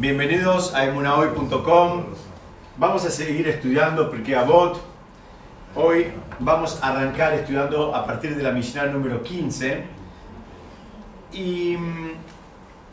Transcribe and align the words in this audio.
Bienvenidos 0.00 0.74
a 0.74 0.86
emunahoy.com. 0.86 2.04
Vamos 2.78 3.04
a 3.04 3.10
seguir 3.10 3.46
estudiando 3.48 4.10
Pirkei 4.10 4.32
Avot. 4.32 4.80
Hoy 5.74 6.06
vamos 6.38 6.82
a 6.82 6.88
arrancar 6.88 7.34
estudiando 7.34 7.94
a 7.94 8.06
partir 8.06 8.34
de 8.34 8.42
la 8.42 8.50
Mishnah 8.50 8.86
número 8.86 9.22
15. 9.22 9.84
Y 11.34 11.76
mm, 11.76 12.12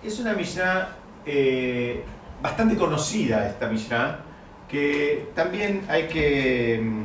es 0.03 0.19
una 0.19 0.33
Mishnah 0.33 0.97
eh, 1.25 2.03
bastante 2.41 2.75
conocida, 2.75 3.47
esta 3.47 3.69
Mishnah, 3.69 4.19
que 4.67 5.29
también 5.33 5.85
hay 5.87 6.09
que... 6.09 6.81
mm, 6.83 7.03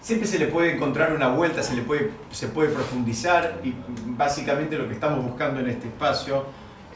Siempre 0.00 0.26
se 0.26 0.40
le 0.40 0.48
puede 0.48 0.74
encontrar 0.74 1.12
una 1.12 1.28
vuelta, 1.28 1.62
se, 1.62 1.76
le 1.76 1.82
puede, 1.82 2.10
se 2.32 2.48
puede 2.48 2.70
profundizar 2.70 3.60
y 3.62 3.72
básicamente 4.06 4.76
lo 4.76 4.88
que 4.88 4.94
estamos 4.94 5.24
buscando 5.24 5.60
en 5.60 5.68
este 5.68 5.86
espacio 5.86 6.46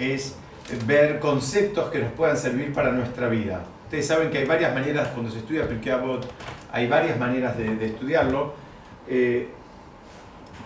es 0.00 0.34
ver 0.86 1.18
conceptos 1.18 1.90
que 1.90 1.98
nos 1.98 2.12
puedan 2.12 2.36
servir 2.36 2.72
para 2.72 2.92
nuestra 2.92 3.28
vida. 3.28 3.62
Ustedes 3.84 4.06
saben 4.06 4.30
que 4.30 4.38
hay 4.38 4.46
varias 4.46 4.72
maneras, 4.72 5.08
cuando 5.08 5.30
se 5.30 5.38
estudia 5.38 5.68
Pirkei 5.68 5.92
Avot, 5.92 6.26
hay 6.72 6.86
varias 6.86 7.18
maneras 7.18 7.56
de, 7.58 7.86
estudiarlo. 7.86 8.54
Eh, 9.08 9.48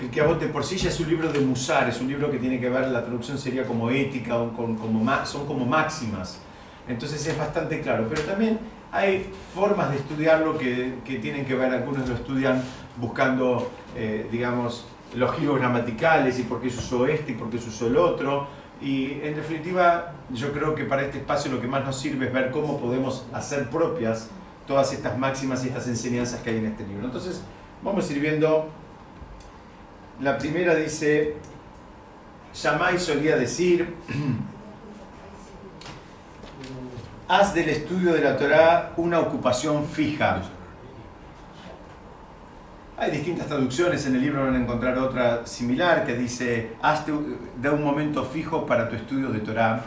de 0.01 0.47
por 0.49 0.65
sí 0.65 0.77
ya 0.77 0.91
es 0.91 1.01
un 1.01 1.09
libro 1.09 1.33
de 1.33 1.41
Musar, 1.41 1.89
es 1.89 2.01
un 2.01 2.09
libro 2.09 2.31
que 2.31 2.39
tiene 2.39 2.61
que 2.61 2.69
ver, 2.69 2.89
la 2.89 3.03
traducción 3.03 3.39
sería 3.39 3.65
como 3.65 3.91
ética, 3.91 4.37
o 4.37 4.53
con- 4.53 4.77
como, 4.77 5.27
son 5.27 5.47
como 5.47 5.65
máximas. 5.65 6.39
Entonces 6.89 7.27
es 7.27 7.39
bastante 7.39 7.81
claro. 7.81 8.07
Pero 8.11 8.23
también 8.23 8.59
hay 8.93 9.31
formas 9.55 9.91
de 9.91 9.97
estudiarlo 9.97 10.59
que, 10.59 10.97
que 11.05 11.19
tienen 11.19 11.45
que 11.47 11.55
ver, 11.55 11.73
algunos 11.73 12.09
lo 12.09 12.15
estudian 12.15 12.63
buscando, 12.97 13.71
eh, 13.97 14.29
digamos, 14.31 14.87
los 15.15 15.35
giros 15.37 15.59
gramaticales 15.59 16.39
y 16.39 16.43
por 16.43 16.61
qué 16.61 16.69
se 16.71 16.79
usó 16.79 17.07
este 17.07 17.33
y 17.33 17.35
por 17.37 17.49
qué 17.49 17.59
se 17.59 17.69
usó 17.69 17.87
el 17.87 17.97
otro. 17.97 18.49
Y 18.85 19.19
en 19.23 19.35
definitiva, 19.35 20.13
yo 20.31 20.53
creo 20.53 20.75
que 20.75 20.85
para 20.85 21.01
este 21.01 21.17
espacio 21.17 21.51
lo 21.51 21.59
que 21.59 21.67
más 21.67 21.83
nos 21.87 21.99
sirve 21.99 22.27
es 22.27 22.33
ver 22.35 22.51
cómo 22.51 22.79
podemos 22.79 23.25
hacer 23.33 23.71
propias 23.71 24.29
todas 24.67 24.93
estas 24.93 25.17
máximas 25.17 25.65
y 25.65 25.69
estas 25.69 25.89
enseñanzas 25.89 26.43
que 26.43 26.51
hay 26.51 26.59
en 26.59 26.67
este 26.67 26.87
libro. 26.87 27.07
Entonces, 27.07 27.41
vamos 27.83 28.07
a 28.07 28.13
ir 28.13 28.21
viendo. 28.21 28.69
La 30.21 30.37
primera 30.37 30.75
dice, 30.75 31.37
Shammai 32.53 32.99
solía 32.99 33.39
decir, 33.39 33.95
haz 37.29 37.55
del 37.55 37.71
estudio 37.71 38.13
de 38.13 38.21
la 38.21 38.37
Torá 38.37 38.93
una 38.99 39.19
ocupación 39.19 39.87
fija. 39.87 40.43
Hay 42.97 43.11
distintas 43.11 43.49
traducciones, 43.49 44.07
en 44.07 44.15
el 44.15 44.21
libro 44.21 44.45
van 44.45 44.55
a 44.55 44.59
encontrar 44.59 44.97
otra 44.99 45.45
similar 45.49 46.07
que 46.07 46.15
dice, 46.15 46.77
hazte 46.81 47.13
de 47.57 47.69
un 47.69 47.83
momento 47.83 48.25
fijo 48.25 48.65
para 48.65 48.89
tu 48.89 48.95
estudio 48.95 49.31
de 49.31 49.41
Torá. 49.41 49.83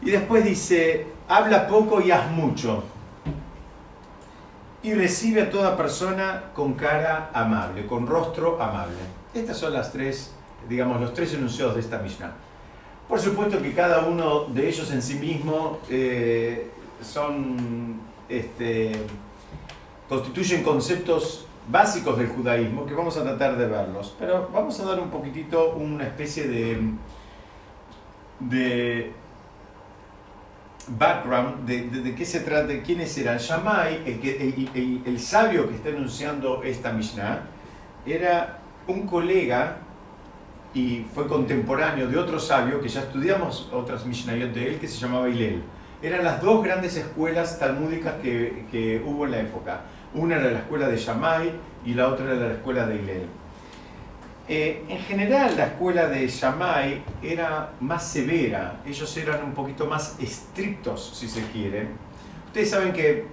Y 0.00 0.10
después 0.10 0.44
dice, 0.44 1.08
habla 1.28 1.66
poco 1.66 2.00
y 2.00 2.12
haz 2.12 2.30
mucho. 2.30 2.84
Y 4.84 4.94
recibe 4.94 5.42
a 5.42 5.50
toda 5.50 5.76
persona 5.76 6.44
con 6.54 6.74
cara 6.74 7.30
amable, 7.34 7.84
con 7.84 8.06
rostro 8.06 8.62
amable. 8.62 8.98
Estas 9.34 9.58
son 9.58 9.72
las 9.72 9.90
tres, 9.90 10.32
digamos, 10.68 11.00
los 11.00 11.12
tres 11.12 11.34
enunciados 11.34 11.74
de 11.74 11.80
esta 11.80 11.98
Mishnah. 11.98 12.32
Por 13.08 13.18
supuesto 13.18 13.60
que 13.60 13.72
cada 13.74 14.06
uno 14.06 14.44
de 14.44 14.68
ellos 14.68 14.92
en 14.92 15.02
sí 15.02 15.16
mismo 15.16 15.80
eh, 15.90 16.70
son, 17.02 18.00
este, 18.28 18.92
constituyen 20.10 20.62
conceptos 20.64 21.46
básicos 21.70 22.18
del 22.18 22.26
judaísmo 22.28 22.84
que 22.84 22.92
vamos 22.94 23.16
a 23.16 23.22
tratar 23.22 23.56
de 23.56 23.66
verlos. 23.66 24.14
Pero 24.18 24.50
vamos 24.52 24.78
a 24.80 24.84
dar 24.84 24.98
un 25.00 25.08
poquitito 25.08 25.74
una 25.76 26.04
especie 26.04 26.48
de, 26.48 26.80
de 28.40 29.12
background 30.98 31.64
de, 31.66 31.82
de- 31.88 32.00
de 32.02 32.14
qué 32.14 32.24
se 32.24 32.40
trata, 32.40 32.66
de 32.66 32.82
quiénes 32.82 33.16
eran. 33.18 33.38
Shammai, 33.38 34.02
el, 34.04 34.28
el, 34.28 34.68
el- 34.74 35.02
el 35.06 35.20
sabio 35.20 35.68
que 35.68 35.76
está 35.76 35.90
enunciando 35.90 36.62
esta 36.64 36.92
Mishnah, 36.92 37.42
era 38.04 38.58
un 38.88 39.06
colega 39.06 39.76
y 40.74 41.04
fue 41.14 41.26
contemporáneo 41.28 42.08
de 42.08 42.16
otro 42.18 42.40
sabio 42.40 42.80
que 42.80 42.88
ya 42.88 43.00
estudiamos 43.02 43.68
otras 43.72 44.06
Mishnayot 44.06 44.52
de 44.52 44.68
él 44.70 44.78
que 44.80 44.88
se 44.88 44.98
llamaba 44.98 45.28
Hillel. 45.28 45.62
Eran 46.02 46.24
las 46.24 46.40
dos 46.40 46.64
grandes 46.64 46.96
escuelas 46.96 47.58
talmúdicas 47.58 48.14
que, 48.22 48.64
que 48.70 49.02
hubo 49.04 49.26
en 49.26 49.30
la 49.32 49.40
época. 49.40 49.82
Una 50.14 50.36
era 50.36 50.50
la 50.50 50.58
escuela 50.60 50.88
de 50.88 50.96
Shammai 50.96 51.52
y 51.84 51.94
la 51.94 52.08
otra 52.08 52.26
era 52.26 52.48
la 52.48 52.54
escuela 52.54 52.86
de 52.86 52.96
Hillel. 52.96 53.26
Eh, 54.48 54.84
en 54.88 54.98
general 54.98 55.56
la 55.56 55.66
escuela 55.66 56.08
de 56.08 56.26
Shammai 56.26 57.04
era 57.22 57.70
más 57.78 58.04
severa, 58.04 58.80
ellos 58.84 59.16
eran 59.16 59.44
un 59.44 59.54
poquito 59.54 59.86
más 59.86 60.16
estrictos 60.18 61.12
si 61.14 61.28
se 61.28 61.42
quiere. 61.52 61.86
Ustedes 62.46 62.70
saben 62.70 62.92
que 62.92 63.26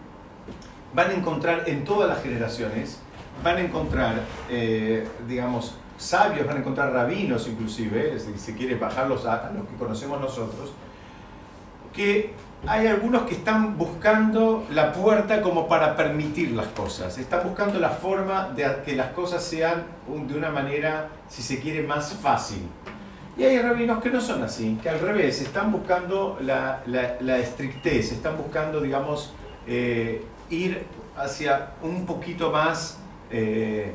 van 0.93 1.09
a 1.09 1.13
encontrar 1.13 1.63
en 1.67 1.83
todas 1.83 2.07
las 2.07 2.21
generaciones, 2.21 2.99
van 3.43 3.57
a 3.57 3.61
encontrar, 3.61 4.21
eh, 4.47 5.07
digamos, 5.27 5.75
sabios, 5.97 6.45
van 6.45 6.57
a 6.57 6.59
encontrar 6.59 6.93
rabinos 6.93 7.47
inclusive, 7.47 8.19
si 8.19 8.37
se 8.37 8.55
quiere 8.55 8.75
bajarlos 8.75 9.25
a 9.25 9.51
los 9.55 9.67
que 9.67 9.75
conocemos 9.75 10.21
nosotros, 10.21 10.71
que 11.93 12.33
hay 12.65 12.87
algunos 12.87 13.23
que 13.23 13.35
están 13.35 13.77
buscando 13.77 14.65
la 14.71 14.91
puerta 14.91 15.41
como 15.41 15.67
para 15.67 15.95
permitir 15.95 16.51
las 16.51 16.67
cosas, 16.67 17.17
están 17.17 17.43
buscando 17.43 17.79
la 17.79 17.89
forma 17.89 18.49
de 18.49 18.65
que 18.83 18.95
las 18.95 19.11
cosas 19.11 19.43
sean 19.43 19.83
de 20.07 20.35
una 20.35 20.49
manera, 20.49 21.09
si 21.29 21.43
se 21.43 21.59
quiere, 21.59 21.83
más 21.83 22.13
fácil. 22.13 22.63
Y 23.37 23.43
hay 23.43 23.59
rabinos 23.59 24.01
que 24.01 24.09
no 24.09 24.19
son 24.19 24.41
así, 24.43 24.79
que 24.81 24.89
al 24.89 24.99
revés, 24.99 25.41
están 25.41 25.71
buscando 25.71 26.39
la, 26.41 26.81
la, 26.87 27.17
la 27.19 27.37
estrictez, 27.37 28.11
están 28.11 28.35
buscando, 28.35 28.81
digamos, 28.81 29.33
eh, 29.67 30.25
ir 30.49 30.83
hacia 31.15 31.73
un 31.83 32.07
poquito 32.07 32.51
más, 32.51 32.97
eh, 33.29 33.93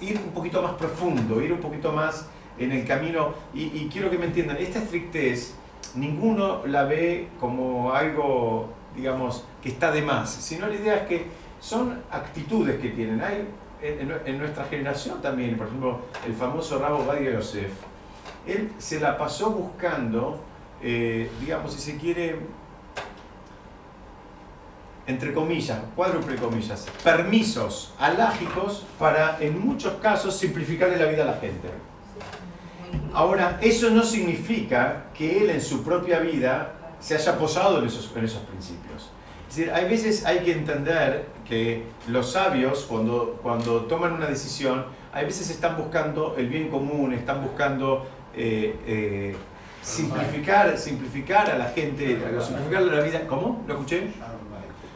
ir 0.00 0.18
un 0.24 0.32
poquito 0.32 0.62
más 0.62 0.72
profundo, 0.72 1.42
ir 1.42 1.52
un 1.52 1.60
poquito 1.60 1.92
más 1.92 2.26
en 2.58 2.72
el 2.72 2.86
camino. 2.86 3.34
Y, 3.52 3.64
y 3.64 3.90
quiero 3.92 4.08
que 4.08 4.16
me 4.16 4.24
entiendan, 4.24 4.56
esta 4.56 4.78
estrictez 4.78 5.54
ninguno 5.94 6.66
la 6.66 6.84
ve 6.84 7.28
como 7.38 7.92
algo, 7.92 8.68
digamos, 8.96 9.44
que 9.62 9.70
está 9.70 9.90
de 9.90 10.02
más, 10.02 10.30
sino 10.30 10.66
la 10.66 10.74
idea 10.74 10.96
es 10.96 11.06
que 11.08 11.26
son 11.60 12.02
actitudes 12.10 12.80
que 12.80 12.90
tienen. 12.90 13.20
Hay 13.20 13.46
en, 13.82 14.38
nuestra 14.38 14.64
generación 14.64 15.20
también, 15.20 15.56
por 15.56 15.66
ejemplo, 15.66 16.00
el 16.26 16.34
famoso 16.34 16.78
Rabo 16.78 17.04
Badia 17.04 17.32
Yosef, 17.32 17.72
él 18.46 18.70
se 18.78 19.00
la 19.00 19.16
pasó 19.16 19.50
buscando, 19.50 20.40
eh, 20.82 21.30
digamos, 21.40 21.72
si 21.74 21.80
se 21.80 21.96
quiere, 21.96 22.40
entre 25.06 25.32
comillas, 25.32 25.78
cuádruple 25.96 26.36
comillas, 26.36 26.86
permisos 27.02 27.94
alágicos 27.98 28.86
para, 28.98 29.38
en 29.40 29.64
muchos 29.64 29.94
casos, 29.94 30.36
simplificarle 30.36 30.96
la 30.96 31.06
vida 31.06 31.22
a 31.22 31.26
la 31.26 31.34
gente. 31.34 31.68
Ahora, 33.14 33.58
eso 33.60 33.90
no 33.90 34.02
significa 34.04 35.06
que 35.14 35.42
él 35.42 35.50
en 35.50 35.60
su 35.60 35.82
propia 35.82 36.20
vida 36.20 36.74
se 37.00 37.14
haya 37.14 37.36
posado 37.36 37.78
en 37.78 37.86
esos, 37.86 38.12
en 38.16 38.24
esos 38.24 38.42
principios. 38.42 39.10
Es 39.48 39.56
decir, 39.56 39.72
hay 39.72 39.84
veces 39.84 40.24
hay 40.24 40.38
que 40.38 40.52
entender 40.52 41.26
que 41.46 41.82
los 42.08 42.32
sabios, 42.32 42.86
cuando, 42.88 43.38
cuando 43.42 43.82
toman 43.82 44.14
una 44.14 44.26
decisión, 44.26 44.86
hay 45.12 45.26
veces 45.26 45.50
están 45.50 45.76
buscando 45.76 46.36
el 46.38 46.48
bien 46.48 46.68
común, 46.70 47.12
están 47.12 47.42
buscando 47.42 48.06
eh, 48.34 48.74
eh, 48.86 49.36
simplificar, 49.82 50.78
simplificar 50.78 51.50
a 51.50 51.58
la 51.58 51.66
gente, 51.66 52.18
simplificar 52.40 52.82
la 52.82 53.00
vida. 53.02 53.26
¿Cómo? 53.26 53.62
¿Lo 53.66 53.74
escuché? 53.74 54.10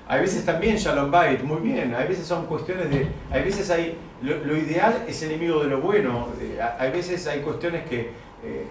Hay 0.08 0.20
veces 0.20 0.44
también 0.44 0.76
Shalom 0.76 1.10
Bait, 1.10 1.42
muy 1.42 1.60
bien. 1.60 1.94
Hay 1.94 2.06
veces 2.06 2.26
son 2.26 2.46
cuestiones 2.46 2.88
de. 2.90 3.08
Hay 3.30 3.42
veces 3.42 3.68
hay. 3.70 3.98
Lo, 4.22 4.56
ideal 4.56 5.04
es 5.06 5.22
enemigo 5.22 5.62
de 5.62 5.68
lo 5.68 5.80
bueno. 5.80 6.28
Eh, 6.40 6.58
Hay 6.78 6.90
veces 6.90 7.26
hay 7.26 7.40
cuestiones 7.40 7.88
que. 7.88 8.10
eh, 8.44 8.66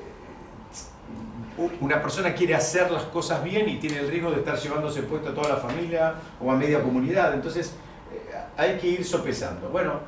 una 1.79 2.01
persona 2.01 2.33
quiere 2.33 2.53
hacer 2.53 2.91
las 2.91 3.03
cosas 3.03 3.41
bien 3.41 3.69
y 3.69 3.77
tiene 3.77 3.99
el 3.99 4.09
riesgo 4.09 4.29
de 4.29 4.39
estar 4.39 4.57
llevándose 4.57 5.03
puesto 5.03 5.29
a 5.29 5.33
toda 5.33 5.49
la 5.49 5.55
familia 5.55 6.15
o 6.41 6.51
a 6.51 6.55
media 6.55 6.81
comunidad. 6.81 7.33
Entonces, 7.33 7.73
eh, 8.13 8.35
hay 8.57 8.77
que 8.77 8.87
ir 8.87 9.05
sopesando. 9.05 9.69
Bueno, 9.69 9.99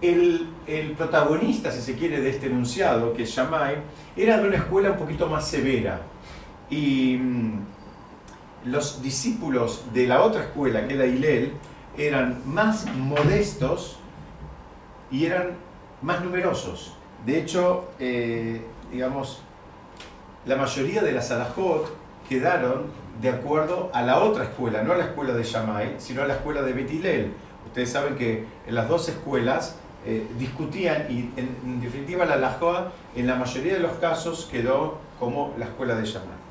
el, 0.00 0.48
el 0.66 0.92
protagonista, 0.92 1.72
si 1.72 1.80
se 1.80 1.96
quiere, 1.96 2.20
de 2.20 2.30
este 2.30 2.46
enunciado, 2.46 3.12
que 3.14 3.24
es 3.24 3.30
Shammai, 3.30 3.78
era 4.16 4.38
de 4.38 4.46
una 4.46 4.56
escuela 4.56 4.92
un 4.92 4.98
poquito 4.98 5.28
más 5.28 5.46
severa. 5.46 6.00
Y. 6.70 7.18
los 8.64 9.02
discípulos 9.02 9.84
de 9.92 10.06
la 10.06 10.22
otra 10.22 10.42
escuela, 10.42 10.86
que 10.86 10.94
era 10.94 11.06
Hillel, 11.06 11.52
eran 11.96 12.42
más 12.46 12.86
modestos 12.94 13.98
y 15.10 15.26
eran 15.26 15.56
más 16.00 16.22
numerosos. 16.22 16.94
De 17.26 17.38
hecho, 17.38 17.90
eh, 17.98 18.62
digamos, 18.90 19.42
la 20.46 20.56
mayoría 20.56 21.02
de 21.02 21.12
las 21.12 21.30
alajot 21.30 21.94
quedaron 22.28 22.86
de 23.20 23.28
acuerdo 23.28 23.90
a 23.92 24.02
la 24.02 24.20
otra 24.20 24.44
escuela, 24.44 24.82
no 24.82 24.92
a 24.92 24.96
la 24.96 25.04
escuela 25.04 25.34
de 25.34 25.44
Shammai, 25.44 25.96
sino 25.98 26.22
a 26.22 26.26
la 26.26 26.34
escuela 26.34 26.62
de 26.62 26.72
Bet 26.72 26.90
Hillel. 26.90 27.32
Ustedes 27.66 27.90
saben 27.90 28.16
que 28.16 28.46
en 28.66 28.74
las 28.74 28.88
dos 28.88 29.08
escuelas 29.08 29.76
eh, 30.04 30.26
discutían 30.38 31.06
y 31.08 31.30
en, 31.36 31.56
en 31.64 31.80
definitiva 31.80 32.24
la 32.24 32.34
alajot 32.34 32.92
en 33.14 33.26
la 33.26 33.36
mayoría 33.36 33.74
de 33.74 33.80
los 33.80 33.92
casos 33.92 34.48
quedó 34.50 34.98
como 35.20 35.54
la 35.58 35.66
escuela 35.66 35.94
de 35.94 36.04
Shammai. 36.04 36.41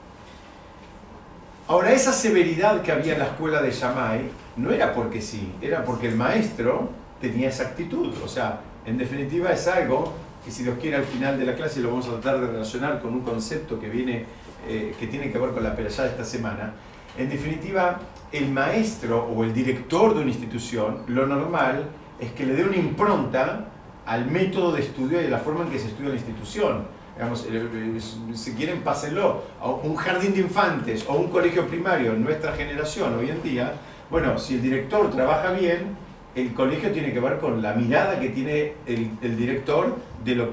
Ahora, 1.68 1.94
esa 1.94 2.12
severidad 2.12 2.82
que 2.82 2.92
había 2.92 3.14
en 3.14 3.20
la 3.20 3.26
escuela 3.26 3.62
de 3.62 3.72
Shammai 3.72 4.30
no 4.58 4.72
era 4.72 4.94
porque 4.94 5.22
sí, 5.22 5.54
era 5.62 5.86
porque 5.86 6.10
el 6.10 6.16
maestro 6.16 6.90
tenía 7.22 7.50
esa 7.50 7.64
actitud. 7.64 8.14
O 8.24 8.28
sea, 8.28 8.60
en 8.86 8.98
definitiva 8.98 9.52
es 9.52 9.68
algo 9.68 10.14
que 10.44 10.52
si 10.52 10.64
Dios 10.64 10.78
quiere 10.82 10.98
al 10.98 11.06
final 11.06 11.38
de 11.40 11.46
la 11.46 11.56
clase 11.56 11.80
lo 11.80 11.90
vamos 11.90 12.08
a 12.08 12.20
tratar 12.20 12.42
de 12.42 12.48
relacionar 12.48 13.00
con 13.00 13.14
un 13.14 13.22
concepto 13.22 13.80
que 13.80 13.90
viene, 13.90 14.26
eh, 14.68 14.96
que 15.00 15.08
tiene 15.08 15.32
que 15.32 15.38
ver 15.38 15.52
con 15.52 15.64
la 15.64 15.76
perashá 15.76 16.04
de 16.04 16.10
esta 16.10 16.26
semana. 16.26 16.74
En 17.18 17.30
definitiva, 17.30 18.00
el 18.32 18.52
maestro 18.52 19.26
o 19.26 19.44
el 19.44 19.54
director 19.54 20.16
de 20.16 20.22
una 20.22 20.30
institución, 20.30 21.04
lo 21.08 21.28
normal 21.28 21.86
es 22.20 22.32
que 22.32 22.46
le 22.46 22.56
dé 22.56 22.64
una 22.64 22.78
impronta 22.78 23.68
al 24.06 24.30
método 24.30 24.72
de 24.72 24.82
estudio 24.82 25.22
y 25.22 25.26
a 25.26 25.30
la 25.30 25.38
forma 25.38 25.66
en 25.66 25.72
que 25.72 25.80
se 25.80 25.88
estudia 25.88 26.10
la 26.10 26.16
institución. 26.16 26.86
Digamos, 27.16 27.46
eh, 27.46 27.50
eh, 27.52 28.00
si 28.36 28.54
quieren, 28.54 28.82
pásenlo. 28.82 29.44
A 29.62 29.70
un 29.70 29.96
jardín 29.96 30.34
de 30.34 30.42
infantes 30.42 31.06
o 31.08 31.16
un 31.16 31.30
colegio 31.30 31.68
primario 31.68 32.14
en 32.14 32.24
nuestra 32.24 32.54
generación 32.54 33.14
hoy 33.18 33.30
en 33.30 33.44
día, 33.44 33.74
bueno, 34.10 34.38
si 34.38 34.56
el 34.56 34.62
director 34.62 35.10
trabaja 35.12 35.52
bien, 35.52 35.96
el 36.36 36.54
colegio 36.54 36.92
tiene 36.92 37.12
que 37.12 37.20
ver 37.20 37.40
con 37.40 37.62
la 37.62 37.74
mirada 37.74 38.20
que 38.20 38.30
tiene 38.30 38.74
el, 38.86 39.38
director 39.38 39.98
de 40.24 40.36
lo, 40.36 40.52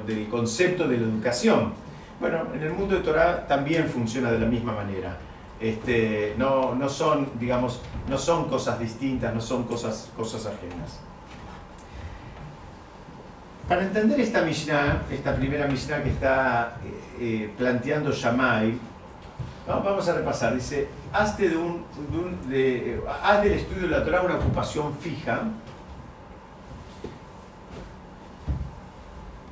del 0.00 0.28
concepto 0.28 0.88
de 0.88 0.98
la 0.98 1.04
educación. 1.04 1.72
Bueno, 2.20 2.48
en 2.54 2.62
el 2.62 2.72
mundo 2.72 2.96
de 2.96 3.02
Torah 3.02 3.46
también 3.46 3.88
funciona 3.88 4.30
de 4.30 4.40
la 4.40 4.46
misma 4.46 4.72
manera. 4.72 5.16
Este, 5.60 6.34
no, 6.36 6.74
no, 6.74 6.88
son, 6.88 7.28
digamos, 7.38 7.80
no 8.08 8.18
son 8.18 8.48
cosas 8.48 8.78
distintas, 8.78 9.34
no 9.34 9.40
son 9.40 9.64
cosas, 9.64 10.10
cosas 10.16 10.46
ajenas. 10.46 11.00
Para 13.70 13.84
entender 13.84 14.20
esta 14.20 14.42
Mishnah, 14.42 15.02
esta 15.12 15.36
primera 15.36 15.68
Mishnah 15.68 16.02
que 16.02 16.10
está 16.10 16.74
eh, 16.84 17.20
eh, 17.20 17.54
planteando 17.56 18.10
Shammai, 18.10 18.76
vamos 19.64 20.08
a 20.08 20.12
repasar. 20.12 20.56
Dice, 20.56 20.88
hazte 21.12 21.50
de 21.50 21.56
un, 21.56 21.84
de 22.48 23.00
haz 23.22 23.44
del 23.44 23.52
estudio 23.52 23.82
de 23.82 23.96
la 23.96 24.04
Torah 24.04 24.22
una 24.22 24.34
ocupación 24.38 24.92
fija. 24.98 25.42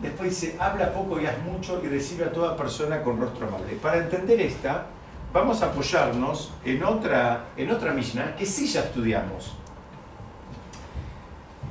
Después 0.02 0.30
dice, 0.30 0.56
habla 0.58 0.92
poco 0.92 1.20
y 1.20 1.26
haz 1.26 1.38
mucho 1.44 1.80
y 1.84 1.86
recibe 1.86 2.24
a 2.24 2.32
toda 2.32 2.56
persona 2.56 3.00
con 3.04 3.20
rostro 3.20 3.46
amable. 3.46 3.74
Para 3.74 3.98
entender 3.98 4.40
esta, 4.40 4.86
vamos 5.32 5.62
a 5.62 5.66
apoyarnos 5.66 6.52
en 6.64 6.82
otra, 6.82 7.44
en 7.56 7.70
otra 7.70 7.92
Mishnah 7.92 8.34
que 8.34 8.44
sí 8.44 8.66
ya 8.66 8.80
estudiamos. 8.80 9.54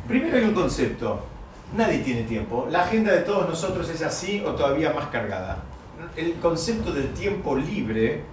Primero 0.08 0.38
hay 0.38 0.46
un 0.46 0.54
concepto, 0.54 1.26
Nadie 1.76 2.00
tiene 2.00 2.24
tiempo. 2.24 2.68
La 2.70 2.84
agenda 2.84 3.12
de 3.12 3.22
todos 3.22 3.48
nosotros 3.48 3.90
es 3.90 4.02
así 4.02 4.42
o 4.46 4.54
todavía 4.54 4.94
más 4.94 5.08
cargada. 5.08 5.64
El 6.16 6.36
concepto 6.36 6.94
del 6.94 7.12
tiempo 7.14 7.56
libre 7.56 8.24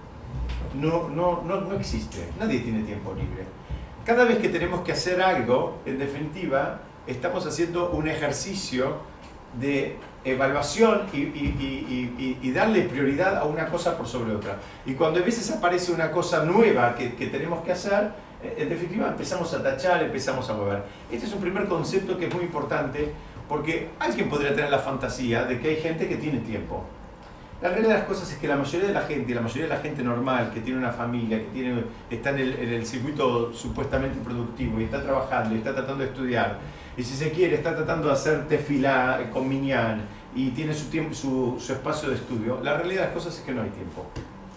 no, 0.79 1.09
no, 1.09 1.41
no, 1.43 1.61
no 1.61 1.75
existe. 1.75 2.29
Nadie 2.39 2.59
tiene 2.59 2.83
tiempo 2.83 3.13
libre. 3.13 3.43
Cada 4.05 4.23
vez 4.23 4.37
que 4.37 4.49
tenemos 4.49 4.81
que 4.81 4.91
hacer 4.91 5.21
algo, 5.21 5.79
en 5.85 5.97
definitiva, 5.97 6.79
estamos 7.07 7.45
haciendo 7.45 7.89
un 7.89 8.07
ejercicio 8.07 8.97
de 9.59 9.97
evaluación 10.23 11.03
y, 11.13 11.17
y, 11.19 12.39
y, 12.41 12.51
darle 12.51 12.81
prioridad 12.83 13.37
a 13.37 13.45
una 13.45 13.67
cosa 13.67 13.97
por 13.97 14.07
sobre 14.07 14.35
otra. 14.35 14.57
Y 14.85 14.93
cuando 14.93 15.19
a 15.19 15.23
veces 15.23 15.49
aparece 15.51 15.91
una 15.91 16.11
cosa 16.11 16.43
nueva 16.43 16.95
que, 16.95 17.15
que 17.15 17.27
tenemos 17.27 17.63
que 17.63 17.71
hacer, 17.71 18.11
en 18.57 18.69
definitiva 18.69 19.07
empezamos 19.07 19.53
a 19.53 19.63
tachar, 19.63 20.03
empezamos 20.03 20.49
a 20.49 20.53
mover. 20.53 20.83
Este 21.11 21.25
es 21.25 21.33
un 21.33 21.41
primer 21.41 21.67
concepto 21.67 22.17
que 22.17 22.27
es 22.27 22.33
muy 22.33 22.43
importante 22.43 23.11
porque 23.47 23.89
alguien 23.99 24.29
podría 24.29 24.55
tener 24.55 24.69
la 24.69 24.79
fantasía 24.79 25.45
de 25.45 25.59
que 25.59 25.69
hay 25.69 25.75
gente 25.77 26.07
que 26.07 26.17
tiene 26.17 26.39
tiempo. 26.39 26.83
La 27.61 27.69
realidad 27.69 27.93
de 27.93 27.99
las 27.99 28.07
cosas 28.07 28.31
es 28.31 28.37
que 28.37 28.47
la 28.47 28.57
mayoría 28.57 28.89
de 28.89 28.93
la 28.93 29.01
gente, 29.01 29.33
la 29.33 29.41
mayoría 29.41 29.63
de 29.63 29.69
la 29.69 29.79
gente 29.79 30.03
normal 30.03 30.51
que 30.53 30.59
tiene 30.59 30.77
una 30.77 30.91
familia, 30.91 31.39
que 31.39 31.45
tiene, 31.45 31.83
está 32.09 32.31
en 32.31 32.39
el, 32.39 32.85
circuito 32.85 33.53
supuestamente 33.53 34.19
productivo 34.19 34.79
y 34.79 34.83
está 34.83 35.01
trabajando 35.01 35.55
y 35.55 35.59
está 35.59 35.73
tratando 35.73 36.03
de 36.03 36.09
estudiar, 36.09 36.59
y 36.97 37.03
si 37.03 37.15
se 37.15 37.31
quiere 37.31 37.55
está 37.55 37.75
tratando 37.75 38.07
de 38.07 38.13
hacer 38.13 38.47
tefilá 38.47 39.29
con 39.31 39.47
minyan 39.47 40.01
y 40.35 40.49
tiene 40.49 40.73
su, 40.73 40.89
tiempo, 40.89 41.13
su, 41.13 41.55
su 41.57 41.73
espacio 41.73 42.09
de 42.09 42.15
estudio, 42.15 42.59
la 42.61 42.75
realidad 42.75 43.01
de 43.01 43.05
las 43.07 43.15
cosas 43.15 43.37
es 43.37 43.41
que 43.41 43.53
no 43.53 43.61
hay 43.61 43.69
tiempo. 43.69 44.05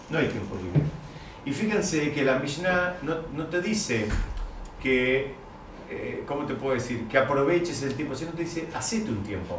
No 0.09 0.17
hay 0.17 0.27
tiempo 0.27 0.55
libre. 0.55 0.98
Y 1.49 1.51
fíjense 1.51 2.11
que 2.11 2.23
la 2.23 2.37
Mishnah 2.37 2.97
no, 3.01 3.15
no 3.35 3.47
te 3.47 3.59
dice 3.59 4.05
que, 4.79 5.33
eh, 5.89 6.23
¿cómo 6.27 6.45
te 6.45 6.53
puedo 6.53 6.75
decir? 6.75 7.07
Que 7.07 7.17
aproveches 7.17 7.81
el 7.81 7.95
tiempo, 7.95 8.13
sino 8.13 8.33
te 8.33 8.43
dice, 8.43 8.67
hacete 8.75 9.09
un 9.09 9.23
tiempo. 9.23 9.57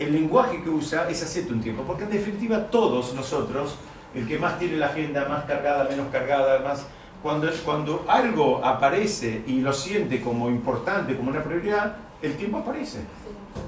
El 0.00 0.12
lenguaje 0.12 0.64
que 0.64 0.70
usa 0.70 1.08
es 1.08 1.22
hacete 1.22 1.52
un 1.52 1.60
tiempo, 1.60 1.84
porque 1.84 2.02
en 2.02 2.10
definitiva 2.10 2.70
todos 2.72 3.14
nosotros, 3.14 3.76
el 4.16 4.26
que 4.26 4.36
más 4.36 4.58
tiene 4.58 4.76
la 4.76 4.86
agenda, 4.86 5.28
más 5.28 5.44
cargada, 5.44 5.88
menos 5.88 6.08
cargada, 6.10 6.58
más... 6.58 6.84
Cuando, 7.22 7.48
cuando 7.64 8.04
algo 8.08 8.64
aparece 8.64 9.44
y 9.46 9.60
lo 9.60 9.72
siente 9.72 10.20
como 10.20 10.50
importante, 10.50 11.16
como 11.16 11.30
una 11.30 11.44
prioridad, 11.44 11.98
el 12.20 12.36
tiempo 12.36 12.58
aparece. 12.58 12.98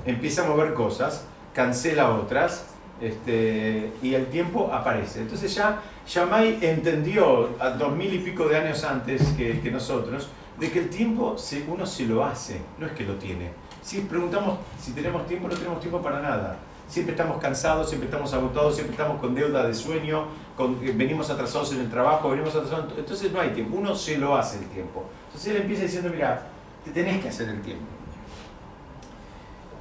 Empieza 0.04 0.44
a 0.44 0.48
mover 0.48 0.74
cosas, 0.74 1.24
cancela 1.54 2.10
otras, 2.10 2.66
este, 3.00 3.92
y 4.02 4.14
el 4.14 4.26
tiempo 4.26 4.70
aparece. 4.72 5.20
Entonces 5.20 5.54
ya 5.54 5.82
Shammai 6.06 6.58
entendió 6.62 7.50
a 7.58 7.70
dos 7.70 7.94
mil 7.94 8.12
y 8.12 8.18
pico 8.18 8.48
de 8.48 8.56
años 8.56 8.84
antes 8.84 9.22
que, 9.36 9.70
nosotros 9.70 10.28
de 10.58 10.70
que 10.70 10.78
el 10.80 10.88
tiempo 10.88 11.36
uno 11.68 11.86
se 11.86 12.04
lo 12.06 12.24
hace, 12.24 12.60
no 12.78 12.86
es 12.86 12.92
que 12.92 13.04
lo 13.04 13.14
tiene. 13.16 13.50
Si 13.82 14.00
preguntamos 14.00 14.58
si 14.80 14.92
tenemos 14.92 15.26
tiempo, 15.26 15.48
no 15.48 15.54
tenemos 15.54 15.80
tiempo 15.80 16.00
para 16.00 16.20
nada. 16.20 16.56
Siempre 16.88 17.14
estamos 17.14 17.40
cansados, 17.42 17.88
siempre 17.88 18.08
estamos 18.08 18.32
agotados, 18.32 18.76
siempre 18.76 18.92
estamos 18.92 19.20
con 19.20 19.34
deuda 19.34 19.66
de 19.66 19.74
sueño, 19.74 20.26
eh, 20.58 20.92
venimos 20.94 21.28
atrasados 21.30 21.72
en 21.72 21.80
el 21.80 21.90
trabajo, 21.90 22.30
venimos 22.30 22.54
atrasados. 22.54 22.94
Entonces 22.96 23.32
no 23.32 23.40
hay 23.40 23.50
tiempo, 23.50 23.76
uno 23.76 23.94
se 23.94 24.16
lo 24.16 24.36
hace 24.36 24.58
el 24.58 24.66
tiempo. 24.66 25.04
Entonces 25.26 25.54
él 25.54 25.62
empieza 25.62 25.82
diciendo, 25.82 26.10
mira, 26.12 26.46
te 26.84 26.92
tenés 26.92 27.20
que 27.20 27.28
hacer 27.28 27.48
el 27.48 27.60
tiempo. 27.60 27.95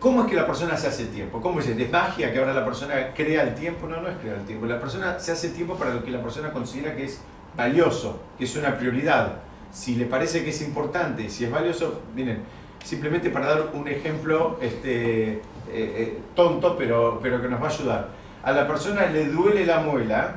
¿Cómo 0.06 0.22
es 0.22 0.30
que 0.30 0.36
la 0.36 0.46
persona 0.46 0.78
se 0.78 0.86
hace 0.86 1.02
el 1.02 1.10
tiempo? 1.10 1.42
¿Cómo 1.42 1.60
es? 1.60 1.68
¿Es 1.68 1.92
magia 1.92 2.32
que 2.32 2.38
ahora 2.38 2.54
la 2.54 2.64
persona 2.64 3.12
crea 3.16 3.42
el 3.42 3.56
tiempo? 3.56 3.88
No, 3.88 4.02
no 4.02 4.08
es 4.08 4.16
crear 4.18 4.38
el 4.38 4.46
tiempo. 4.46 4.68
La 4.68 4.80
persona 4.80 5.18
se 5.18 5.32
hace 5.32 5.50
tiempo 5.50 5.74
para 5.78 5.96
lo 5.96 6.04
que 6.04 6.12
la 6.12 6.22
persona 6.22 6.52
considera 6.52 6.96
que 6.96 7.06
es 7.06 7.22
valioso, 7.58 8.20
que 8.38 8.44
es 8.44 8.56
una 8.56 8.78
prioridad. 8.78 9.40
Si 9.72 9.96
le 9.96 10.06
parece 10.06 10.44
que 10.44 10.52
es 10.52 10.62
importante, 10.62 11.28
si 11.28 11.46
es 11.46 11.52
valioso, 11.52 12.04
miren, 12.14 12.44
simplemente 12.84 13.32
para 13.32 13.48
dar 13.48 13.72
un 13.74 13.88
ejemplo 13.88 14.60
este, 14.62 15.32
eh, 15.32 15.42
eh, 15.74 16.20
tonto, 16.36 16.78
pero, 16.78 17.20
pero 17.20 17.42
que 17.42 17.48
nos 17.48 17.60
va 17.60 17.66
a 17.66 17.72
ayudar. 17.72 18.10
A 18.44 18.52
la 18.52 18.68
persona 18.68 19.08
le 19.08 19.26
duele 19.30 19.66
la 19.66 19.80
muela, 19.80 20.36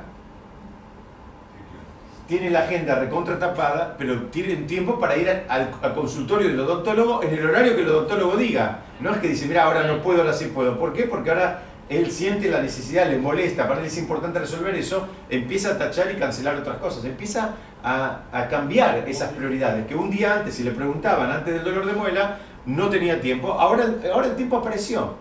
tiene 2.29 2.51
la 2.51 2.61
agenda 2.61 2.97
recontra 2.97 3.39
tapada, 3.39 3.97
pero 3.97 4.25
tiene 4.25 4.55
tiempo 4.57 5.01
para 5.01 5.17
ir 5.17 5.45
al, 5.49 5.71
consultorio 5.95 6.49
del 6.49 6.61
odontólogo 6.61 7.23
en 7.23 7.33
el 7.33 7.47
horario 7.47 7.75
que 7.75 7.83
el 7.83 7.89
odontólogo 7.89 8.37
diga. 8.37 8.81
No 9.01 9.13
es 9.13 9.19
que 9.19 9.29
dice, 9.29 9.47
mira, 9.47 9.65
ahora 9.65 9.85
no 9.85 10.03
puedo, 10.03 10.21
ahora 10.21 10.35
sí 10.35 10.51
puedo. 10.55 10.79
¿Por 10.79 10.93
qué? 10.93 11.05
Porque 11.05 11.31
ahora 11.31 11.63
él 11.89 12.11
siente 12.11 12.51
la 12.51 12.61
necesidad, 12.61 13.09
le 13.09 13.17
molesta, 13.17 13.67
para 13.67 13.81
él 13.81 13.87
es 13.87 13.97
importante 13.97 14.39
resolver 14.39 14.75
eso, 14.75 15.09
empieza 15.31 15.71
a 15.71 15.79
tachar 15.79 16.13
y 16.15 16.17
cancelar 16.19 16.57
otras 16.57 16.77
cosas, 16.77 17.03
empieza 17.07 17.55
a, 17.83 18.21
a 18.31 18.47
cambiar 18.49 19.09
esas 19.09 19.33
prioridades, 19.33 19.87
que 19.87 19.95
un 19.95 20.11
día 20.11 20.35
antes, 20.35 20.55
si 20.55 20.65
le 20.65 20.73
preguntaban 20.73 21.31
antes 21.31 21.55
del 21.55 21.65
dolor 21.65 21.87
de 21.87 21.95
muela, 21.95 22.41
no 22.67 22.91
tenía 22.91 23.23
tiempo, 23.23 23.53
ahora, 23.55 23.87
ahora 24.13 24.27
el 24.27 24.37
tiempo 24.37 24.59
apareció. 24.59 25.15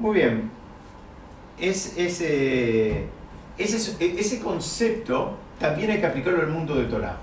Muy 0.00 0.16
bien, 0.16 0.50
es, 1.60 1.96
ese, 1.96 3.06
ese, 3.56 3.96
ese 4.18 4.40
concepto 4.40 5.36
también 5.62 5.92
hay 5.92 6.00
que 6.00 6.06
aplicarlo 6.06 6.42
al 6.42 6.48
mundo 6.48 6.74
de 6.74 6.84
Torah. 6.84 7.16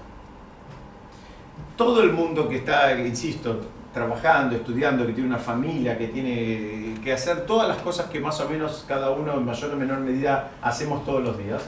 Todo 1.75 2.01
el 2.01 2.13
mundo 2.13 2.47
que 2.49 2.57
está, 2.57 2.97
insisto, 2.97 3.59
trabajando, 3.93 4.55
estudiando, 4.55 5.05
que 5.05 5.13
tiene 5.13 5.29
una 5.29 5.37
familia, 5.37 5.97
que 5.97 6.07
tiene 6.07 6.95
que 7.03 7.13
hacer 7.13 7.45
todas 7.45 7.67
las 7.67 7.77
cosas 7.77 8.09
que 8.09 8.19
más 8.19 8.39
o 8.39 8.49
menos 8.49 8.85
cada 8.87 9.11
uno 9.11 9.33
en 9.33 9.45
mayor 9.45 9.73
o 9.73 9.75
menor 9.75 9.99
medida 9.99 10.51
hacemos 10.61 11.05
todos 11.05 11.23
los 11.23 11.37
días. 11.37 11.61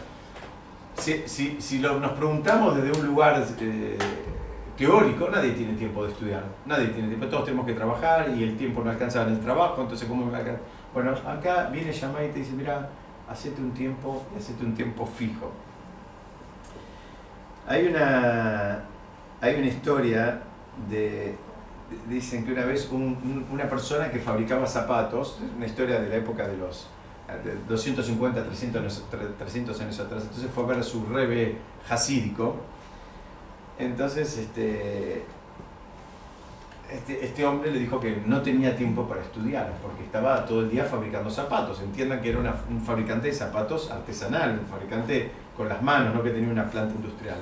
Si, 0.95 1.23
si, 1.59 1.79
nos 1.79 2.11
preguntamos 2.11 2.75
desde 2.75 2.99
un 2.99 3.07
lugar 3.07 3.43
eh, 3.59 3.97
teórico, 4.77 5.29
nadie 5.29 5.51
tiene 5.51 5.73
tiempo 5.73 6.03
de 6.03 6.11
estudiar, 6.11 6.43
nadie 6.65 6.87
tiene 6.87 7.07
tiempo, 7.07 7.25
todos 7.27 7.45
tenemos 7.45 7.65
que 7.65 7.73
trabajar 7.73 8.29
y 8.37 8.43
el 8.43 8.55
tiempo 8.55 8.83
no 8.83 8.91
alcanza 8.91 9.23
en 9.23 9.29
el 9.29 9.39
trabajo, 9.39 9.81
entonces 9.81 10.07
¿cómo 10.07 10.25
me 10.25 10.37
alcanza? 10.37 10.61
Bueno, 10.93 11.13
acá 11.25 11.69
viene 11.71 11.91
Yamai 11.91 12.29
y 12.29 12.31
te 12.31 12.39
dice, 12.39 12.51
mira, 12.53 12.89
hacete 13.29 13.61
un 13.61 13.71
tiempo 13.71 14.23
y 14.37 14.63
un 14.63 14.75
tiempo 14.75 15.05
fijo. 15.05 15.51
Hay 17.67 17.87
una, 17.87 18.83
hay 19.39 19.55
una 19.55 19.67
historia 19.67 20.41
de, 20.89 21.35
dicen 22.09 22.45
que 22.45 22.53
una 22.53 22.65
vez 22.65 22.89
una 22.91 23.69
persona 23.69 24.11
que 24.11 24.19
fabricaba 24.19 24.65
zapatos, 24.65 25.39
una 25.55 25.65
historia 25.65 25.99
de 25.99 26.09
la 26.09 26.15
época 26.15 26.47
de 26.47 26.57
los 26.57 26.87
250, 27.67 28.43
300, 28.43 29.03
300 29.37 29.81
años 29.81 29.99
atrás, 29.99 30.23
entonces 30.23 30.49
fue 30.53 30.63
a 30.63 30.67
ver 30.67 30.83
su 30.83 31.05
rebe 31.05 31.57
hasídico, 31.89 32.57
entonces 33.79 34.37
este, 34.37 35.23
este, 36.91 37.25
este, 37.25 37.45
hombre 37.45 37.71
le 37.71 37.79
dijo 37.79 37.99
que 37.99 38.21
no 38.25 38.41
tenía 38.41 38.75
tiempo 38.75 39.07
para 39.07 39.21
estudiar, 39.21 39.73
porque 39.81 40.03
estaba 40.03 40.45
todo 40.45 40.61
el 40.61 40.69
día 40.69 40.83
fabricando 40.83 41.29
zapatos. 41.29 41.81
Entiendan 41.81 42.21
que 42.21 42.29
era 42.29 42.39
un 42.69 42.81
fabricante 42.81 43.27
de 43.27 43.33
zapatos 43.33 43.89
artesanal, 43.89 44.59
un 44.59 44.65
fabricante 44.65 45.31
con 45.55 45.69
las 45.69 45.81
manos, 45.81 46.13
no 46.13 46.21
que 46.21 46.31
tenía 46.31 46.51
una 46.51 46.69
planta 46.69 46.93
industrial. 46.93 47.37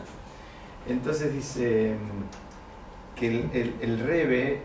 Entonces 0.87 1.33
dice 1.33 1.95
mm, 1.95 3.17
que 3.17 3.27
el, 3.53 3.75
el, 3.81 3.99
Rebe, 3.99 4.61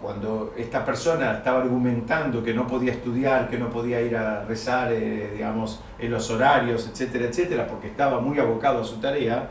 cuando 0.00 0.54
esta 0.56 0.84
persona 0.84 1.34
estaba 1.34 1.60
argumentando 1.60 2.42
que 2.42 2.54
no 2.54 2.66
podía 2.66 2.92
estudiar, 2.92 3.50
que 3.50 3.58
no 3.58 3.68
podía 3.68 4.00
ir 4.00 4.16
a 4.16 4.44
rezar, 4.44 4.92
eh, 4.92 5.32
digamos, 5.34 5.80
en 5.98 6.10
los 6.10 6.30
horarios, 6.30 6.88
etcétera, 6.88 7.26
etcétera, 7.26 7.66
porque 7.66 7.88
estaba 7.88 8.20
muy 8.20 8.38
abocado 8.38 8.80
a 8.80 8.84
su 8.84 8.96
tarea, 8.96 9.50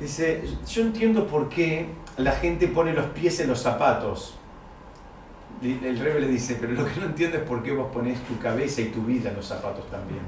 dice, 0.00 0.44
yo 0.66 0.82
entiendo 0.82 1.26
por 1.26 1.48
qué 1.48 1.86
la 2.18 2.32
gente 2.32 2.66
pone 2.68 2.92
los 2.92 3.06
pies 3.06 3.40
en 3.40 3.48
los 3.48 3.60
zapatos. 3.60 4.34
El 5.62 5.98
rebe 5.98 6.20
le 6.20 6.28
dice, 6.28 6.56
pero 6.60 6.72
lo 6.72 6.84
que 6.84 7.00
no 7.00 7.06
entiendo 7.06 7.38
es 7.38 7.44
por 7.44 7.62
qué 7.62 7.72
vos 7.72 7.90
pones 7.92 8.20
tu 8.24 8.38
cabeza 8.38 8.80
y 8.80 8.86
tu 8.86 9.02
vida 9.02 9.30
en 9.30 9.36
los 9.36 9.46
zapatos 9.46 9.88
también. 9.90 10.20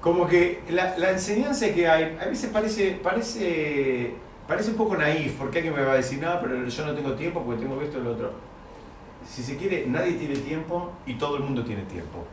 Como 0.00 0.26
que 0.26 0.62
la, 0.70 1.10
enseñanza 1.10 1.72
que 1.74 1.88
hay, 1.88 2.16
a 2.20 2.26
veces 2.26 2.50
parece, 2.50 2.92
parece, 3.02 4.14
parece 4.46 4.70
un 4.70 4.76
poco 4.76 4.96
naif, 4.96 5.34
porque 5.36 5.58
alguien 5.58 5.74
me 5.74 5.82
va 5.82 5.92
a 5.92 5.96
decir, 5.96 6.22
no, 6.22 6.38
pero 6.40 6.66
yo 6.66 6.86
no 6.86 6.94
tengo 6.94 7.12
tiempo 7.14 7.42
porque 7.42 7.62
tengo 7.62 7.80
esto 7.82 7.98
y 7.98 8.02
lo 8.02 8.12
otro. 8.12 8.32
Si 9.26 9.42
se 9.42 9.56
quiere, 9.56 9.86
nadie 9.86 10.12
tiene 10.12 10.36
tiempo 10.36 10.92
y 11.06 11.14
todo 11.14 11.36
el 11.36 11.42
mundo 11.42 11.64
tiene 11.64 11.82
tiempo. 11.82 12.24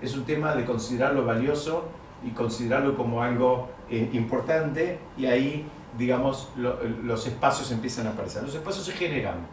Es 0.00 0.16
un 0.16 0.24
tema 0.24 0.54
de 0.54 0.64
considerarlo 0.64 1.24
valioso 1.24 1.88
y 2.24 2.30
considerarlo 2.30 2.96
como 2.96 3.22
algo 3.22 3.68
eh, 3.90 4.08
importante 4.12 4.98
y 5.16 5.26
ahí 5.26 5.66
digamos, 5.98 6.48
los 6.56 7.26
espacios 7.26 7.70
empiezan 7.70 8.06
a 8.06 8.10
aparecer. 8.10 8.42
Los 8.42 8.54
espacios 8.54 8.84
se 8.84 8.92
generan. 8.92 9.46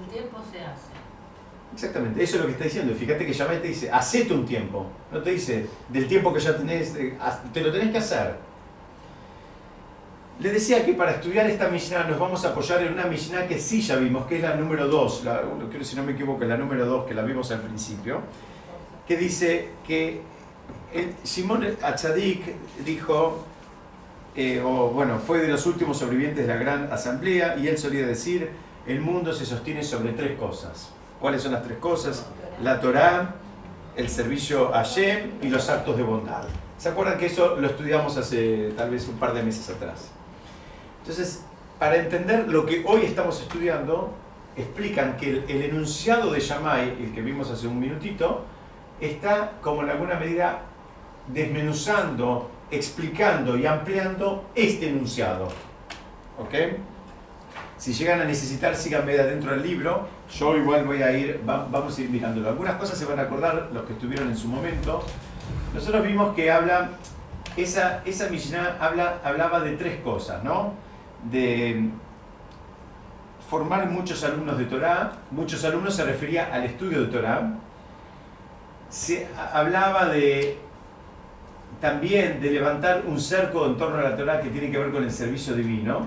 El 0.00 0.10
tiempo 0.12 0.38
se 0.50 0.60
hace. 0.60 0.96
Exactamente, 1.74 2.22
eso 2.22 2.36
es 2.36 2.40
lo 2.42 2.46
que 2.46 2.52
está 2.52 2.64
diciendo. 2.64 2.94
Fíjate 2.94 3.26
que 3.26 3.32
Yamé 3.32 3.56
te 3.56 3.68
dice, 3.68 3.90
hacete 3.90 4.32
un 4.32 4.46
tiempo. 4.46 4.86
No 5.12 5.20
te 5.20 5.30
dice, 5.30 5.66
del 5.88 6.06
tiempo 6.06 6.32
que 6.32 6.40
ya 6.40 6.56
tenés, 6.56 6.94
te 7.52 7.60
lo 7.60 7.72
tenés 7.72 7.90
que 7.90 7.98
hacer. 7.98 8.36
Le 10.38 10.52
decía 10.52 10.84
que 10.84 10.92
para 10.92 11.12
estudiar 11.12 11.46
esta 11.46 11.68
Mishnah 11.68 12.04
nos 12.04 12.18
vamos 12.18 12.44
a 12.44 12.50
apoyar 12.50 12.82
en 12.82 12.92
una 12.92 13.04
Mishnah 13.04 13.46
que 13.46 13.58
sí 13.58 13.80
ya 13.80 13.96
vimos, 13.96 14.26
que 14.26 14.36
es 14.36 14.42
la 14.42 14.54
número 14.54 14.86
2, 14.86 15.22
creo 15.70 15.82
si 15.82 15.96
no 15.96 16.02
me 16.02 16.12
equivoco, 16.12 16.44
la 16.44 16.58
número 16.58 16.84
2 16.84 17.06
que 17.06 17.14
la 17.14 17.22
vimos 17.22 17.50
al 17.52 17.60
principio, 17.60 18.20
que 19.08 19.16
dice 19.16 19.70
que 19.86 20.20
Simón 21.24 21.66
Achadik 21.82 22.42
dijo, 22.84 23.46
eh, 24.36 24.62
o 24.64 24.90
bueno, 24.90 25.18
fue 25.18 25.38
de 25.38 25.48
los 25.48 25.64
últimos 25.66 25.98
sobrevivientes 25.98 26.46
de 26.46 26.52
la 26.52 26.60
gran 26.60 26.92
asamblea 26.92 27.56
y 27.56 27.68
él 27.68 27.78
solía 27.78 28.06
decir, 28.06 28.50
el 28.86 29.00
mundo 29.00 29.32
se 29.32 29.46
sostiene 29.46 29.82
sobre 29.82 30.12
tres 30.12 30.38
cosas. 30.38 30.90
¿Cuáles 31.20 31.42
son 31.42 31.52
las 31.52 31.62
tres 31.62 31.78
cosas? 31.78 32.26
La 32.62 32.80
Torá, 32.80 33.34
el 33.96 34.08
servicio 34.08 34.74
a 34.74 34.82
Shem 34.82 35.32
y 35.42 35.48
los 35.48 35.68
actos 35.70 35.96
de 35.96 36.02
bondad. 36.02 36.44
¿Se 36.76 36.90
acuerdan 36.90 37.18
que 37.18 37.26
eso 37.26 37.56
lo 37.56 37.66
estudiamos 37.66 38.16
hace 38.18 38.72
tal 38.76 38.90
vez 38.90 39.08
un 39.08 39.16
par 39.16 39.32
de 39.32 39.42
meses 39.42 39.70
atrás? 39.70 40.10
Entonces, 41.00 41.42
para 41.78 41.96
entender 41.96 42.48
lo 42.48 42.66
que 42.66 42.84
hoy 42.86 43.02
estamos 43.04 43.40
estudiando, 43.40 44.12
explican 44.56 45.16
que 45.16 45.44
el, 45.48 45.62
enunciado 45.62 46.32
de 46.32 46.40
Shammai, 46.40 46.90
el 47.02 47.14
que 47.14 47.22
vimos 47.22 47.50
hace 47.50 47.66
un 47.66 47.80
minutito, 47.80 48.44
está 49.00 49.52
como 49.62 49.82
en 49.82 49.90
alguna 49.90 50.16
medida 50.16 50.62
desmenuzando 51.28 52.50
explicando 52.70 53.56
y 53.56 53.66
ampliando 53.66 54.50
este 54.54 54.88
enunciado. 54.88 55.48
¿Ok? 56.38 56.54
Si 57.78 57.92
llegan 57.92 58.20
a 58.20 58.24
necesitar, 58.24 58.74
síganme 58.74 59.12
de 59.12 59.20
adentro 59.20 59.52
del 59.52 59.62
libro. 59.62 60.08
Yo 60.34 60.56
igual 60.56 60.84
voy 60.84 61.02
a 61.02 61.12
ir, 61.16 61.42
vamos 61.44 61.96
a 61.96 62.00
ir 62.00 62.10
mirándolo. 62.10 62.48
Algunas 62.48 62.76
cosas 62.76 62.98
se 62.98 63.04
van 63.04 63.18
a 63.18 63.22
acordar, 63.22 63.68
los 63.72 63.84
que 63.84 63.92
estuvieron 63.92 64.28
en 64.28 64.36
su 64.36 64.48
momento. 64.48 65.04
Nosotros 65.74 66.06
vimos 66.06 66.34
que 66.34 66.50
habla, 66.50 66.90
esa, 67.56 68.02
esa 68.04 68.28
Mishnah 68.30 68.78
habla, 68.80 69.20
hablaba 69.22 69.60
de 69.60 69.72
tres 69.72 70.00
cosas, 70.00 70.42
¿no? 70.42 70.72
De 71.30 71.90
formar 73.50 73.88
muchos 73.90 74.24
alumnos 74.24 74.58
de 74.58 74.64
Torah. 74.64 75.12
Muchos 75.30 75.62
alumnos 75.64 75.94
se 75.94 76.04
refería 76.04 76.52
al 76.52 76.64
estudio 76.64 77.02
de 77.02 77.06
Torah. 77.08 77.52
Se 78.88 79.28
hablaba 79.52 80.06
de 80.06 80.58
también 81.80 82.40
de 82.40 82.50
levantar 82.50 83.04
un 83.06 83.20
cerco 83.20 83.66
en 83.66 83.76
torno 83.76 83.98
a 83.98 84.02
la 84.02 84.16
Torah 84.16 84.40
que 84.40 84.50
tiene 84.50 84.70
que 84.70 84.78
ver 84.78 84.90
con 84.90 85.02
el 85.02 85.10
servicio 85.10 85.54
divino. 85.54 86.06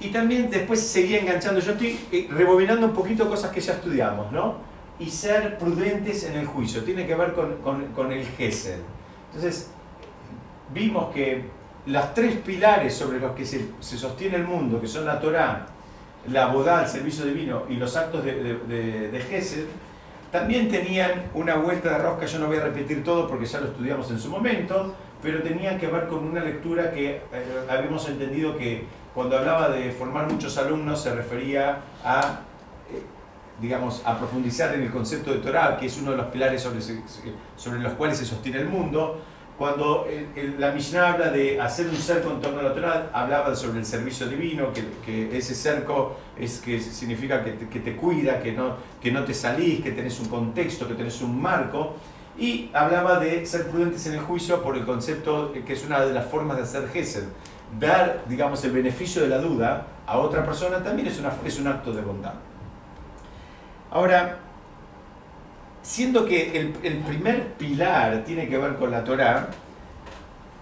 Y 0.00 0.08
también 0.08 0.50
después 0.50 0.80
seguía 0.80 1.20
enganchando, 1.20 1.60
yo 1.60 1.72
estoy 1.72 1.98
eh, 2.10 2.28
rebobinando 2.30 2.86
un 2.86 2.92
poquito 2.92 3.28
cosas 3.28 3.52
que 3.52 3.60
ya 3.60 3.74
estudiamos, 3.74 4.32
¿no? 4.32 4.56
Y 4.98 5.08
ser 5.08 5.58
prudentes 5.58 6.24
en 6.24 6.36
el 6.36 6.46
juicio, 6.46 6.82
tiene 6.82 7.06
que 7.06 7.14
ver 7.14 7.32
con, 7.32 7.56
con, 7.94 8.12
el 8.12 8.24
Gesed. 8.26 8.80
Entonces, 9.32 9.70
vimos 10.74 11.12
que 11.14 11.44
las 11.86 12.14
tres 12.14 12.36
pilares 12.36 12.94
sobre 12.94 13.20
los 13.20 13.32
que 13.32 13.46
se, 13.46 13.68
se, 13.80 13.96
sostiene 13.96 14.36
el 14.36 14.44
mundo, 14.44 14.80
que 14.80 14.86
son 14.86 15.06
la 15.06 15.20
Torah, 15.20 15.66
la 16.28 16.46
Bodá, 16.46 16.82
el 16.82 16.88
servicio 16.88 17.24
divino 17.24 17.64
y 17.68 17.74
los 17.74 17.96
actos 17.96 18.24
de, 18.24 18.58
de, 18.68 19.10
de, 19.10 19.20
también 20.32 20.70
tenían 20.70 21.30
una 21.34 21.56
vuelta 21.56 21.90
de 21.90 21.98
rosca, 21.98 22.24
yo 22.24 22.38
no 22.38 22.46
voy 22.46 22.56
a 22.56 22.64
repetir 22.64 23.04
todo 23.04 23.28
porque 23.28 23.44
ya 23.44 23.60
lo 23.60 23.66
estudiamos 23.66 24.10
en 24.10 24.18
su 24.18 24.30
momento, 24.30 24.94
pero 25.22 25.42
tenían 25.42 25.78
que 25.78 25.86
ver 25.86 26.08
con 26.08 26.26
una 26.26 26.42
lectura 26.42 26.90
que 26.90 27.16
eh, 27.16 27.66
habíamos 27.68 28.08
entendido 28.08 28.56
que 28.56 28.86
cuando 29.14 29.36
hablaba 29.36 29.68
de 29.68 29.92
formar 29.92 30.32
muchos 30.32 30.56
alumnos 30.56 31.02
se 31.02 31.14
refería 31.14 31.80
a, 32.02 32.40
eh, 32.90 33.02
digamos, 33.60 34.02
a 34.06 34.18
profundizar 34.18 34.74
en 34.74 34.84
el 34.84 34.90
concepto 34.90 35.32
de 35.32 35.40
Torah, 35.40 35.76
que 35.76 35.84
es 35.84 35.98
uno 36.00 36.12
de 36.12 36.16
los 36.16 36.26
pilares 36.28 36.62
sobre, 36.62 36.80
sobre 37.54 37.80
los 37.80 37.92
cuales 37.92 38.16
se 38.16 38.24
sostiene 38.24 38.60
el 38.60 38.68
mundo, 38.70 39.20
cuando 39.62 40.08
la 40.58 40.72
Mishnah 40.72 41.12
habla 41.12 41.30
de 41.30 41.60
hacer 41.60 41.86
un 41.86 41.94
cerco 41.94 42.32
en 42.32 42.40
torno 42.40 42.58
a 42.58 42.64
la 42.64 42.74
Torah, 42.74 43.10
hablaba 43.12 43.54
sobre 43.54 43.78
el 43.78 43.86
servicio 43.86 44.26
divino, 44.26 44.72
que, 44.72 45.38
ese 45.38 45.54
cerco 45.54 46.16
es 46.36 46.58
que 46.58 46.80
significa 46.80 47.44
que 47.44 47.78
te, 47.78 47.94
cuida, 47.94 48.40
que 48.40 48.50
no, 48.50 49.24
te 49.24 49.32
salís, 49.32 49.80
que 49.80 49.92
tenés 49.92 50.18
un 50.18 50.26
contexto, 50.26 50.88
que 50.88 50.94
tenés 50.94 51.22
un 51.22 51.40
marco. 51.40 51.94
Y 52.36 52.70
hablaba 52.72 53.20
de 53.20 53.46
ser 53.46 53.68
prudentes 53.68 54.04
en 54.08 54.14
el 54.14 54.20
juicio 54.22 54.60
por 54.64 54.76
el 54.76 54.84
concepto 54.84 55.52
que 55.52 55.72
es 55.72 55.86
una 55.86 56.04
de 56.04 56.12
las 56.12 56.26
formas 56.26 56.56
de 56.56 56.64
hacer 56.64 56.88
Gesed. 56.88 57.26
Dar, 57.78 58.24
digamos, 58.26 58.64
el 58.64 58.72
beneficio 58.72 59.22
de 59.22 59.28
la 59.28 59.38
duda 59.38 59.86
a 60.08 60.18
otra 60.18 60.44
persona 60.44 60.82
también 60.82 61.06
es, 61.06 61.22
es 61.46 61.60
un 61.60 61.68
acto 61.68 61.92
de 61.92 62.02
bondad. 62.02 62.34
Ahora, 63.92 64.40
siendo 65.82 66.24
que 66.24 66.56
el, 66.82 66.98
primer 66.98 67.54
pilar 67.54 68.24
tiene 68.24 68.48
que 68.48 68.56
ver 68.56 68.76
con 68.76 68.90
la 68.90 69.02
Torah, 69.02 69.48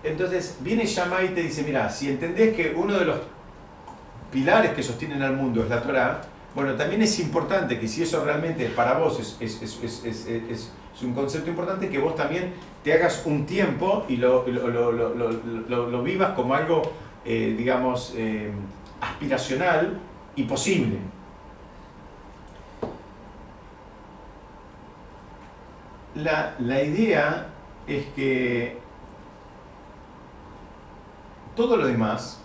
entonces 0.02 0.56
viene 0.60 0.86
Shammai 0.86 1.26
y 1.26 1.28
te 1.30 1.42
dice, 1.42 1.62
mira, 1.62 1.90
si 1.90 2.08
entendés 2.08 2.56
que 2.56 2.74
uno 2.74 2.98
de 2.98 3.04
los 3.04 3.18
pilares 4.32 4.72
que 4.72 4.82
sostienen 4.82 5.22
al 5.22 5.36
mundo 5.36 5.62
es 5.62 5.68
la 5.68 5.82
Torah, 5.82 6.22
bueno, 6.54 6.74
también 6.74 7.02
es 7.02 7.18
importante 7.20 7.78
que 7.78 7.86
si 7.86 8.02
eso 8.02 8.24
realmente 8.24 8.66
para 8.70 8.94
vos 8.94 9.38
es, 9.40 9.62
es, 9.62 10.72
un 11.02 11.14
concepto 11.14 11.48
importante, 11.48 11.88
que 11.88 11.98
vos 11.98 12.14
también 12.14 12.52
te 12.82 12.92
hagas 12.92 13.22
un 13.24 13.46
tiempo 13.46 14.04
y 14.08 14.16
lo, 14.16 14.44
lo, 14.46 16.02
vivas 16.02 16.32
como 16.32 16.54
algo, 16.54 16.82
eh, 17.24 17.54
digamos, 17.56 18.14
eh, 18.16 18.50
aspiracional 19.00 19.98
y 20.34 20.42
posible. 20.44 20.98
La, 26.14 26.82
idea 26.82 27.48
es 27.86 28.06
que 28.16 28.78
todo 31.56 31.76
lo 31.76 31.86
demás, 31.86 32.40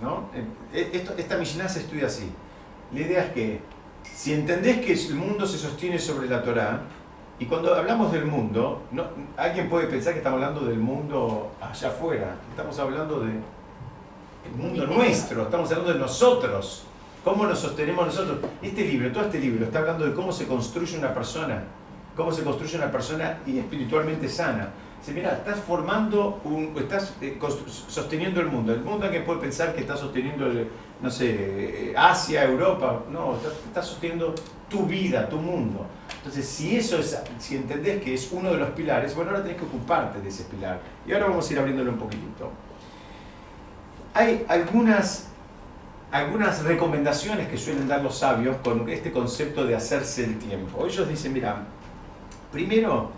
¿no? 0.00 0.28
Eh, 0.72 1.06
esta 1.16 1.36
Mishnah 1.36 1.68
se 1.68 1.80
estudia 1.80 2.06
así. 2.06 2.30
La 2.92 3.00
idea 3.00 3.24
es 3.24 3.32
que 3.32 3.60
si 4.02 4.32
entendés 4.32 4.78
que 4.78 4.92
el 4.92 5.14
mundo 5.14 5.46
se 5.46 5.58
sostiene 5.58 5.98
sobre 5.98 6.28
la 6.28 6.42
Torah, 6.42 6.82
y 7.40 7.46
cuando 7.46 7.72
hablamos 7.72 8.10
del 8.10 8.24
mundo, 8.24 8.82
no, 8.90 9.04
alguien 9.36 9.68
puede 9.68 9.86
pensar 9.86 10.12
que 10.12 10.18
estamos 10.18 10.42
hablando 10.42 10.66
del 10.66 10.80
mundo 10.80 11.52
allá 11.60 11.88
afuera, 11.88 12.34
estamos 12.50 12.76
hablando 12.80 13.20
del 13.20 13.40
mundo 14.56 14.86
nuestro, 14.86 15.44
estamos 15.44 15.70
hablando 15.70 15.92
de 15.92 15.98
nosotros. 16.00 16.87
¿Cómo 17.24 17.46
nos 17.46 17.58
sostenemos 17.58 18.06
nosotros? 18.06 18.38
Este 18.62 18.84
libro, 18.84 19.10
todo 19.12 19.24
este 19.24 19.40
libro, 19.40 19.64
está 19.64 19.80
hablando 19.80 20.06
de 20.06 20.14
cómo 20.14 20.32
se 20.32 20.46
construye 20.46 20.98
una 20.98 21.12
persona, 21.12 21.64
cómo 22.16 22.32
se 22.32 22.42
construye 22.42 22.76
una 22.76 22.90
persona 22.90 23.38
espiritualmente 23.46 24.28
sana. 24.28 24.70
Dice, 25.00 25.12
mira, 25.12 25.32
estás 25.32 25.58
formando, 25.60 26.40
un, 26.44 26.74
estás 26.76 27.14
eh, 27.20 27.38
sosteniendo 27.88 28.40
el 28.40 28.46
mundo. 28.48 28.72
El 28.72 28.80
mundo 28.80 29.10
que 29.10 29.20
puede 29.20 29.40
pensar 29.40 29.74
que 29.74 29.82
está 29.82 29.96
sosteniendo, 29.96 30.46
no 31.00 31.10
sé, 31.10 31.94
Asia, 31.96 32.44
Europa. 32.44 33.04
No, 33.10 33.36
estás, 33.36 33.52
estás 33.66 33.86
sosteniendo 33.86 34.34
tu 34.68 34.86
vida, 34.86 35.28
tu 35.28 35.36
mundo. 35.36 35.86
Entonces, 36.18 36.46
si 36.46 36.76
eso 36.76 36.98
es, 36.98 37.16
si 37.38 37.56
entendés 37.56 38.02
que 38.02 38.14
es 38.14 38.30
uno 38.32 38.50
de 38.50 38.58
los 38.58 38.70
pilares, 38.70 39.14
bueno, 39.14 39.30
ahora 39.30 39.42
tenés 39.42 39.58
que 39.58 39.64
ocuparte 39.64 40.20
de 40.20 40.28
ese 40.28 40.44
pilar. 40.44 40.80
Y 41.06 41.12
ahora 41.12 41.26
vamos 41.26 41.48
a 41.48 41.52
ir 41.52 41.58
abriéndolo 41.58 41.92
un 41.92 41.98
poquitito. 41.98 42.50
hay 44.14 44.44
algunas, 44.48 45.27
algunas 46.10 46.64
recomendaciones 46.64 47.48
que 47.48 47.58
suelen 47.58 47.86
dar 47.86 48.02
los 48.02 48.18
sabios 48.18 48.56
con 48.64 48.88
este 48.88 49.12
concepto 49.12 49.64
de 49.64 49.76
hacerse 49.76 50.24
el 50.24 50.38
tiempo. 50.38 50.86
Ellos 50.86 51.08
dicen, 51.08 51.32
mira, 51.32 51.64
primero, 52.50 53.10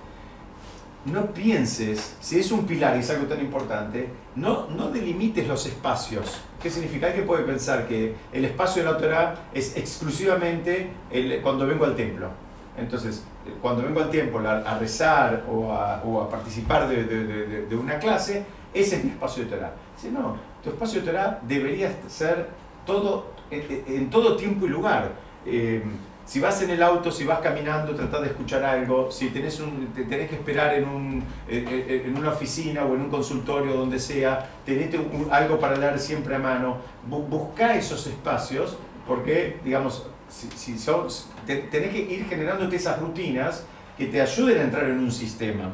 no 1.04 1.26
pienses, 1.26 2.16
si 2.20 2.38
es 2.40 2.52
un 2.52 2.66
pilar 2.66 2.96
y 2.96 3.00
es 3.00 3.10
algo 3.10 3.26
tan 3.26 3.40
importante, 3.40 4.08
no, 4.36 4.68
no 4.68 4.90
delimites 4.90 5.46
los 5.46 5.64
espacios. 5.66 6.42
¿Qué 6.62 6.68
significa? 6.68 7.12
Que 7.12 7.22
puede 7.22 7.44
pensar 7.44 7.86
que 7.86 8.14
el 8.32 8.44
espacio 8.44 8.84
de 8.84 8.92
la 8.92 8.98
Torah 8.98 9.34
es 9.54 9.76
exclusivamente 9.76 10.90
el, 11.10 11.40
cuando 11.40 11.66
vengo 11.66 11.84
al 11.84 11.96
templo. 11.96 12.28
Entonces, 12.76 13.24
cuando 13.62 13.82
vengo 13.82 14.00
al 14.00 14.10
templo 14.10 14.46
a, 14.48 14.78
rezar 14.78 15.44
o 15.50 15.72
a, 15.72 16.02
o 16.04 16.20
a 16.20 16.28
participar 16.28 16.88
de, 16.88 17.04
de, 17.04 17.66
de, 17.66 17.76
una 17.76 17.98
clase, 17.98 18.44
ese 18.74 18.96
es 18.96 19.04
mi 19.04 19.10
espacio 19.10 19.44
de 19.44 19.50
Torah. 19.50 19.72
Dice, 19.96 20.12
no, 20.12 20.36
tu 20.62 20.70
espacio 20.70 21.00
de 21.00 21.06
Torah 21.06 21.40
debería 21.42 21.92
ser 22.08 22.46
todo, 22.90 23.26
en, 23.50 24.10
todo 24.10 24.36
tiempo 24.36 24.66
y 24.66 24.68
lugar. 24.68 25.12
Eh, 25.46 25.82
si 26.26 26.38
vas 26.38 26.62
en 26.62 26.70
el 26.70 26.82
auto, 26.82 27.10
si 27.10 27.24
vas 27.24 27.40
caminando, 27.40 27.94
trata 27.94 28.20
de 28.20 28.28
escuchar 28.28 28.62
algo. 28.62 29.10
Si 29.10 29.30
tenés, 29.30 29.58
un, 29.60 29.92
tenés 29.92 30.28
que 30.28 30.36
esperar 30.36 30.74
en, 30.74 30.88
un, 30.88 31.24
en, 31.48 32.16
una 32.16 32.30
oficina 32.30 32.84
o 32.84 32.94
en 32.94 33.02
un 33.02 33.10
consultorio, 33.10 33.74
donde 33.74 33.98
sea, 33.98 34.48
tenés 34.64 34.94
algo 35.30 35.58
para 35.58 35.76
leer 35.76 35.98
siempre 35.98 36.36
a 36.36 36.38
mano. 36.38 36.76
Busca 37.08 37.74
esos 37.74 38.06
espacios, 38.06 38.76
porque, 39.06 39.58
digamos, 39.64 40.06
si, 40.28 40.48
si 40.56 40.86
tenés 41.46 41.90
que 41.90 41.98
ir 41.98 42.26
generándote 42.28 42.76
esas 42.76 43.00
rutinas 43.00 43.64
que 43.98 44.06
te 44.06 44.20
ayuden 44.20 44.58
a 44.58 44.62
entrar 44.62 44.84
en 44.84 44.98
un 44.98 45.10
sistema. 45.10 45.72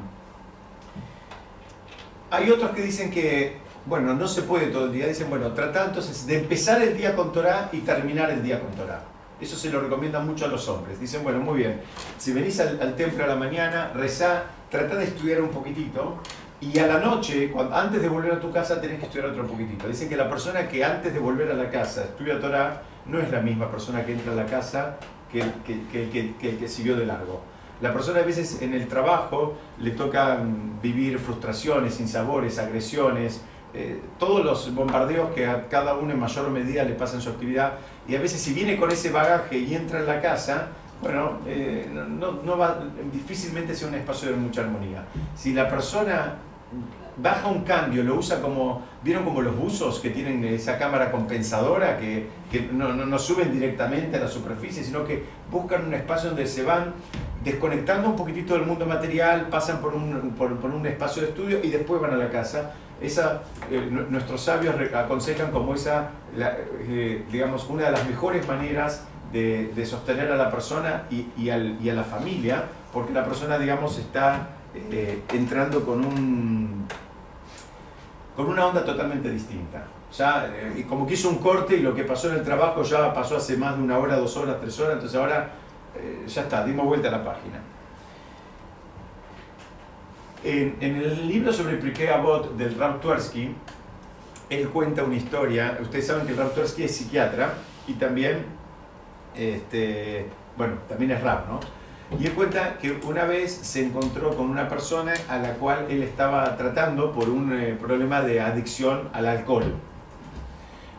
Hay 2.31 2.51
otros 2.51 2.71
que 2.73 2.83
dicen 2.83 3.11
que, 3.11 3.57
bueno, 3.87 4.15
no 4.15 4.27
se 4.27 4.43
puede 4.43 4.67
todo 4.67 4.87
el 4.87 4.93
día. 4.93 5.07
Dicen, 5.07 5.31
bueno, 5.31 5.53
trata 5.53 5.85
entonces 5.85 6.27
de 6.27 6.41
empezar 6.41 6.83
el 6.83 6.97
día 6.97 7.15
con 7.15 7.33
Torah 7.33 7.69
y 7.73 7.79
terminar 7.79 8.31
el 8.31 8.43
día 8.43 8.61
con 8.61 8.73
Torah. 8.73 9.03
Eso 9.41 9.57
se 9.57 9.71
lo 9.71 9.81
recomienda 9.81 10.19
mucho 10.21 10.47
a 10.47 10.49
los 10.49 10.69
hombres. 10.69 10.99
Dicen, 10.99 11.23
bueno, 11.23 11.41
muy 11.41 11.59
bien, 11.59 11.81
si 12.19 12.33
venís 12.33 12.59
al, 12.59 12.97
templo 12.97 13.25
a 13.25 13.27
la 13.29 13.37
mañana, 13.37 13.93
rezá, 13.95 14.45
trata 14.71 14.97
de 14.97 15.05
estudiar 15.05 15.41
un 15.41 15.51
poquitito 15.51 16.19
y 16.61 16.79
a 16.79 16.87
la 16.87 16.99
noche, 16.99 17.51
cuando, 17.51 17.77
antes 17.77 18.01
de 18.01 18.09
volver 18.09 18.33
a 18.33 18.41
tu 18.41 18.51
casa, 18.51 18.81
tenés 18.81 18.99
que 18.99 19.07
estudiar 19.07 19.29
otro 19.29 19.47
poquitito. 19.47 19.87
Dicen 19.87 20.09
que 20.09 20.17
la 20.17 20.29
persona 20.29 20.67
que 20.67 20.83
antes 20.83 21.13
de 21.13 21.21
volver 21.21 21.51
a 21.51 21.55
la 21.55 21.71
casa 21.71 22.05
estudia 22.05 22.41
Torah 22.41 22.83
no 23.05 23.21
es 23.21 23.31
la 23.31 23.41
misma 23.41 23.71
persona 23.71 24.05
que 24.05 24.13
entra 24.13 24.33
a 24.33 24.37
la 24.37 24.47
casa 24.47 24.97
que, 25.31 25.45
que, 25.65 25.87
que, 25.93 26.35
que 26.39 26.51
el 26.51 26.59
que 26.59 26.69
siguió 26.69 26.97
de 26.97 27.05
largo. 27.05 27.43
La 27.83 27.93
persona 27.93 28.21
a 28.21 28.23
veces 28.23 28.63
en 28.63 28.73
el 28.73 28.89
trabajo 28.89 29.55
le 29.79 29.91
toca 29.91 30.39
vivir 30.83 31.19
frustraciones, 31.19 31.95
sinsabores, 31.95 32.59
agresiones, 32.59 33.43
eh, 33.77 34.01
todos 34.19 34.43
los 34.43 34.75
bombardeos 34.75 35.35
que 35.35 35.47
a 35.47 35.69
cada 35.69 35.95
uno 35.95 36.13
en 36.13 36.19
mayor 36.19 36.49
medida 36.51 36.83
le 36.83 36.95
pasan 36.95 37.21
su 37.21 37.29
actividad 37.29 37.75
y 38.09 38.17
a 38.17 38.21
veces 38.21 38.41
si 38.41 38.55
viene 38.55 38.79
con 38.79 38.91
ese 38.91 39.11
bagaje 39.11 39.59
y 39.59 39.75
entra 39.75 39.99
en 39.99 40.07
la 40.07 40.23
casa, 40.23 40.69
bueno, 41.03 41.41
eh, 41.47 41.87
no, 41.93 42.33
no, 42.43 42.57
va, 42.57 42.79
difícilmente 43.13 43.75
sea 43.75 43.89
un 43.89 43.95
espacio 43.97 44.31
de 44.31 44.37
mucha 44.37 44.63
armonía. 44.63 45.05
Si 45.35 45.53
la 45.53 45.69
persona 45.69 46.37
baja 47.19 47.49
un 47.49 47.65
cambio, 47.65 48.03
lo 48.03 48.17
usa 48.17 48.41
como, 48.41 48.83
¿vieron 49.03 49.25
como 49.25 49.43
los 49.43 49.57
buzos 49.57 50.01
que 50.01 50.11
tienen 50.11 50.45
esa 50.45 50.79
cámara 50.79 51.11
compensadora 51.11 51.99
que, 51.99 52.29
que 52.51 52.69
no, 52.73 52.93
no, 52.93 53.07
no, 53.07 53.19
suben 53.19 53.53
directamente 53.53 54.17
a 54.17 54.21
la 54.21 54.29
superficie, 54.29 54.83
sino 54.83 55.05
que 55.05 55.23
buscan 55.51 55.87
un 55.87 55.95
espacio 55.95 56.31
donde 56.31 56.47
se 56.47 56.63
van 56.63 56.95
desconectando 57.47 58.09
un 58.09 58.17
poquitito 58.17 58.55
del 58.55 58.65
mundo 58.65 58.87
material, 58.87 59.49
pasan 59.49 59.81
por 59.81 59.95
un, 59.95 60.35
por, 60.37 60.51
un 60.51 60.87
espacio 60.87 61.23
de 61.23 61.29
estudio 61.29 61.61
y 61.63 61.71
después 61.71 62.01
van 62.01 62.13
a 62.13 62.17
la 62.17 62.29
casa? 62.29 62.73
esa, 63.01 63.43
eh, 63.71 63.89
nuestros 63.91 64.41
sabios 64.41 64.75
aconsejan 64.95 65.51
como 65.51 65.75
esa, 65.75 66.11
eh, 66.37 67.25
digamos, 67.31 67.69
una 67.69 67.85
de 67.85 67.93
las 67.93 68.09
mejores 68.09 68.49
maneras 68.49 69.05
de, 69.33 69.71
de 69.77 69.87
sostener 69.87 70.33
a 70.33 70.37
la 70.37 70.51
persona 70.51 71.05
y, 71.11 71.27
y, 71.37 71.51
al, 71.51 71.79
y, 71.81 71.91
a 71.91 71.95
la 71.95 72.05
familia, 72.05 72.65
porque 72.93 73.13
la 73.13 73.25
persona, 73.25 73.59
digamos, 73.59 73.99
está 73.99 74.49
eh, 74.75 75.23
entrando 75.33 75.85
con, 75.85 76.05
un, 76.05 76.87
con 78.35 78.47
una 78.47 78.67
onda 78.67 78.85
totalmente 78.85 79.31
distinta. 79.31 79.85
Ya, 80.17 80.51
como 80.89 81.07
que 81.07 81.15
hizo 81.15 81.29
un 81.29 81.39
corte 81.39 81.77
y 81.77 81.81
lo 81.81 81.95
que 81.95 82.05
pasó 82.05 82.31
en 82.31 82.37
el 82.37 82.43
trabajo 82.43 82.83
ya 82.83 83.13
pasó 83.13 83.37
hace 83.37 83.57
más 83.57 83.77
de 83.77 83.83
una 83.83 83.99
hora, 83.99 84.17
dos 84.17 84.37
horas, 84.37 84.57
tres 84.61 84.79
horas, 84.81 84.95
entonces 84.95 85.19
ahora 85.19 85.51
ya 86.27 86.43
está, 86.43 86.65
dimos 86.65 86.87
vuelta 86.87 87.09
a 87.09 87.13
la 87.13 87.25
página. 87.25 87.61
En, 90.45 90.77
el 90.81 91.29
libro 91.29 91.53
sobre 91.53 91.77
Priké 91.77 92.09
Abot 92.09 92.57
del 92.57 92.79
Rav 92.79 93.01
Twersky, 93.01 93.55
él 94.49 94.69
cuenta 94.69 95.03
una 95.03 95.17
historia. 95.17 95.77
Ustedes 95.81 96.07
saben 96.07 96.27
que 96.27 96.33
el 96.33 96.39
Rav 96.39 96.53
es 96.57 96.97
psiquiatra 96.97 97.55
y 97.89 97.95
también, 97.95 98.45
este, 99.35 100.27
bueno, 100.57 100.75
también 100.89 101.11
es 101.11 101.23
Rav, 101.23 101.49
¿no? 101.49 101.61
Y 102.19 102.27
él 102.27 102.35
cuenta 102.35 102.79
que 102.79 102.93
una 103.05 103.25
vez 103.25 103.53
se 103.53 103.85
encontró 103.85 104.37
con 104.37 104.49
una 104.49 104.69
persona 104.69 105.15
a 105.29 105.39
la 105.39 105.55
cual 105.55 105.87
él 105.89 106.05
estaba 106.05 106.57
tratando 106.57 107.11
por 107.11 107.29
un 107.29 107.53
eh, 107.53 107.77
problema 107.81 108.23
de 108.23 108.41
adicción 108.41 109.09
al 109.13 109.27
alcohol. 109.27 109.75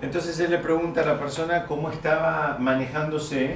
Entonces 0.01 0.38
él 0.41 0.51
le 0.51 0.57
pregunta 0.57 1.01
a 1.01 1.05
la 1.05 1.17
persona 1.17 1.65
cómo 1.65 1.89
estaba 1.89 2.57
manejándose. 2.60 3.55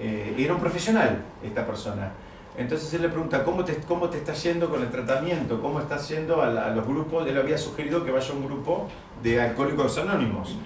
Eh, 0.00 0.34
era 0.38 0.54
un 0.54 0.60
profesional 0.60 1.22
esta 1.44 1.66
persona 1.66 2.10
entonces 2.56 2.92
él 2.94 3.02
le 3.02 3.08
pregunta, 3.08 3.44
¿cómo 3.44 3.64
te, 3.64 3.76
cómo 3.76 4.08
te 4.10 4.18
está 4.18 4.32
yendo 4.34 4.68
con 4.68 4.82
el 4.82 4.90
tratamiento? 4.90 5.60
¿Cómo 5.62 5.80
estás 5.80 6.08
yendo 6.08 6.42
a, 6.42 6.70
los 6.70 6.86
grupos? 6.86 7.26
Él 7.26 7.38
había 7.38 7.56
sugerido 7.56 8.04
que 8.04 8.10
vaya 8.10 8.30
a 8.30 8.36
un 8.36 8.44
grupo 8.44 8.88
de 9.22 9.40
alcohólicos 9.40 9.96
anónimos. 9.98 10.56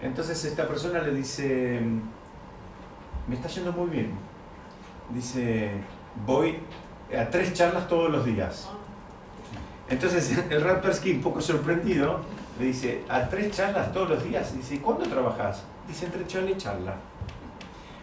Entonces 0.00 0.44
esta 0.44 0.66
persona 0.66 1.00
le 1.00 1.12
dice, 1.12 1.80
me 3.28 3.34
está 3.34 3.48
yendo 3.48 3.72
muy 3.72 3.90
bien. 3.90 4.10
Dice, 5.14 5.72
voy 6.26 6.58
a 7.16 7.28
tres 7.28 7.52
charlas 7.52 7.86
todos 7.86 8.10
los 8.10 8.24
días. 8.24 8.68
Entonces 9.88 10.36
el 10.50 10.62
Rappersky, 10.62 11.12
un 11.12 11.20
poco 11.20 11.40
sorprendido, 11.42 12.20
le 12.58 12.66
dice, 12.66 13.04
¿a 13.08 13.28
tres 13.28 13.52
charlas 13.52 13.92
todos 13.92 14.08
los 14.08 14.24
días? 14.24 14.56
Dice, 14.56 14.80
¿cuándo 14.80 15.04
trabajas? 15.04 15.64
Dice, 15.86 16.06
entre 16.06 16.22
y 16.22 16.56
charla. 16.56 16.94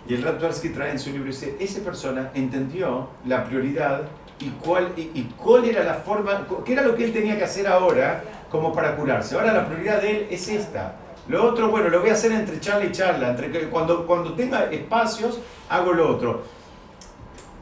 Y 0.07 0.13
el 0.13 0.23
Radwarsky 0.23 0.69
trae 0.69 0.91
en 0.91 0.99
su 0.99 1.11
libro, 1.11 1.27
dice, 1.27 1.57
esa 1.59 1.81
persona 1.81 2.31
entendió 2.33 3.09
la 3.25 3.43
prioridad 3.43 4.03
y 4.39 4.49
cuál, 4.51 4.93
y, 4.95 5.23
cuál 5.35 5.65
era 5.65 5.83
la 5.83 5.95
forma, 5.95 6.47
qué 6.63 6.73
era 6.73 6.83
lo 6.83 6.95
que 6.95 7.05
él 7.05 7.13
tenía 7.13 7.37
que 7.37 7.43
hacer 7.43 7.67
ahora 7.67 8.23
como 8.49 8.71
para 8.71 8.95
curarse. 8.95 9.35
Ahora 9.35 9.51
la 9.51 9.67
prioridad 9.67 10.01
de 10.01 10.11
él 10.11 10.27
es 10.29 10.47
esta. 10.47 10.95
Lo 11.27 11.43
otro, 11.43 11.69
bueno, 11.69 11.89
lo 11.89 11.99
voy 11.99 12.09
a 12.09 12.13
hacer 12.13 12.31
entre 12.31 12.59
charla 12.61 12.85
y 12.85 12.91
charla, 12.91 13.31
entre 13.31 13.69
cuando, 13.69 14.07
cuando 14.07 14.33
tenga 14.33 14.71
espacios, 14.71 15.39
hago 15.67 15.91
lo 15.91 16.09
otro. 16.09 16.43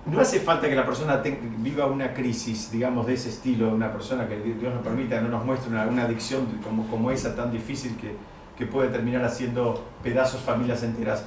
No 0.05 0.19
hace 0.19 0.39
falta 0.39 0.69
que 0.69 0.75
la 0.75 0.85
persona 0.85 1.23
viva 1.57 1.87
una 1.87 2.13
crisis, 2.13 2.69
digamos, 2.69 3.07
de 3.07 3.15
ese 3.15 3.29
estilo, 3.29 3.69
una 3.69 3.91
persona 3.91 4.27
que 4.27 4.37
Dios 4.37 4.71
nos 4.71 4.83
permita, 4.83 5.19
no 5.19 5.29
nos 5.29 5.43
muestre 5.43 5.71
una, 5.71 5.87
una 5.87 6.03
adicción 6.03 6.45
como, 6.63 6.85
como 6.91 7.09
esa 7.09 7.35
tan 7.35 7.51
difícil 7.51 7.97
que, 7.97 8.15
que 8.55 8.67
puede 8.67 8.89
terminar 8.89 9.23
haciendo 9.23 9.83
pedazos 10.03 10.41
familias 10.41 10.83
enteras. 10.83 11.25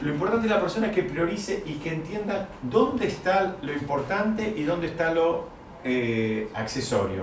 Lo 0.00 0.10
importante 0.10 0.46
de 0.46 0.54
la 0.54 0.60
persona 0.60 0.88
es 0.88 0.92
que 0.92 1.02
priorice 1.02 1.62
y 1.64 1.74
que 1.74 1.94
entienda 1.94 2.48
dónde 2.62 3.06
está 3.06 3.56
lo 3.62 3.72
importante 3.72 4.54
y 4.56 4.64
dónde 4.64 4.88
está 4.88 5.12
lo 5.12 5.46
eh, 5.84 6.48
accesorio. 6.54 7.22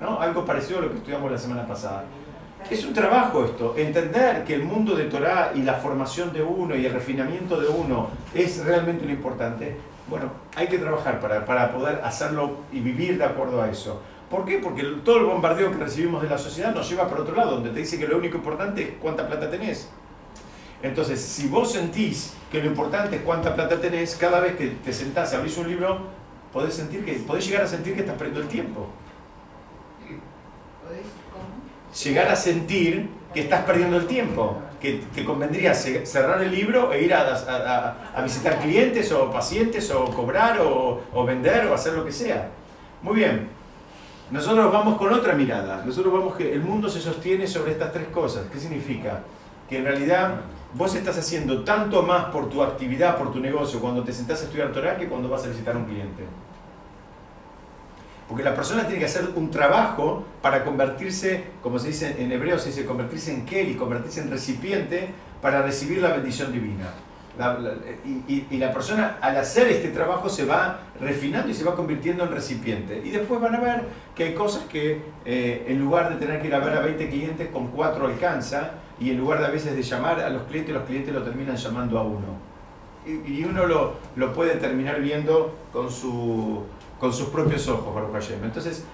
¿no? 0.00 0.20
Algo 0.20 0.44
parecido 0.44 0.78
a 0.78 0.82
lo 0.82 0.90
que 0.90 0.98
estudiamos 0.98 1.30
la 1.30 1.38
semana 1.38 1.66
pasada. 1.66 2.04
Es 2.70 2.84
un 2.84 2.94
trabajo 2.94 3.44
esto, 3.44 3.74
entender 3.76 4.44
que 4.44 4.54
el 4.54 4.62
mundo 4.62 4.94
de 4.94 5.04
Torah 5.04 5.52
y 5.54 5.62
la 5.62 5.74
formación 5.74 6.32
de 6.32 6.42
uno 6.42 6.76
y 6.76 6.86
el 6.86 6.92
refinamiento 6.92 7.60
de 7.60 7.66
uno 7.66 8.08
es 8.34 8.64
realmente 8.64 9.04
lo 9.04 9.10
importante. 9.10 9.76
Bueno, 10.08 10.30
hay 10.54 10.68
que 10.68 10.78
trabajar 10.78 11.20
para, 11.20 11.44
para 11.44 11.72
poder 11.72 12.00
hacerlo 12.04 12.58
y 12.72 12.78
vivir 12.78 13.18
de 13.18 13.24
acuerdo 13.24 13.60
a 13.60 13.68
eso. 13.68 14.00
¿Por 14.30 14.44
qué? 14.44 14.58
Porque 14.58 14.82
todo 15.04 15.18
el 15.18 15.24
bombardeo 15.24 15.72
que 15.72 15.78
recibimos 15.78 16.22
de 16.22 16.28
la 16.28 16.38
sociedad 16.38 16.72
nos 16.72 16.88
lleva 16.88 17.08
por 17.08 17.20
otro 17.20 17.34
lado, 17.34 17.52
donde 17.52 17.70
te 17.70 17.80
dice 17.80 17.98
que 17.98 18.06
lo 18.06 18.16
único 18.16 18.36
importante 18.36 18.82
es 18.82 18.90
cuánta 19.00 19.26
plata 19.26 19.50
tenés. 19.50 19.90
Entonces, 20.82 21.20
si 21.20 21.46
vos 21.46 21.72
sentís 21.72 22.34
que 22.50 22.60
lo 22.60 22.66
importante 22.66 23.16
es 23.16 23.22
cuánta 23.22 23.54
plata 23.54 23.80
tenés, 23.80 24.16
cada 24.16 24.40
vez 24.40 24.56
que 24.56 24.66
te 24.68 24.92
sentás 24.92 25.32
y 25.32 25.36
abrís 25.36 25.56
un 25.56 25.68
libro, 25.68 26.08
podés, 26.52 26.74
sentir 26.74 27.04
que, 27.04 27.12
podés 27.14 27.46
llegar 27.46 27.62
a 27.62 27.68
sentir 27.68 27.94
que 27.94 28.00
estás 28.00 28.16
perdiendo 28.16 28.40
el 28.40 28.48
tiempo. 28.48 28.88
Llegar 32.04 32.28
a 32.28 32.36
sentir 32.36 33.08
que 33.32 33.40
estás 33.40 33.64
perdiendo 33.64 33.96
el 33.96 34.06
tiempo, 34.06 34.60
que 34.80 35.04
te 35.14 35.24
convendría 35.24 35.74
cerrar 35.74 36.42
el 36.42 36.50
libro 36.50 36.92
e 36.92 37.02
ir 37.02 37.14
a, 37.14 37.94
a, 38.14 38.22
visitar 38.22 38.58
clientes 38.58 39.12
o 39.12 39.30
pacientes 39.30 39.90
o 39.90 40.06
cobrar 40.06 40.60
o, 40.60 41.02
o 41.12 41.24
vender 41.24 41.66
o 41.66 41.74
hacer 41.74 41.92
lo 41.92 42.04
que 42.04 42.12
sea. 42.12 42.48
Muy 43.02 43.16
bien, 43.16 43.48
nosotros 44.30 44.72
vamos 44.72 44.98
con 44.98 45.12
otra 45.12 45.34
mirada. 45.34 45.82
Nosotros 45.84 46.12
vamos 46.12 46.34
que 46.34 46.52
el 46.52 46.60
mundo 46.60 46.88
se 46.88 47.00
sostiene 47.00 47.46
sobre 47.46 47.72
estas 47.72 47.92
tres 47.92 48.08
cosas. 48.08 48.46
¿Qué 48.50 48.58
significa? 48.58 49.20
Que 49.68 49.78
en 49.78 49.84
realidad 49.84 50.40
vos 50.74 50.94
estás 50.94 51.18
haciendo 51.18 51.64
tanto 51.64 52.02
más 52.02 52.26
por 52.26 52.48
tu 52.48 52.62
actividad, 52.62 53.16
por 53.18 53.32
tu 53.32 53.40
negocio, 53.40 53.80
cuando 53.80 54.02
te 54.02 54.12
sentás 54.12 54.40
a 54.42 54.44
estudiar 54.44 54.72
Torah 54.72 54.96
que 54.96 55.08
cuando 55.08 55.28
vas 55.28 55.44
a 55.44 55.48
visitar 55.48 55.74
a 55.74 55.78
un 55.78 55.84
cliente. 55.84 56.24
Porque 58.28 58.44
la 58.44 58.54
persona 58.54 58.84
tiene 58.84 58.98
que 59.00 59.04
hacer 59.04 59.30
un 59.34 59.50
trabajo 59.50 60.24
para 60.40 60.64
convertirse, 60.64 61.44
como 61.62 61.78
se 61.78 61.88
dice 61.88 62.16
en 62.18 62.32
hebreo, 62.32 62.58
se 62.58 62.70
dice 62.70 62.86
convertirse 62.86 63.32
en 63.32 63.44
keli, 63.44 63.74
convertirse 63.74 64.20
en 64.20 64.30
recipiente 64.30 65.10
para 65.42 65.60
recibir 65.62 66.00
la 66.00 66.12
bendición 66.12 66.52
divina. 66.52 66.94
y, 68.28 68.56
la 68.58 68.72
persona 68.72 69.18
al 69.20 69.36
hacer 69.36 69.66
este 69.68 69.88
trabajo 69.88 70.28
se 70.28 70.44
va 70.44 70.80
refinando 71.00 71.50
y 71.50 71.54
se 71.54 71.64
va 71.64 71.74
convirtiendo 71.74 72.24
en 72.24 72.30
recipiente. 72.30 73.02
Y 73.04 73.10
después 73.10 73.40
van 73.40 73.54
a 73.54 73.60
ver 73.60 73.84
que 74.14 74.24
hay 74.24 74.34
cosas 74.34 74.64
que 74.64 75.02
eh, 75.26 75.66
en 75.68 75.78
lugar 75.80 76.10
de 76.10 76.24
tener 76.24 76.40
que 76.40 76.48
ir 76.48 76.54
a 76.54 76.60
ver 76.60 76.76
a 76.76 76.80
20 76.80 77.10
clientes, 77.10 77.48
con 77.48 77.68
4 77.68 78.06
alcanza, 78.06 78.72
y 79.02 79.10
en 79.10 79.18
lugar 79.18 79.40
de 79.40 79.46
a 79.46 79.50
veces 79.50 79.74
de 79.74 79.82
llamar 79.82 80.20
a 80.20 80.30
los 80.30 80.42
clientes, 80.44 80.72
los 80.72 80.84
clientes 80.84 81.12
lo 81.12 81.22
terminan 81.24 81.56
llamando 81.56 81.98
a 81.98 82.02
uno. 82.02 82.52
Y, 83.04 83.42
uno 83.42 83.66
lo, 83.66 83.94
lo, 84.14 84.32
puede 84.32 84.54
terminar 84.56 85.00
viendo 85.00 85.56
con, 85.72 85.90
su, 85.90 86.62
con 87.00 87.12
sus 87.12 87.30
propios 87.30 87.66
ojos, 87.66 87.92
Baruch. 87.92 88.30
Entonces, 88.30 88.84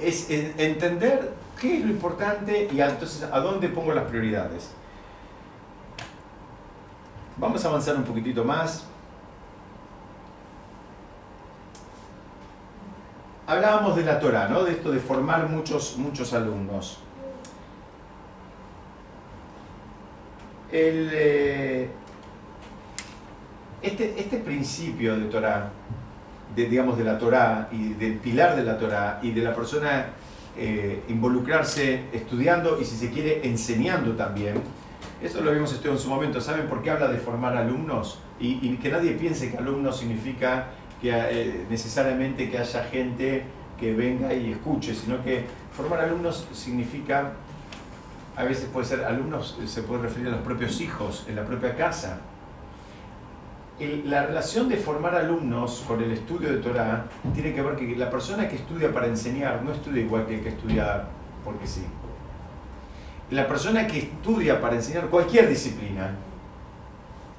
es 0.00 0.30
entender 0.30 1.32
qué 1.60 1.78
es 1.78 1.84
lo 1.84 1.90
importante 1.90 2.68
y 2.72 2.80
entonces 2.80 3.24
a 3.24 3.40
dónde 3.40 3.68
pongo 3.68 3.92
las 3.92 4.04
prioridades. 4.04 4.70
Vamos 7.38 7.64
a 7.64 7.68
avanzar 7.68 7.96
un 7.96 8.04
poquitito 8.04 8.44
más. 8.44 8.84
Hablábamos 13.48 13.96
de 13.96 14.04
la 14.04 14.20
Torah, 14.20 14.48
¿no? 14.48 14.62
De 14.62 14.72
esto 14.72 14.92
de 14.92 15.00
formar 15.00 15.48
muchos, 15.48 15.96
muchos 15.98 16.32
alumnos. 16.32 17.00
Eh, 20.72 21.88
este, 23.82 24.18
este 24.18 24.38
principio 24.38 25.16
de 25.16 25.26
Torah, 25.26 25.70
de, 26.54 26.66
digamos 26.66 26.98
de 26.98 27.04
la 27.04 27.18
Torah 27.18 27.68
y 27.70 27.94
del 27.94 28.14
pilar 28.14 28.56
de 28.56 28.64
la 28.64 28.78
Torah 28.78 29.20
y 29.22 29.30
de 29.30 29.42
la 29.42 29.54
persona 29.54 30.06
eh, 30.56 31.02
involucrarse 31.08 32.04
estudiando 32.12 32.80
y 32.80 32.84
si 32.84 32.96
se 32.96 33.10
quiere 33.10 33.46
enseñando 33.46 34.12
también, 34.12 34.54
eso 35.22 35.40
lo 35.40 35.50
habíamos 35.50 35.70
estudiado 35.72 35.96
en 35.96 36.02
su 36.02 36.08
momento. 36.08 36.40
¿Saben 36.40 36.66
por 36.66 36.82
qué 36.82 36.90
habla 36.90 37.08
de 37.08 37.18
formar 37.18 37.56
alumnos? 37.56 38.18
Y, 38.40 38.76
que 38.76 38.90
nadie 38.90 39.12
piense 39.12 39.50
que 39.50 39.56
alumno 39.56 39.92
significa 39.92 40.68
que 41.00 41.10
eh, 41.12 41.66
necesariamente 41.70 42.50
que 42.50 42.58
haya 42.58 42.84
gente 42.84 43.44
que 43.78 43.94
venga 43.94 44.32
y 44.32 44.52
escuche, 44.52 44.94
sino 44.94 45.22
que 45.22 45.44
formar 45.72 46.00
alumnos 46.00 46.46
significa, 46.52 47.32
a 48.36 48.44
veces 48.44 48.68
puede 48.72 48.86
ser 48.86 49.04
alumnos, 49.04 49.58
se 49.66 49.82
puede 49.82 50.02
referir 50.02 50.28
a 50.28 50.32
los 50.32 50.40
propios 50.40 50.80
hijos, 50.80 51.24
en 51.28 51.36
la 51.36 51.44
propia 51.44 51.74
casa. 51.74 52.20
la 54.04 54.26
relación 54.26 54.68
de 54.68 54.76
formar 54.76 55.14
alumnos 55.14 55.84
con 55.86 56.02
el 56.02 56.12
estudio 56.12 56.50
de 56.50 56.58
Torah 56.58 57.04
tiene 57.34 57.54
que 57.54 57.62
ver 57.62 57.76
que 57.76 57.96
la 57.96 58.10
persona 58.10 58.48
que 58.48 58.56
estudia 58.56 58.92
para 58.92 59.06
enseñar 59.06 59.62
no 59.62 59.72
estudia 59.72 60.02
igual 60.02 60.26
que 60.26 60.36
el 60.36 60.42
que 60.42 60.48
estudia 60.50 61.04
porque 61.44 61.66
sí 61.66 61.84
la 63.30 63.48
persona 63.48 63.86
que 63.86 63.98
estudia 63.98 64.60
para 64.60 64.76
enseñar 64.76 65.06
cualquier 65.06 65.48
disciplina 65.48 66.14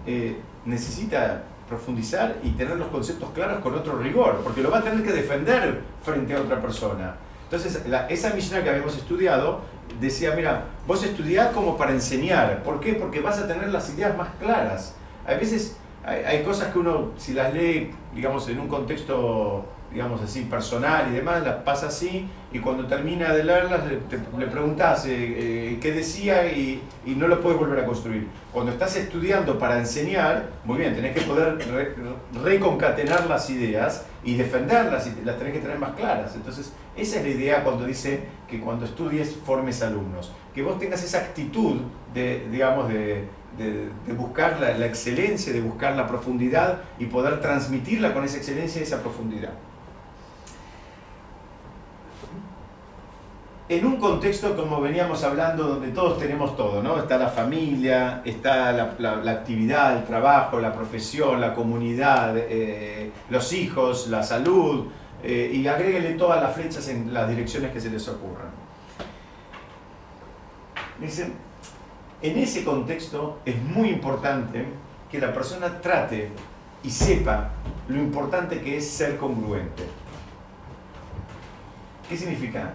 eh, 0.05 0.37
necesita 0.65 1.43
profundizar 1.69 2.37
y 2.43 2.51
tener 2.51 2.77
los 2.77 2.87
conceptos 2.87 3.29
claros 3.31 3.59
con 3.59 3.73
otro 3.73 3.97
rigor, 3.97 4.41
porque 4.43 4.61
lo 4.61 4.71
va 4.71 4.79
a 4.79 4.83
tener 4.83 5.03
que 5.03 5.11
defender 5.11 5.81
frente 6.03 6.33
a 6.33 6.41
otra 6.41 6.61
persona. 6.61 7.15
Entonces, 7.43 7.83
esa 8.09 8.33
misión 8.33 8.63
que 8.63 8.69
habíamos 8.69 8.95
estudiado 8.97 9.61
decía, 9.99 10.33
mira, 10.35 10.65
vos 10.85 11.03
estudiás 11.03 11.53
como 11.53 11.77
para 11.77 11.91
enseñar. 11.91 12.63
¿Por 12.63 12.79
qué? 12.79 12.93
Porque 12.93 13.19
vas 13.19 13.39
a 13.39 13.47
tener 13.47 13.69
las 13.69 13.89
ideas 13.89 14.15
más 14.17 14.29
claras. 14.39 14.95
A 15.25 15.33
veces 15.33 15.77
hay, 16.05 16.23
hay 16.23 16.43
cosas 16.43 16.71
que 16.71 16.79
uno, 16.79 17.11
si 17.17 17.33
las 17.33 17.53
lee, 17.53 17.91
digamos, 18.13 18.47
en 18.49 18.59
un 18.59 18.67
contexto 18.67 19.65
digamos 19.91 20.21
así, 20.21 20.41
personal 20.41 21.07
y 21.09 21.15
demás, 21.15 21.43
las 21.43 21.55
pasa 21.63 21.87
así, 21.87 22.27
y 22.51 22.59
cuando 22.59 22.85
termina 22.87 23.33
de 23.33 23.43
leerlas 23.43 23.81
le, 23.85 24.47
preguntas 24.47 25.05
eh, 25.05 25.11
eh, 25.11 25.77
qué 25.81 25.91
decía 25.91 26.51
y, 26.51 26.81
y, 27.05 27.15
no 27.15 27.27
lo 27.27 27.39
puedes 27.41 27.57
volver 27.57 27.79
a 27.79 27.85
construir. 27.85 28.27
Cuando 28.51 28.71
estás 28.71 28.95
estudiando 28.97 29.57
para 29.57 29.79
enseñar, 29.79 30.49
muy 30.65 30.77
bien, 30.77 30.93
tenés 30.93 31.15
que 31.15 31.21
poder 31.21 31.57
reconcatenar 32.43 33.27
las 33.27 33.49
ideas 33.49 34.05
y 34.23 34.35
defenderlas 34.35 35.07
y 35.07 35.25
las 35.25 35.37
tenés 35.37 35.53
que 35.53 35.59
tener 35.59 35.79
más 35.79 35.91
claras. 35.91 36.35
Entonces, 36.35 36.73
esa 36.97 37.17
es 37.17 37.23
la 37.23 37.29
idea 37.29 37.63
cuando 37.63 37.85
dice 37.85 38.23
que 38.47 38.59
cuando 38.59 38.85
estudies 38.85 39.37
formes 39.45 39.81
alumnos, 39.81 40.31
que 40.53 40.61
vos 40.61 40.79
tengas 40.79 41.03
esa 41.03 41.19
actitud 41.19 41.77
de, 42.13 42.47
digamos, 42.49 42.89
de, 42.89 43.25
de, 43.57 44.13
buscar 44.13 44.59
la, 44.59 44.77
la 44.77 44.85
excelencia, 44.85 45.53
de 45.53 45.61
buscar 45.61 45.95
la 45.95 46.07
profundidad 46.07 46.81
y 46.99 47.05
poder 47.05 47.39
transmitirla 47.41 48.13
con 48.13 48.23
esa 48.23 48.37
excelencia 48.37 48.81
y 48.81 48.83
esa 48.83 49.01
profundidad. 49.01 49.53
en 53.69 53.85
un 53.85 53.97
contexto 53.97 54.55
como 54.55 54.79
veníamos 54.79 55.23
hablando, 55.23 55.63
donde 55.63 55.89
todos 55.89 56.17
tenemos 56.17 56.55
todo, 56.55 56.81
¿no? 56.81 56.97
Está 56.97 57.17
la 57.17 57.27
familia, 57.27 58.21
está 58.23 58.71
la, 58.71 59.31
actividad, 59.31 59.97
el 59.97 60.05
trabajo, 60.05 60.59
la 60.59 60.73
profesión, 60.73 61.41
la 61.41 61.53
comunidad, 61.53 62.35
eh, 62.37 63.11
los 63.29 63.51
hijos, 63.51 64.07
la 64.07 64.23
salud, 64.23 64.85
eh, 65.23 65.51
y 65.53 65.67
agréguenle 65.67 66.13
todas 66.13 66.41
las 66.41 66.55
flechas 66.55 66.87
en 66.89 67.13
las 67.13 67.29
direcciones 67.29 67.71
que 67.71 67.81
se 67.81 67.89
les 67.89 68.07
ocurran. 68.07 68.49
Dicen, 70.99 71.33
en 72.21 72.37
ese 72.37 72.63
contexto 72.63 73.39
es 73.45 73.61
muy 73.61 73.89
importante 73.89 74.65
que 75.11 75.19
la 75.19 75.33
persona 75.33 75.79
trate 75.79 76.31
y 76.83 76.89
sepa 76.89 77.51
lo 77.87 77.97
importante 77.97 78.61
que 78.61 78.77
es 78.77 78.89
ser 78.89 79.17
congruente. 79.17 79.83
¿Qué 82.09 82.17
significa? 82.17 82.73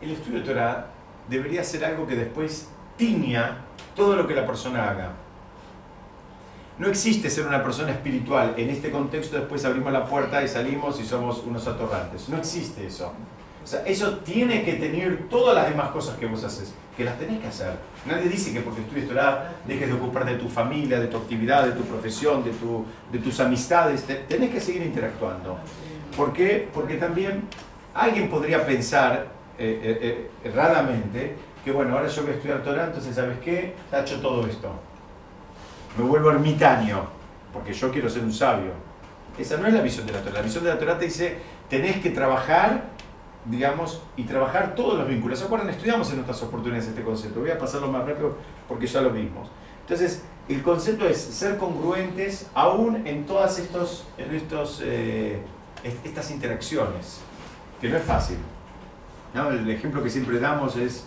el 0.00 0.12
estudio 0.12 0.40
de 0.40 0.44
Torah 0.44 0.86
debería 1.28 1.62
ser 1.62 1.84
algo 1.84 2.06
que 2.06 2.16
después 2.16 2.68
tiña 2.96 3.58
todo 3.94 4.16
lo 4.16 4.26
que 4.26 4.34
la 4.34 4.46
persona 4.46 4.88
haga. 4.88 5.12
No 6.80 6.88
existe 6.88 7.28
ser 7.28 7.46
una 7.46 7.62
persona 7.62 7.90
espiritual. 7.90 8.54
En 8.56 8.70
este 8.70 8.90
contexto 8.90 9.36
después 9.36 9.62
abrimos 9.66 9.92
la 9.92 10.06
puerta 10.06 10.42
y 10.42 10.48
salimos 10.48 10.98
y 10.98 11.04
somos 11.04 11.42
unos 11.46 11.68
atorrantes. 11.68 12.30
No 12.30 12.38
existe 12.38 12.86
eso. 12.86 13.12
Eso 13.84 14.16
tiene 14.20 14.64
que 14.64 14.72
tener 14.72 15.28
todas 15.28 15.54
las 15.54 15.68
demás 15.68 15.90
cosas 15.90 16.16
que 16.16 16.24
vos 16.24 16.42
haces, 16.42 16.72
que 16.96 17.04
las 17.04 17.18
tenés 17.18 17.38
que 17.40 17.48
hacer. 17.48 17.74
Nadie 18.06 18.30
dice 18.30 18.54
que 18.54 18.60
porque 18.60 18.80
estudias 18.80 19.08
Torah 19.08 19.56
dejes 19.66 19.88
de 19.88 19.92
ocuparte 19.92 20.32
de 20.32 20.38
tu 20.38 20.48
familia, 20.48 20.98
de 20.98 21.08
tu 21.08 21.18
actividad, 21.18 21.66
de 21.66 21.72
tu 21.72 21.82
profesión, 21.82 22.42
de, 22.42 22.52
tu, 22.52 22.86
de 23.12 23.18
tus 23.18 23.38
amistades. 23.40 24.06
Tenés 24.26 24.48
que 24.48 24.58
seguir 24.58 24.80
interactuando. 24.80 25.58
¿Por 26.16 26.32
qué? 26.32 26.66
Porque 26.72 26.94
también 26.94 27.42
alguien 27.92 28.30
podría 28.30 28.64
pensar 28.64 29.26
eh, 29.58 29.80
eh, 29.82 29.98
eh, 30.00 30.30
erradamente 30.44 31.36
que 31.62 31.72
bueno, 31.72 31.94
ahora 31.94 32.08
yo 32.08 32.22
voy 32.22 32.30
a 32.30 32.34
estudiar 32.36 32.62
Torah, 32.62 32.86
entonces 32.86 33.14
¿sabes 33.14 33.36
qué? 33.44 33.74
hecho 33.92 34.18
todo 34.22 34.46
esto. 34.46 34.89
Me 35.98 36.04
vuelvo 36.04 36.30
ermitaño, 36.30 37.04
porque 37.52 37.72
yo 37.72 37.90
quiero 37.90 38.08
ser 38.08 38.22
un 38.22 38.32
sabio. 38.32 38.72
Esa 39.38 39.56
no 39.56 39.66
es 39.66 39.74
la 39.74 39.82
visión 39.82 40.06
de 40.06 40.12
la 40.12 40.20
Torah. 40.20 40.36
La 40.36 40.42
visión 40.42 40.64
de 40.64 40.70
la 40.70 40.78
Torah 40.78 40.98
te 40.98 41.06
dice, 41.06 41.38
tenés 41.68 42.00
que 42.00 42.10
trabajar, 42.10 42.90
digamos, 43.46 44.02
y 44.16 44.24
trabajar 44.24 44.74
todos 44.74 44.98
los 44.98 45.08
vínculos. 45.08 45.38
¿Se 45.38 45.44
acuerdan? 45.46 45.70
Estudiamos 45.70 46.12
en 46.12 46.20
otras 46.20 46.42
oportunidades 46.42 46.88
este 46.88 47.02
concepto. 47.02 47.40
Voy 47.40 47.50
a 47.50 47.58
pasarlo 47.58 47.90
más 47.90 48.06
rápido 48.06 48.36
porque 48.68 48.86
ya 48.86 49.00
lo 49.00 49.10
vimos. 49.10 49.48
Entonces, 49.82 50.22
el 50.48 50.62
concepto 50.62 51.06
es 51.06 51.18
ser 51.18 51.58
congruentes 51.58 52.46
aún 52.54 53.06
en 53.06 53.26
todas 53.26 53.58
estos, 53.58 54.06
en 54.18 54.34
estos, 54.34 54.82
estas 55.82 56.30
interacciones, 56.30 57.20
que 57.80 57.88
no 57.88 57.96
es 57.96 58.02
fácil. 58.04 58.36
El 59.34 59.70
ejemplo 59.70 60.02
que 60.02 60.10
siempre 60.10 60.38
damos 60.40 60.76
es 60.76 61.06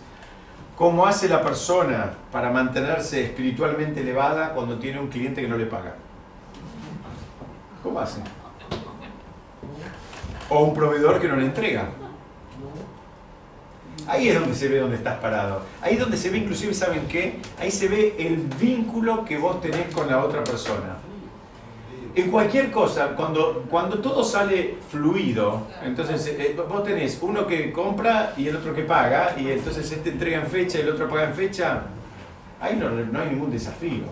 cómo 0.75 1.05
hace 1.05 1.29
la 1.29 1.41
persona 1.41 2.13
para 2.31 2.51
mantenerse 2.51 3.23
espiritualmente 3.23 4.01
elevada 4.01 4.53
cuando 4.53 4.79
tiene 4.79 4.99
un 4.99 5.07
cliente 5.07 5.41
que 5.41 5.47
no 5.47 5.57
le 5.57 5.65
paga. 5.65 5.95
¿Cómo 7.81 7.99
hace? 7.99 8.21
O 10.49 10.63
un 10.63 10.73
proveedor 10.73 11.19
que 11.19 11.27
no 11.27 11.35
le 11.35 11.45
entrega. 11.45 11.89
Ahí 14.07 14.29
es 14.29 14.39
donde 14.39 14.55
se 14.55 14.67
ve 14.67 14.79
dónde 14.79 14.97
estás 14.97 15.19
parado. 15.19 15.61
Ahí 15.81 15.93
es 15.93 15.99
donde 15.99 16.17
se 16.17 16.29
ve, 16.29 16.37
inclusive, 16.37 16.73
¿saben 16.73 17.07
qué? 17.07 17.39
Ahí 17.59 17.71
se 17.71 17.87
ve 17.87 18.15
el 18.19 18.37
vínculo 18.37 19.23
que 19.23 19.37
vos 19.37 19.61
tenés 19.61 19.93
con 19.93 20.09
la 20.09 20.23
otra 20.23 20.43
persona 20.43 20.97
en 22.15 22.29
cualquier 22.29 22.71
cosa, 22.71 23.15
cuando, 23.15 23.65
cuando 23.69 23.97
todo 23.99 24.23
sale 24.23 24.77
fluido, 24.89 25.67
entonces 25.83 26.27
eh, 26.27 26.55
vos 26.69 26.83
tenés 26.83 27.17
uno 27.21 27.47
que 27.47 27.71
compra 27.71 28.33
y 28.37 28.47
el 28.47 28.55
otro 28.55 28.73
que 28.73 28.83
paga, 28.83 29.33
y 29.37 29.49
entonces 29.49 29.91
este 29.91 30.11
entrega 30.11 30.39
en 30.39 30.47
fecha 30.47 30.77
y 30.77 30.81
el 30.81 30.89
otro 30.89 31.09
paga 31.09 31.25
en 31.25 31.33
fecha, 31.33 31.81
ahí 32.61 32.75
no, 32.75 32.89
no 32.89 33.19
hay 33.19 33.29
ningún 33.29 33.51
desafío. 33.51 34.03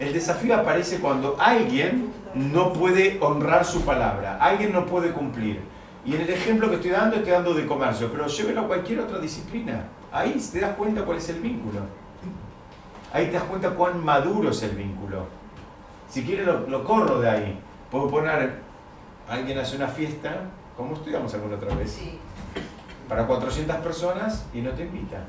El 0.00 0.12
desafío 0.12 0.54
aparece 0.54 0.98
cuando 0.98 1.36
alguien 1.38 2.10
no 2.34 2.72
puede 2.72 3.18
honrar 3.20 3.64
su 3.64 3.82
palabra, 3.82 4.38
alguien 4.40 4.72
no 4.72 4.86
puede 4.86 5.12
cumplir. 5.12 5.60
Y 6.04 6.14
en 6.14 6.22
el 6.22 6.30
ejemplo 6.30 6.68
que 6.68 6.76
estoy 6.76 6.90
dando, 6.90 7.16
estoy 7.16 7.32
dando 7.32 7.54
de 7.54 7.66
comercio, 7.66 8.10
pero 8.10 8.26
llévelo 8.26 8.62
a 8.62 8.66
cualquier 8.66 9.00
otra 9.00 9.18
disciplina. 9.18 9.84
Ahí 10.10 10.40
te 10.52 10.60
das 10.60 10.74
cuenta 10.74 11.04
cuál 11.04 11.18
es 11.18 11.28
el 11.28 11.40
vínculo. 11.40 11.80
Ahí 13.12 13.26
te 13.26 13.32
das 13.32 13.44
cuenta 13.44 13.70
cuán 13.70 14.02
maduro 14.02 14.50
es 14.50 14.62
el 14.62 14.70
vínculo. 14.70 15.41
Si 16.12 16.22
quiere 16.24 16.44
lo, 16.44 16.84
corro 16.84 17.20
de 17.20 17.30
ahí. 17.30 17.58
Puedo 17.90 18.08
poner 18.08 18.56
alguien 19.26 19.58
hace 19.58 19.76
una 19.76 19.88
fiesta, 19.88 20.42
como 20.76 20.92
estudiamos 20.92 21.32
alguna 21.32 21.56
otra 21.56 21.74
vez, 21.74 21.98
para 23.08 23.26
400 23.26 23.76
personas 23.76 24.44
y 24.52 24.60
no 24.60 24.72
te 24.72 24.82
invita. 24.82 25.24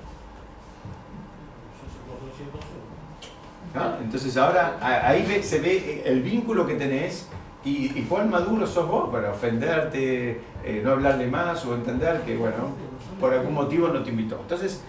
Entonces 4.02 4.36
ahora 4.36 4.78
ahí 4.82 5.42
se 5.42 5.60
ve 5.60 6.04
el 6.06 6.22
vínculo 6.22 6.68
que 6.68 6.76
tenés 6.76 7.30
y, 7.64 7.98
y 7.98 8.06
cuán 8.10 8.30
maduro 8.30 8.68
sos 8.68 8.86
vos 8.86 9.10
para 9.10 9.32
ofenderte, 9.32 10.42
eh, 10.66 10.82
no 10.84 10.92
hablarle 10.92 11.28
más 11.28 11.66
o 11.66 11.76
entender 11.76 12.22
que, 12.24 12.36
bueno, 12.36 12.76
por 13.22 13.34
algún 13.34 13.54
motivo 13.54 13.88
no 13.88 14.04
te 14.04 14.10
invitó. 14.10 14.38
Entonces, 14.42 14.82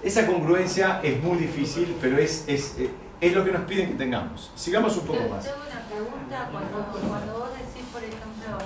esa 0.00 0.26
congruencia 0.26 1.00
es 1.02 1.20
muy 1.20 1.38
difícil, 1.38 1.96
pero 2.00 2.18
es, 2.18 2.44
es, 2.46 2.76
es 3.20 3.32
lo 3.34 3.44
que 3.44 3.52
nos 3.52 3.62
piden 3.62 3.88
que 3.88 3.94
tengamos. 3.94 4.50
Sigamos 4.54 4.96
un 4.96 5.06
poco 5.06 5.28
más. 5.28 5.44
Tengo 5.44 5.58
una 5.66 5.80
pregunta, 5.86 6.48
cuando, 6.50 7.08
cuando 7.08 7.38
vos 7.38 7.50
decís, 7.52 7.88
por 7.92 8.02
ejemplo, 8.02 8.58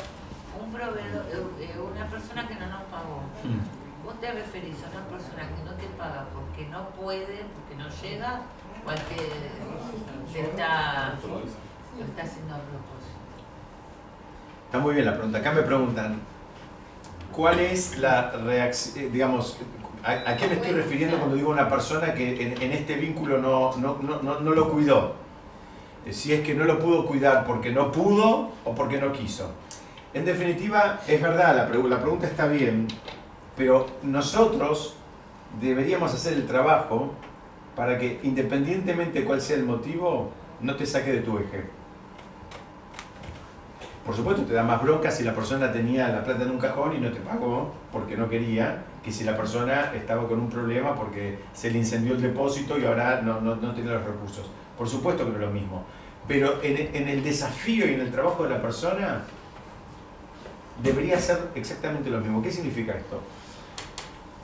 un 0.61 0.73
proveedor, 0.73 1.27
eh, 1.61 1.75
una 1.79 2.07
persona 2.09 2.49
que 2.49 2.55
no 2.55 2.67
nos 2.67 2.83
pagó, 2.85 3.23
mm. 3.45 4.05
¿vos 4.05 4.21
te 4.21 4.33
referís 4.33 4.77
a 4.85 4.91
una 4.91 5.07
persona 5.09 5.49
que 5.55 5.63
no 5.65 5.73
te 5.73 5.87
paga 5.97 6.27
porque 6.35 6.67
no 6.69 6.89
puede, 6.91 7.45
porque 7.55 7.77
no 7.77 7.89
llega, 8.03 8.43
o 8.85 8.91
al 8.91 8.99
que 9.05 10.41
está, 10.41 11.15
lo 11.99 12.05
está 12.05 12.23
haciendo 12.23 12.55
a 12.55 12.59
propósito? 12.59 13.19
Está 14.67 14.79
muy 14.79 14.95
bien 14.95 15.07
la 15.07 15.15
pregunta. 15.15 15.39
Acá 15.39 15.53
me 15.53 15.63
preguntan, 15.63 16.21
¿cuál 17.33 17.61
es 17.61 17.99
la 17.99 18.31
reacción, 18.33 19.05
eh, 19.05 19.09
digamos, 19.11 19.59
a, 20.05 20.37
qué 20.37 20.47
me 20.47 20.55
estoy 20.55 20.73
refiriendo 20.73 21.19
cuando 21.19 21.37
digo 21.37 21.51
una 21.51 21.69
persona 21.69 22.15
que 22.15 22.55
en, 22.61 22.73
este 22.73 22.97
vínculo 22.97 23.39
no, 23.39 23.77
no, 23.77 23.99
no, 24.23 24.41
no, 24.41 24.51
lo 24.53 24.71
cuidó? 24.71 25.15
Eh, 26.07 26.13
si 26.13 26.33
es 26.33 26.41
que 26.41 26.55
no 26.55 26.65
lo 26.65 26.79
pudo 26.79 27.07
cuidar 27.07 27.45
porque 27.47 27.71
no 27.71 27.93
pudo 27.93 28.51
o 28.65 28.75
porque 28.75 29.01
no 29.01 29.13
quiso. 29.13 29.51
En 30.15 30.25
definitiva, 30.25 31.01
es 31.07 31.21
verdad, 31.21 31.57
la, 31.57 31.89
la 31.89 32.01
pregunta 32.01 32.27
está 32.27 32.47
bien, 32.47 32.89
pero 33.57 33.87
nosotros 34.03 34.97
deberíamos 35.61 36.15
hacer 36.15 36.35
el 36.35 36.47
trabajo 36.47 37.13
para 37.79 37.99
que 37.99 38.21
independientemente 38.23 39.25
cuál 39.25 39.41
sea 39.41 39.57
el 39.57 39.65
motivo, 39.65 40.33
no 40.61 40.75
te 40.75 40.85
saque 40.85 41.13
de 41.13 41.21
tu 41.21 41.39
eje. 41.39 41.65
Por 44.05 44.17
supuesto, 44.17 44.43
te 44.43 44.55
da 44.55 44.63
más 44.63 44.83
bronca 44.83 45.11
si 45.11 45.23
la 45.23 45.35
persona 45.35 45.71
tenía 45.71 46.09
la 46.09 46.25
plata 46.25 46.43
en 46.43 46.51
un 46.51 46.59
cajón 46.59 46.97
y 46.97 46.99
no 46.99 47.13
te 47.13 47.21
pagó 47.21 47.73
porque 47.93 48.17
no 48.17 48.29
quería, 48.29 48.85
que 49.03 49.13
si 49.13 49.25
la 49.25 49.37
persona 49.37 49.93
estaba 49.95 50.27
con 50.29 50.41
un 50.41 50.51
problema 50.51 50.95
porque 50.95 51.39
se 51.55 51.71
le 51.71 51.79
incendió 51.79 52.15
el 52.15 52.23
depósito 52.23 52.79
y 52.79 52.85
ahora 52.85 53.21
no, 53.23 53.41
no, 53.41 53.57
no 53.57 53.75
tiene 53.75 53.91
los 53.91 54.05
recursos. 54.05 54.47
Por 54.77 54.89
supuesto 54.89 55.25
que 55.25 55.31
no 55.31 55.37
es 55.37 55.43
lo 55.43 55.51
mismo. 55.51 55.85
Pero 56.27 56.63
en, 56.63 56.95
en 56.95 57.09
el 57.09 57.23
desafío 57.23 57.89
y 57.89 57.95
en 57.95 58.01
el 58.01 58.11
trabajo 58.11 58.45
de 58.45 58.51
la 58.51 58.61
persona 58.61 59.23
debería 60.83 61.19
ser 61.19 61.51
exactamente 61.55 62.11
lo 62.11 62.21
mismo. 62.21 62.43
¿Qué 62.43 62.51
significa 62.51 62.93
esto? 62.93 63.21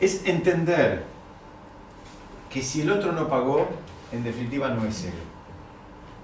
Es 0.01 0.27
entender 0.27 1.05
que 2.51 2.63
si 2.63 2.83
el 2.83 2.91
otro 2.91 3.13
no 3.13 3.29
pagó, 3.29 3.69
en 4.13 4.25
definitiva 4.25 4.69
no 4.69 4.85
es 4.87 5.05
él. 5.05 5.13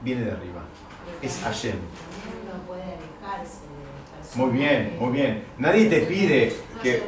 Viene 0.02 0.22
de 0.22 0.30
arriba. 0.30 0.62
Es 1.20 1.40
Hashem. 1.42 1.76
Muy 4.36 4.50
bien, 4.50 4.96
muy 4.98 5.12
bien. 5.12 5.44
Nadie 5.58 5.88
te 5.88 6.00
pide 6.02 6.56
que 6.82 7.02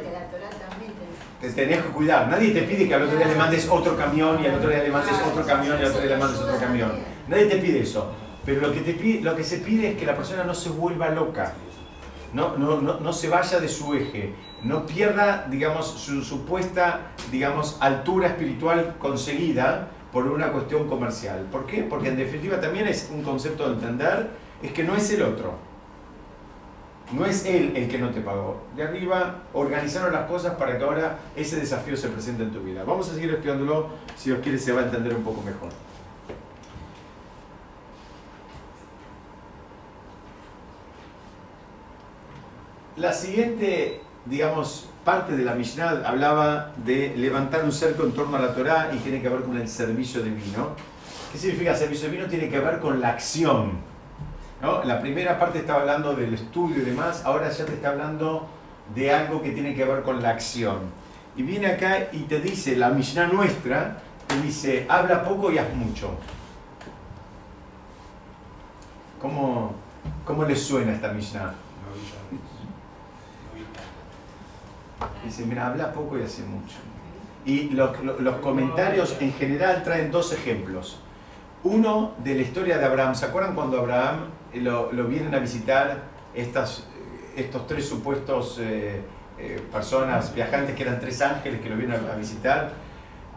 te 1.43 1.49
tenés 1.49 1.81
que 1.81 1.89
cuidar. 1.89 2.29
Nadie 2.29 2.51
te 2.51 2.61
pide 2.61 2.87
que 2.87 2.95
al 2.95 3.03
otro 3.03 3.17
día 3.17 3.27
le 3.27 3.35
mandes 3.35 3.67
otro 3.69 3.97
camión 3.97 4.41
y 4.41 4.47
al 4.47 4.55
otro 4.55 4.69
día 4.69 4.81
le 4.81 4.89
mandes 4.89 5.15
otro 5.25 5.45
camión 5.45 5.77
y 5.77 5.81
al 5.81 5.89
otro 5.89 6.01
día 6.01 6.11
le 6.11 6.17
mandes 6.17 6.39
otro 6.39 6.57
camión. 6.57 6.91
Nadie 7.27 7.45
te 7.45 7.57
pide 7.57 7.81
eso. 7.81 8.13
Pero 8.45 8.61
lo 8.61 8.71
que, 8.71 9.43
se 9.43 9.57
pide 9.57 9.91
es 9.91 9.97
que 9.97 10.05
la 10.05 10.15
persona 10.15 10.43
no 10.43 10.53
se 10.53 10.69
vuelva 10.69 11.09
loca. 11.09 11.53
No, 12.33 12.57
no 12.57 13.13
se 13.13 13.29
vaya 13.29 13.59
de 13.59 13.67
su 13.67 13.93
eje, 13.93 14.33
no 14.63 14.87
pierda, 14.87 15.45
digamos, 15.49 15.85
su 15.85 16.23
supuesta, 16.23 17.11
digamos, 17.31 17.77
altura 17.79 18.29
espiritual 18.29 18.95
conseguida 18.97 19.89
por 20.11 20.27
una 20.27 20.51
cuestión 20.51 20.87
comercial. 20.87 21.47
¿Por 21.51 21.67
qué? 21.67 21.83
Porque 21.83 22.09
en 22.09 22.17
definitiva 22.17 22.59
también 22.59 22.87
es 22.87 23.11
un 23.13 23.21
concepto 23.21 23.67
de 23.67 23.75
entender, 23.75 24.31
es 24.63 24.71
que 24.71 24.83
no 24.83 24.95
es 24.95 25.11
el 25.11 25.21
otro. 25.21 25.72
No 27.11 27.25
es 27.25 27.45
él 27.45 27.73
el 27.75 27.89
que 27.89 27.99
no 27.99 28.09
te 28.09 28.21
pagó. 28.21 28.63
De 28.75 28.83
arriba 28.83 29.43
organizaron 29.53 30.13
las 30.13 30.27
cosas 30.27 30.55
para 30.55 30.77
que 30.77 30.83
ahora 30.83 31.19
ese 31.35 31.57
desafío 31.57 31.95
se 31.95 32.07
presente 32.07 32.43
en 32.43 32.51
tu 32.51 32.61
vida. 32.61 32.83
Vamos 32.83 33.09
a 33.09 33.13
seguir 33.13 33.31
estudiándolo, 33.31 33.89
si 34.17 34.31
os 34.31 34.39
quiere 34.39 34.57
se 34.57 34.71
va 34.71 34.81
a 34.81 34.85
entender 34.85 35.13
un 35.13 35.23
poco 35.23 35.41
mejor. 35.41 35.69
La 42.95 43.11
siguiente, 43.11 44.01
digamos, 44.25 44.89
parte 45.03 45.35
de 45.35 45.43
la 45.43 45.55
Mishnah 45.55 46.03
hablaba 46.05 46.71
de 46.77 47.15
levantar 47.17 47.63
un 47.63 47.71
cerco 47.71 48.03
en 48.03 48.13
torno 48.13 48.37
a 48.37 48.39
la 48.39 48.53
Torah 48.53 48.91
y 48.93 48.97
tiene 48.97 49.21
que 49.21 49.29
ver 49.29 49.41
con 49.41 49.57
el 49.57 49.67
servicio 49.67 50.21
divino. 50.21 50.69
¿Qué 51.31 51.37
significa 51.37 51.75
servicio 51.75 52.09
divino? 52.09 52.27
Tiene 52.27 52.49
que 52.49 52.59
ver 52.59 52.79
con 52.79 53.01
la 53.01 53.09
acción 53.09 53.92
la 54.63 55.01
primera 55.01 55.37
parte 55.37 55.59
estaba 55.59 55.81
hablando 55.81 56.15
del 56.15 56.33
estudio 56.33 56.77
y 56.77 56.85
demás, 56.85 57.23
ahora 57.25 57.49
ya 57.49 57.65
te 57.65 57.73
está 57.73 57.89
hablando 57.89 58.47
de 58.95 59.13
algo 59.13 59.41
que 59.41 59.51
tiene 59.51 59.75
que 59.75 59.83
ver 59.83 60.03
con 60.03 60.21
la 60.21 60.29
acción. 60.29 60.79
Y 61.35 61.43
viene 61.43 61.67
acá 61.67 62.07
y 62.13 62.19
te 62.21 62.39
dice, 62.39 62.77
la 62.77 62.89
Mishnah 62.89 63.27
nuestra, 63.27 63.97
te 64.25 64.41
dice, 64.41 64.85
habla 64.87 65.25
poco 65.25 65.51
y 65.51 65.57
haz 65.57 65.73
mucho. 65.75 66.11
¿Cómo, 69.21 69.73
cómo 70.23 70.45
le 70.45 70.55
suena 70.55 70.93
esta 70.93 71.11
Mishnah? 71.11 71.55
Dice, 75.25 75.45
mira, 75.45 75.67
habla 75.67 75.91
poco 75.91 76.17
y 76.17 76.23
hace 76.23 76.43
mucho. 76.43 76.75
Y 77.45 77.69
los, 77.71 78.01
los 78.01 78.35
comentarios 78.37 79.17
en 79.19 79.33
general 79.33 79.83
traen 79.83 80.09
dos 80.09 80.31
ejemplos. 80.31 81.01
Uno 81.65 82.13
de 82.23 82.35
la 82.35 82.41
historia 82.41 82.77
de 82.77 82.85
Abraham. 82.85 83.15
¿Se 83.15 83.25
acuerdan 83.25 83.55
cuando 83.55 83.79
Abraham 83.79 84.27
lo, 84.61 84.89
vienen 85.07 85.33
a 85.33 85.39
visitar 85.39 86.03
estas, 86.33 86.85
estos 87.35 87.67
tres 87.67 87.87
supuestos 87.87 88.59
eh, 88.59 89.01
eh, 89.39 89.61
personas, 89.71 90.33
viajantes, 90.33 90.75
que 90.75 90.83
eran 90.83 90.99
tres 90.99 91.21
ángeles 91.21 91.61
que 91.61 91.69
lo 91.69 91.75
vienen 91.75 91.99
a, 92.11 92.15
visitar. 92.15 92.71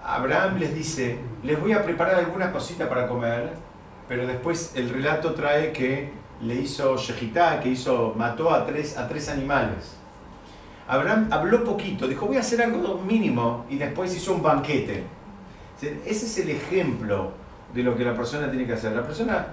Abraham 0.04 0.58
les 0.58 0.74
dice, 0.74 1.18
les 1.42 1.60
voy 1.60 1.72
a 1.72 1.82
preparar 1.82 2.16
alguna 2.16 2.52
cosita 2.52 2.88
para 2.88 3.08
comer, 3.08 3.50
pero 4.08 4.26
después 4.26 4.72
el 4.76 4.90
relato 4.90 5.34
trae 5.34 5.72
que 5.72 6.12
le 6.42 6.54
hizo 6.54 6.96
Shejitá, 6.96 7.60
que 7.60 7.70
hizo, 7.70 8.14
mató 8.16 8.52
a 8.52 8.66
tres, 8.66 8.96
a 8.98 9.08
tres 9.08 9.28
animales. 9.28 9.96
Abraham 10.86 11.28
habló 11.32 11.64
poquito, 11.64 12.06
dijo 12.06 12.26
voy 12.26 12.36
a 12.36 12.40
hacer 12.40 12.62
algo 12.62 12.98
mínimo 12.98 13.64
y 13.68 13.76
después 13.76 14.14
hizo 14.16 14.34
un 14.34 14.42
banquete. 14.42 15.02
Ese 15.80 16.26
es 16.26 16.38
el 16.38 16.50
ejemplo 16.50 17.32
de 17.74 17.82
lo 17.82 17.96
que 17.96 18.04
la 18.04 18.14
persona 18.14 18.48
tiene 18.48 18.66
que 18.66 18.74
hacer. 18.74 18.92
La 18.92 19.02
persona 19.02 19.46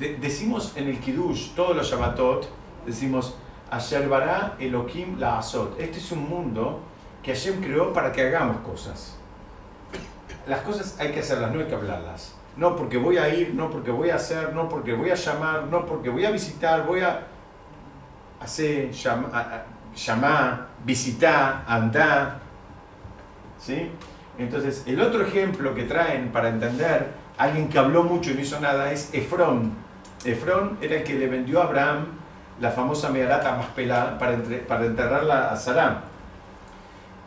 decimos 0.00 0.72
en 0.76 0.88
el 0.88 0.98
Kiddush, 0.98 1.54
todos 1.54 1.76
los 1.76 1.90
Shabbatot, 1.90 2.48
decimos, 2.86 3.36
Asher 3.70 4.08
bara 4.08 4.56
Elohim 4.58 5.18
la 5.18 5.38
Azot. 5.38 5.78
Este 5.78 5.98
es 5.98 6.10
un 6.10 6.28
mundo 6.28 6.80
que 7.22 7.32
Hashem 7.32 7.62
creó 7.62 7.92
para 7.92 8.10
que 8.10 8.22
hagamos 8.22 8.58
cosas. 8.58 9.16
Las 10.46 10.62
cosas 10.62 10.96
hay 10.98 11.12
que 11.12 11.20
hacerlas, 11.20 11.52
no 11.52 11.60
hay 11.60 11.66
que 11.66 11.74
hablarlas. 11.74 12.34
No 12.56 12.74
porque 12.74 12.96
voy 12.96 13.18
a 13.18 13.32
ir, 13.32 13.54
no 13.54 13.70
porque 13.70 13.90
voy 13.90 14.10
a 14.10 14.16
hacer, 14.16 14.52
no 14.54 14.68
porque 14.68 14.94
voy 14.94 15.10
a 15.10 15.14
llamar, 15.14 15.64
no 15.64 15.86
porque 15.86 16.08
voy 16.08 16.24
a 16.24 16.30
visitar, 16.30 16.84
voy 16.84 17.00
a 17.00 17.26
hacer, 18.40 18.90
llamar, 19.94 20.68
visitar, 20.84 21.64
andar. 21.66 22.40
¿Sí? 23.58 23.90
Entonces, 24.38 24.82
el 24.86 25.00
otro 25.00 25.22
ejemplo 25.22 25.74
que 25.74 25.84
traen 25.84 26.32
para 26.32 26.48
entender 26.48 27.12
alguien 27.38 27.68
que 27.68 27.78
habló 27.78 28.02
mucho 28.02 28.30
y 28.30 28.34
no 28.34 28.40
hizo 28.40 28.58
nada 28.58 28.90
es 28.90 29.14
Efrón 29.14 29.89
Efrón 30.24 30.78
era 30.80 30.96
el 30.96 31.04
que 31.04 31.14
le 31.14 31.26
vendió 31.26 31.60
a 31.60 31.64
Abraham 31.64 32.06
la 32.60 32.70
famosa 32.70 33.08
megarata 33.10 33.56
más 33.56 33.66
pelada 33.68 34.18
para, 34.18 34.36
para 34.68 34.86
enterrarla 34.86 35.50
a 35.50 35.56
Sará. 35.56 36.02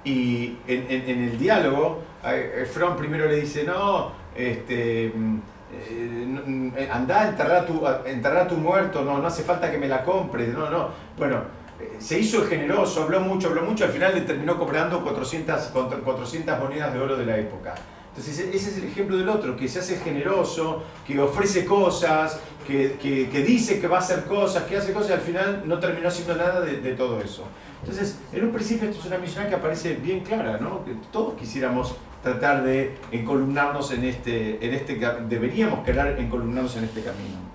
Y 0.04 0.58
en, 0.68 1.10
el 1.10 1.38
diálogo, 1.38 2.04
Efrón 2.24 2.98
primero 2.98 3.26
le 3.26 3.38
dice, 3.38 3.64
no, 3.64 4.12
este, 4.36 5.06
eh, 5.06 6.90
anda 6.92 7.22
a 7.22 7.30
enterrar 7.30 7.66
tu, 7.66 7.82
enterrar 8.06 8.48
tu 8.48 8.56
muerto, 8.56 9.04
no, 9.04 9.20
no 9.20 9.28
hace 9.28 9.44
falta 9.44 9.72
que 9.72 9.78
me 9.78 9.88
la 9.88 10.04
compres, 10.04 10.50
no, 10.50 10.70
no. 10.70 10.90
Bueno, 11.18 11.42
eh, 11.80 11.96
se 12.00 12.20
hizo 12.20 12.46
generoso, 12.46 13.04
habló 13.04 13.22
mucho, 13.22 13.48
habló 13.48 13.64
mucho, 13.64 13.86
al 13.86 13.92
final 13.92 14.14
le 14.14 14.22
terminó 14.22 14.58
cobrando 14.58 15.02
400, 15.04 15.72
400 16.04 16.60
monedas 16.60 16.94
de 16.94 17.00
oro 17.00 17.16
de 17.16 17.26
la 17.26 17.38
época. 17.38 17.74
Entonces 18.16 18.40
ese 18.54 18.70
es 18.70 18.78
el 18.78 18.84
ejemplo 18.86 19.18
del 19.18 19.28
otro, 19.28 19.56
que 19.56 19.68
se 19.68 19.80
hace 19.80 19.98
generoso, 19.98 20.84
que 21.06 21.20
ofrece 21.20 21.66
cosas, 21.66 22.40
que, 22.68 23.44
dice 23.46 23.80
que 23.82 23.88
va 23.88 23.98
a 23.98 24.00
hacer 24.00 24.26
cosas, 24.26 24.64
que 24.64 24.78
hace 24.78 24.94
cosas 24.94 25.10
y 25.10 25.14
al 25.14 25.22
final 25.22 25.64
no 25.66 25.80
terminó 25.80 26.10
haciendo 26.10 26.36
nada 26.36 26.62
de, 26.62 26.94
todo 26.94 27.20
eso. 27.20 27.44
Entonces, 27.82 28.20
en 28.32 28.46
un 28.46 28.52
principio 28.52 28.88
esto 28.88 29.02
es 29.02 29.08
una 29.08 29.18
misión 29.18 29.48
que 29.48 29.56
aparece 29.56 29.96
bien 29.96 30.20
clara, 30.20 30.60
¿no? 30.60 30.86
Que 30.86 30.92
todos 31.12 31.34
quisiéramos 31.34 31.96
tratar 32.22 32.64
de 32.64 32.96
encolumnarnos 33.12 33.92
en 33.92 34.06
este, 34.06 34.64
en 34.66 34.74
este 34.74 34.96
deberíamos 35.28 35.84
querer 35.84 36.20
encolumnarnos 36.20 36.78
en 36.78 36.84
este 36.84 37.02
camino. 37.02 37.54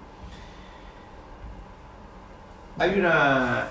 hay 2.78 2.98
una 2.98 3.66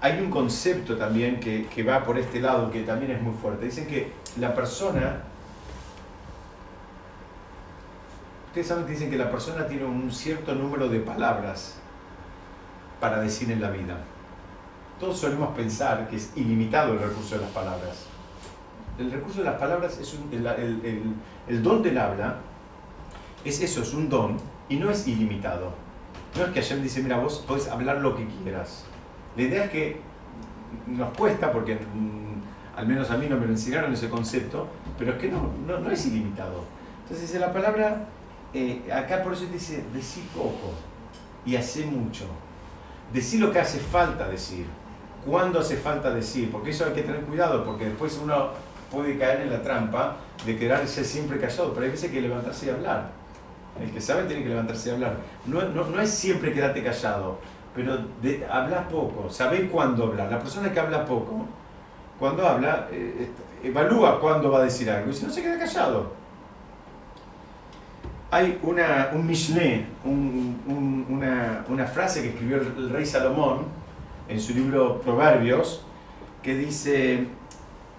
hay 0.00 0.20
un 0.20 0.30
concepto 0.30 0.96
también 0.96 1.40
que, 1.40 1.66
que, 1.66 1.82
va 1.82 2.04
por 2.04 2.18
este 2.18 2.40
lado 2.40 2.70
que 2.70 2.82
también 2.82 3.10
es 3.10 3.20
muy 3.20 3.34
fuerte. 3.34 3.64
Dicen 3.64 3.88
que 3.88 4.12
la 4.38 4.54
persona, 4.54 5.22
ustedes 8.46 8.66
saben 8.66 8.84
que 8.86 8.92
dicen 8.92 9.10
que 9.10 9.18
la 9.18 9.30
persona 9.30 9.66
tiene 9.66 9.84
un 9.84 10.10
cierto 10.12 10.54
número 10.54 10.88
de 10.88 11.00
palabras 11.00 11.78
para 13.00 13.20
decir 13.20 13.50
en 13.50 13.60
la 13.60 13.70
vida. 13.70 13.98
Todos 14.98 15.18
solemos 15.18 15.54
pensar 15.54 16.08
que 16.08 16.16
es 16.16 16.32
ilimitado 16.36 16.94
el 16.94 16.98
recurso 16.98 17.36
de 17.36 17.42
las 17.42 17.50
palabras. 17.50 18.06
El 18.98 19.12
recurso 19.12 19.38
de 19.38 19.44
las 19.44 19.60
palabras 19.60 19.98
es 19.98 20.18
el, 20.32 20.46
el, 20.46 21.14
el 21.46 21.62
don 21.62 21.82
del 21.82 21.98
habla, 21.98 22.36
es 23.44 23.60
eso, 23.60 23.82
es 23.82 23.94
un 23.94 24.08
don 24.08 24.36
y 24.68 24.76
no 24.76 24.90
es 24.90 25.06
ilimitado. 25.06 25.72
No 26.36 26.44
es 26.44 26.50
que 26.50 26.58
ayer 26.58 26.82
dice, 26.82 27.02
mira, 27.02 27.18
vos 27.18 27.44
podés 27.46 27.68
hablar 27.68 27.98
lo 27.98 28.16
que 28.16 28.26
quieras. 28.26 28.84
La 29.36 29.42
idea 29.42 29.64
es 29.64 29.70
que 29.70 30.00
nos 30.86 31.16
cuesta, 31.16 31.52
porque 31.52 31.78
al 32.78 32.86
menos 32.86 33.10
a 33.10 33.16
mí 33.16 33.26
no 33.28 33.36
me 33.36 33.46
lo 33.46 33.52
enseñaron 33.52 33.92
ese 33.92 34.08
concepto, 34.08 34.68
pero 34.96 35.12
es 35.12 35.18
que 35.18 35.28
no, 35.28 35.50
no, 35.66 35.90
es 35.90 36.06
ilimitado. 36.06 36.62
Entonces 37.02 37.40
la 37.40 37.52
palabra, 37.52 38.06
eh, 38.54 38.88
acá 38.92 39.24
por 39.24 39.32
eso 39.32 39.46
dice, 39.52 39.84
decir 39.92 40.22
poco 40.28 40.70
y 41.44 41.56
hace 41.56 41.86
mucho. 41.86 42.26
Decir 43.12 43.40
lo 43.40 43.50
que 43.50 43.58
hace 43.58 43.80
falta 43.80 44.28
decir. 44.28 44.64
¿Cuándo 45.26 45.58
hace 45.58 45.76
falta 45.76 46.10
decir? 46.10 46.52
Porque 46.52 46.70
eso 46.70 46.86
hay 46.86 46.92
que 46.92 47.02
tener 47.02 47.22
cuidado, 47.22 47.64
porque 47.64 47.86
después 47.86 48.16
uno 48.22 48.50
puede 48.92 49.18
caer 49.18 49.40
en 49.40 49.50
la 49.50 49.60
trampa 49.60 50.18
de 50.46 50.56
quedarse 50.56 51.04
siempre 51.04 51.40
callado, 51.40 51.74
pero 51.74 51.84
hay 51.84 51.90
veces 51.90 52.12
que 52.12 52.20
levantarse 52.20 52.66
y 52.66 52.70
hablar. 52.70 53.10
El 53.82 53.90
que 53.90 54.00
sabe 54.00 54.22
tiene 54.24 54.44
que 54.44 54.50
levantarse 54.50 54.90
y 54.90 54.92
hablar. 54.92 55.16
No, 55.46 55.62
no, 55.62 55.84
no 55.84 56.00
es 56.00 56.10
siempre 56.10 56.52
quedarte 56.52 56.84
callado, 56.84 57.40
pero 57.74 57.98
de, 58.22 58.46
habla 58.48 58.88
poco, 58.88 59.28
sabe 59.28 59.68
cuándo 59.68 60.04
hablar. 60.04 60.30
La 60.30 60.38
persona 60.38 60.72
que 60.72 60.78
habla 60.78 61.04
poco, 61.04 61.44
cuando 62.18 62.46
habla, 62.46 62.88
eh, 62.90 63.28
evalúa 63.62 64.20
cuándo 64.20 64.50
va 64.50 64.60
a 64.60 64.64
decir 64.64 64.90
algo 64.90 65.10
y 65.10 65.14
si 65.14 65.24
no 65.24 65.32
se 65.32 65.42
queda 65.42 65.58
callado. 65.58 66.12
Hay 68.30 68.58
una, 68.62 69.10
un 69.14 69.26
Mishneh, 69.26 69.86
un, 70.04 71.06
una, 71.08 71.64
una, 71.68 71.86
frase 71.86 72.22
que 72.22 72.28
escribió 72.28 72.58
el 72.58 72.90
rey 72.90 73.06
Salomón 73.06 73.64
en 74.28 74.38
su 74.38 74.52
libro 74.52 75.00
Proverbios, 75.00 75.82
que 76.42 76.54
dice, 76.54 77.26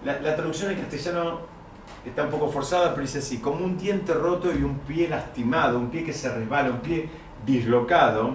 la, 0.03 0.19
la 0.19 0.35
traducción 0.35 0.71
en 0.71 0.81
castellano 0.81 1.39
está 2.05 2.23
un 2.23 2.29
poco 2.29 2.49
forzada, 2.49 2.91
pero 2.91 3.01
dice 3.01 3.19
así, 3.19 3.39
como 3.39 3.65
un 3.65 3.77
diente 3.77 4.13
roto 4.13 4.51
y 4.53 4.61
un 4.61 4.77
pie 4.79 5.07
lastimado, 5.07 5.79
un 5.79 5.89
pie 5.89 6.03
que 6.03 6.13
se 6.13 6.31
resbala, 6.31 6.69
un 6.69 6.81
pie 6.81 7.09
dislocado, 7.45 8.33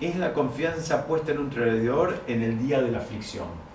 es 0.00 0.16
la 0.16 0.32
confianza 0.32 1.04
puesta 1.06 1.32
en 1.32 1.38
un 1.38 1.50
traidor 1.50 2.20
en 2.28 2.42
el 2.42 2.58
día 2.58 2.80
de 2.80 2.92
la 2.92 2.98
aflicción. 2.98 3.71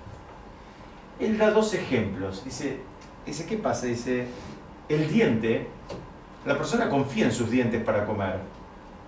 Él 1.20 1.38
da 1.38 1.52
dos 1.52 1.74
ejemplos. 1.74 2.44
Dice, 2.44 2.80
dice, 3.26 3.46
¿qué 3.46 3.58
pasa? 3.58 3.88
Dice, 3.88 4.26
el 4.90 5.12
diente, 5.12 5.68
la 6.46 6.58
persona 6.58 6.90
confía 6.90 7.26
en 7.26 7.32
sus 7.32 7.50
dientes 7.50 7.84
para 7.84 8.06
comer. 8.06 8.40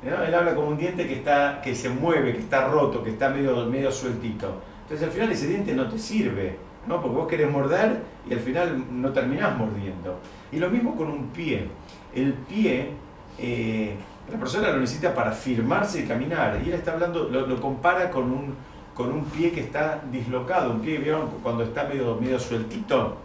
Él 0.04 0.34
habla 0.34 0.56
como 0.56 0.70
un 0.70 0.78
diente 0.78 1.08
que, 1.08 1.16
está, 1.16 1.62
que 1.62 1.76
se 1.76 1.90
mueve, 1.90 2.34
que 2.34 2.40
está 2.40 2.68
roto, 2.68 3.04
que 3.04 3.12
está 3.12 3.30
medio, 3.30 3.66
medio 3.66 3.92
sueltito. 3.92 4.62
Entonces 4.84 5.06
al 5.08 5.14
final 5.14 5.32
ese 5.32 5.48
diente 5.48 5.74
no 5.74 5.90
te 5.90 6.00
sirve 6.00 6.70
¿no? 6.88 7.02
Porque 7.02 7.16
vos 7.16 7.28
querés 7.28 7.52
morder 7.52 8.02
y 8.28 8.34
al 8.34 8.40
final 8.40 8.84
no 8.92 9.12
terminás 9.12 9.58
mordiendo. 9.58 10.20
Y 10.52 10.58
lo 10.58 10.70
mismo 10.70 10.96
con 10.96 11.10
un 11.10 11.28
pie. 11.28 11.68
El 12.16 12.34
pie, 12.34 12.90
eh, 13.38 13.96
la 14.32 14.40
persona 14.40 14.72
lo 14.72 14.80
necesita 14.80 15.14
para 15.14 15.32
firmarse 15.32 16.02
y 16.02 16.06
caminar. 16.06 16.60
Y 16.66 16.70
él 16.70 16.76
está 16.76 16.94
hablando, 16.94 17.30
lo, 17.30 17.62
compara 17.62 18.10
con 18.10 18.32
un, 18.32 18.56
con 19.00 19.14
un 19.14 19.24
pie 19.24 19.54
que 19.54 19.62
está 19.62 20.04
dislocado. 20.12 20.74
Un 20.74 20.82
pie, 20.82 20.98
¿vieron? 20.98 21.30
Cuando 21.42 21.64
está 21.64 21.86
medio, 21.86 22.18
medio 22.20 22.38
sueltito 22.38 23.16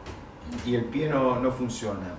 y 0.65 0.77
el 0.77 0.85
pie 0.85 1.09
no, 1.09 1.41
no 1.41 1.51
funciona. 1.51 2.15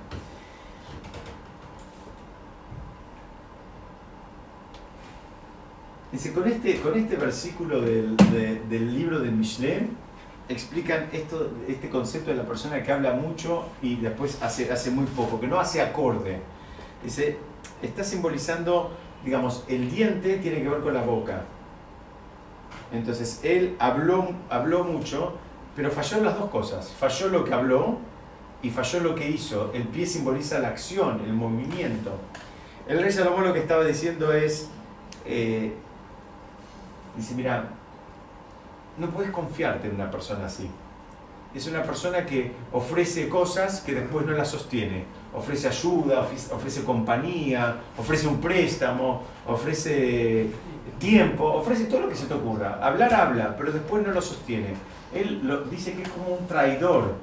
Dice, 6.11 6.33
con 6.33 6.45
este, 6.49 6.81
con 6.81 6.99
este 6.99 7.15
versículo 7.15 7.79
del, 7.79 8.17
del 8.67 8.93
libro 8.93 9.19
de 9.19 9.31
Mishneh, 9.31 9.87
explican 10.49 11.07
esto, 11.13 11.49
este 11.65 11.89
concepto 11.89 12.31
de 12.31 12.35
la 12.35 12.43
persona 12.43 12.83
que 12.83 12.91
habla 12.91 13.13
mucho 13.13 13.69
y 13.81 13.95
después 13.95 14.41
hace, 14.41 14.69
hace 14.69 14.91
muy 14.91 15.05
poco, 15.05 15.39
que 15.39 15.47
no 15.47 15.61
hace 15.61 15.81
acorde. 15.81 16.41
Dice, 17.01 17.37
está 17.81 18.03
simbolizando, 18.03 18.91
digamos, 19.23 19.63
el 19.69 19.89
diente 19.89 20.39
tiene 20.39 20.61
que 20.61 20.67
ver 20.67 20.81
con 20.81 20.93
la 20.93 21.03
boca. 21.03 21.45
Entonces, 22.95 23.41
él 23.43 23.75
habló, 23.79 24.29
habló 24.49 24.83
mucho, 24.83 25.33
pero 25.75 25.91
falló 25.91 26.17
en 26.17 26.25
las 26.25 26.37
dos 26.37 26.49
cosas. 26.49 26.93
Falló 26.97 27.29
lo 27.29 27.43
que 27.43 27.53
habló 27.53 27.97
y 28.61 28.69
falló 28.69 28.99
lo 29.01 29.15
que 29.15 29.29
hizo. 29.29 29.71
El 29.73 29.83
pie 29.87 30.05
simboliza 30.05 30.59
la 30.59 30.69
acción, 30.69 31.21
el 31.25 31.33
movimiento. 31.33 32.11
El 32.87 33.01
rey 33.01 33.11
Salomón 33.11 33.45
lo 33.45 33.53
que 33.53 33.59
estaba 33.59 33.83
diciendo 33.83 34.31
es, 34.31 34.69
eh, 35.25 35.73
dice, 37.17 37.35
mira, 37.35 37.65
no 38.97 39.09
puedes 39.09 39.31
confiarte 39.31 39.87
en 39.87 39.95
una 39.95 40.09
persona 40.09 40.45
así. 40.45 40.69
Es 41.53 41.67
una 41.67 41.83
persona 41.83 42.25
que 42.25 42.51
ofrece 42.73 43.29
cosas 43.29 43.81
que 43.81 43.93
después 43.93 44.25
no 44.25 44.33
las 44.33 44.49
sostiene. 44.49 45.05
Ofrece 45.33 45.67
ayuda, 45.67 46.27
ofrece 46.51 46.83
compañía, 46.83 47.77
ofrece 47.97 48.27
un 48.27 48.41
préstamo, 48.41 49.23
ofrece 49.47 50.49
tiempo, 50.99 51.45
ofrece 51.45 51.85
todo 51.85 52.01
lo 52.01 52.09
que 52.09 52.15
se 52.15 52.25
te 52.25 52.33
ocurra. 52.33 52.79
Hablar 52.81 53.13
habla, 53.13 53.55
pero 53.57 53.71
después 53.71 54.05
no 54.05 54.11
lo 54.13 54.21
sostiene. 54.21 54.73
Él 55.13 55.41
dice 55.69 55.93
que 55.93 56.03
es 56.03 56.09
como 56.09 56.35
un 56.35 56.47
traidor. 56.47 57.13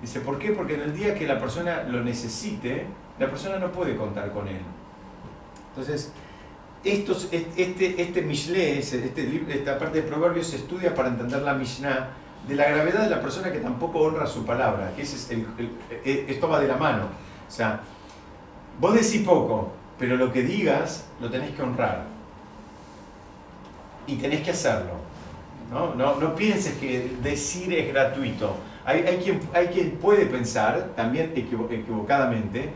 Dice, 0.00 0.20
¿por 0.20 0.38
qué? 0.38 0.52
Porque 0.52 0.74
en 0.74 0.82
el 0.82 0.94
día 0.94 1.14
que 1.14 1.26
la 1.26 1.38
persona 1.38 1.84
lo 1.84 2.02
necesite, 2.02 2.86
la 3.18 3.28
persona 3.28 3.58
no 3.58 3.70
puede 3.70 3.96
contar 3.96 4.32
con 4.32 4.48
él. 4.48 4.60
Entonces, 5.70 6.12
estos, 6.84 7.28
este, 7.32 8.02
este 8.02 8.22
Mishle, 8.22 8.78
este, 8.78 9.44
esta 9.48 9.78
parte 9.78 10.02
de 10.02 10.08
Proverbios 10.08 10.48
se 10.48 10.56
estudia 10.56 10.94
para 10.94 11.08
entender 11.08 11.42
la 11.42 11.54
Mishnah 11.54 12.10
de 12.46 12.56
la 12.56 12.68
gravedad 12.68 13.04
de 13.04 13.10
la 13.10 13.20
persona 13.20 13.52
que 13.52 13.60
tampoco 13.60 14.00
honra 14.00 14.26
su 14.26 14.44
palabra, 14.44 14.92
que 14.96 15.02
es 15.02 15.30
el, 15.30 15.46
esto 16.04 16.48
va 16.48 16.60
de 16.60 16.66
la 16.66 16.76
mano. 16.76 17.04
O 17.48 17.50
sea, 17.50 17.80
vos 18.80 18.94
decís 18.94 19.22
poco, 19.24 19.72
pero 19.98 20.16
lo 20.16 20.32
que 20.32 20.42
digas 20.42 21.06
lo 21.20 21.30
tenés 21.30 21.52
que 21.52 21.62
honrar. 21.62 22.11
Y 24.06 24.16
tenés 24.16 24.42
que 24.42 24.50
hacerlo. 24.50 24.92
No, 25.70 25.94
no, 25.94 26.16
no 26.16 26.34
pienses 26.34 26.76
que 26.78 27.16
decir 27.22 27.72
es 27.72 27.92
gratuito. 27.92 28.56
Hay, 28.84 29.00
hay, 29.02 29.18
quien, 29.18 29.40
hay 29.54 29.68
quien 29.68 29.92
puede 29.92 30.26
pensar, 30.26 30.90
también 30.96 31.32
equivocadamente, 31.34 32.70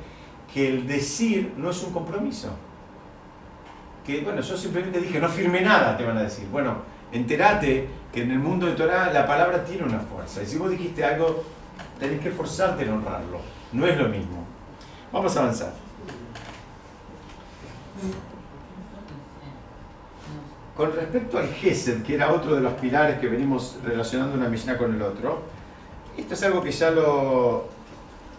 que 0.52 0.68
el 0.68 0.86
decir 0.86 1.52
no 1.56 1.70
es 1.70 1.82
un 1.82 1.92
compromiso 1.92 2.50
que, 4.06 4.20
bueno, 4.20 4.40
yo 4.40 4.56
simplemente 4.56 5.00
dije, 5.00 5.18
no 5.18 5.28
firme 5.28 5.60
nada, 5.62 5.96
te 5.96 6.04
van 6.04 6.16
a 6.16 6.22
decir. 6.22 6.46
Bueno, 6.50 6.76
entérate 7.10 7.88
que 8.12 8.22
en 8.22 8.30
el 8.30 8.38
mundo 8.38 8.66
de 8.66 8.72
Torah 8.72 9.12
la 9.12 9.26
palabra 9.26 9.64
tiene 9.64 9.82
una 9.82 9.98
fuerza. 9.98 10.42
Y 10.42 10.46
si 10.46 10.56
vos 10.56 10.70
dijiste 10.70 11.04
algo, 11.04 11.44
tenés 11.98 12.20
que 12.20 12.28
esforzarte 12.28 12.84
en 12.84 12.92
honrarlo. 12.92 13.40
No 13.72 13.84
es 13.84 13.98
lo 13.98 14.08
mismo. 14.08 14.44
Vamos 15.12 15.36
a 15.36 15.40
avanzar. 15.40 15.72
Con 20.76 20.92
respecto 20.92 21.38
al 21.38 21.48
Gesed, 21.48 22.02
que 22.02 22.14
era 22.14 22.32
otro 22.32 22.54
de 22.54 22.60
los 22.60 22.74
pilares 22.74 23.18
que 23.18 23.28
venimos 23.28 23.78
relacionando 23.82 24.36
una 24.36 24.46
Mishnah 24.46 24.76
con 24.76 24.94
el 24.94 25.00
otro, 25.00 25.40
esto 26.18 26.34
es 26.34 26.42
algo 26.42 26.62
que 26.62 26.70
ya 26.70 26.90
lo, 26.90 27.66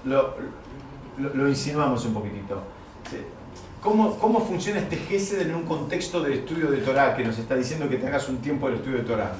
lo, 0.05 1.49
insinuamos 1.49 2.05
un 2.05 2.13
poquitito. 2.13 2.61
¿Cómo, 3.81 4.19
¿Cómo, 4.19 4.39
funciona 4.41 4.81
este 4.81 4.97
Gesed 4.97 5.41
en 5.41 5.55
un 5.55 5.63
contexto 5.63 6.21
de 6.21 6.35
estudio 6.35 6.69
de 6.69 6.77
Torah 6.77 7.15
que 7.15 7.23
nos 7.23 7.39
está 7.39 7.55
diciendo 7.55 7.89
que 7.89 7.97
te 7.97 8.05
hagas 8.05 8.29
un 8.29 8.37
tiempo 8.37 8.67
del 8.67 8.77
estudio 8.77 8.97
de 8.97 9.03
Torah? 9.03 9.31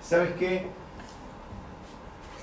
¿Sabes 0.00 0.34
qué? 0.38 0.66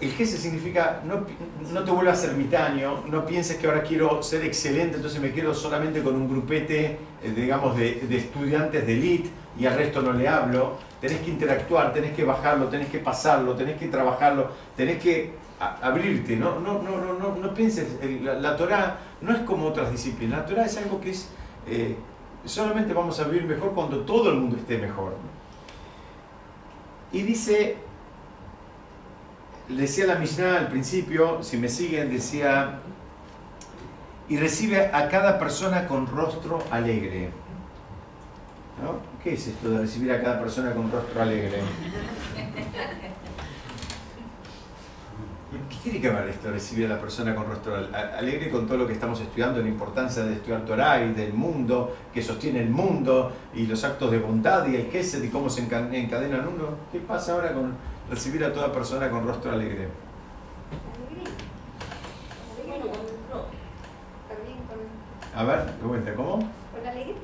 El 0.01 0.11
Gesed 0.11 0.37
significa 0.37 1.01
no, 1.05 1.25
no 1.71 1.83
te 1.85 1.91
vuelvas 1.91 2.25
ermitaño, 2.25 3.05
no 3.09 3.25
pienses 3.25 3.55
que 3.55 3.67
ahora 3.67 3.83
quiero 3.83 4.21
ser 4.21 4.43
excelente, 4.43 4.97
entonces 4.97 5.21
me 5.21 5.31
quedo 5.31 5.53
solamente 5.53 6.03
con 6.03 6.15
un 6.15 6.27
grupete, 6.27 6.97
eh, 7.23 7.33
digamos, 7.33 7.77
de, 7.77 8.01
de 8.01 8.17
estudiantes 8.17 8.85
de 8.85 8.93
elite 8.93 9.42
y 9.57 9.65
al 9.65 9.75
resto 9.75 10.01
no 10.01 10.13
le 10.13 10.27
hablo. 10.27 10.77
Tenés 10.99 11.19
que 11.19 11.29
interactuar, 11.29 11.93
tenés 11.93 12.13
que 12.13 12.23
bajarlo, 12.23 12.67
tenés 12.67 12.89
que 12.89 12.99
pasarlo, 12.99 13.55
tenés 13.55 13.77
que 13.77 13.87
trabajarlo, 13.87 14.49
tenés 14.75 15.01
que 15.01 15.33
abrirte, 15.81 16.35
no, 16.35 16.59
no, 16.59 16.81
no, 16.81 16.97
no, 16.97 17.35
no, 17.35 17.53
pienses, 17.53 17.97
la, 18.21 18.33
la, 18.35 18.57
Torah 18.57 18.97
no 19.21 19.33
es 19.33 19.39
como 19.43 19.67
otras 19.67 19.91
disciplinas, 19.91 20.39
la 20.39 20.45
Torah 20.45 20.65
es 20.65 20.77
algo 20.77 20.99
que 20.99 21.11
es, 21.11 21.29
eh, 21.67 21.95
solamente 22.43 22.93
vamos 22.93 23.19
a 23.19 23.25
vivir 23.25 23.45
mejor 23.45 23.73
cuando 23.73 23.99
todo 23.99 24.29
el 24.31 24.37
mundo 24.37 24.57
esté 24.57 24.77
mejor. 24.77 25.15
Y 27.11 27.21
dice, 27.21 27.77
decía 29.69 30.05
la 30.05 30.15
Mishnah 30.15 30.57
al 30.57 30.67
principio, 30.67 31.43
si 31.43 31.57
me 31.57 31.69
siguen, 31.69 32.09
decía, 32.09 32.79
y 34.27 34.37
recibe 34.37 34.87
a 34.87 35.09
cada 35.09 35.37
persona 35.37 35.87
con 35.87 36.07
rostro 36.07 36.59
alegre. 36.71 37.29
¿No? 38.81 38.97
¿Qué 39.23 39.33
es 39.33 39.47
esto 39.47 39.69
de 39.69 39.79
recibir 39.79 40.11
a 40.11 40.21
cada 40.21 40.39
persona 40.39 40.73
con 40.73 40.91
rostro 40.91 41.21
alegre? 41.21 41.61
¿Qué 45.69 45.75
tiene 45.83 46.01
que 46.01 46.09
ver 46.09 46.29
esto 46.29 46.47
de 46.47 46.53
recibir 46.53 46.85
a 46.87 46.95
la 46.95 46.99
persona 46.99 47.35
con 47.35 47.45
rostro 47.45 47.75
alegre 47.75 48.49
con 48.49 48.65
todo 48.65 48.77
lo 48.77 48.87
que 48.87 48.93
estamos 48.93 49.19
estudiando, 49.21 49.61
la 49.61 49.67
importancia 49.67 50.23
de 50.23 50.33
estudiar 50.33 50.65
Torah 50.65 51.03
y 51.03 51.13
del 51.13 51.33
mundo, 51.33 51.95
que 52.13 52.21
sostiene 52.21 52.61
el 52.61 52.69
mundo, 52.69 53.31
y 53.53 53.67
los 53.67 53.83
actos 53.83 54.09
de 54.11 54.19
bondad 54.19 54.67
y 54.67 54.75
el 54.75 54.89
Gesed 54.89 55.23
y 55.23 55.29
cómo 55.29 55.49
se 55.49 55.61
encadenan 55.61 56.47
uno? 56.47 56.69
¿Qué 56.91 56.99
pasa 56.99 57.33
ahora 57.33 57.53
con 57.53 57.73
recibir 58.09 58.43
a 58.43 58.51
toda 58.51 58.71
persona 58.71 59.09
con 59.09 59.27
rostro 59.27 59.51
alegre? 59.51 59.89
A 65.35 65.43
ver, 65.43 65.65
de 65.65 65.87
vuelta, 65.87 66.13
¿cómo? 66.13 66.62
Con. 67.05 67.23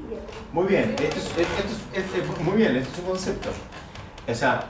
Muy 0.52 0.68
bien, 0.68 0.96
esto 1.02 1.20
es, 1.20 2.44
muy 2.44 2.58
bien, 2.58 2.76
esto 2.76 2.90
es 2.94 3.00
un 3.00 3.06
concepto. 3.06 3.50
O 4.28 4.34
sea, 4.34 4.66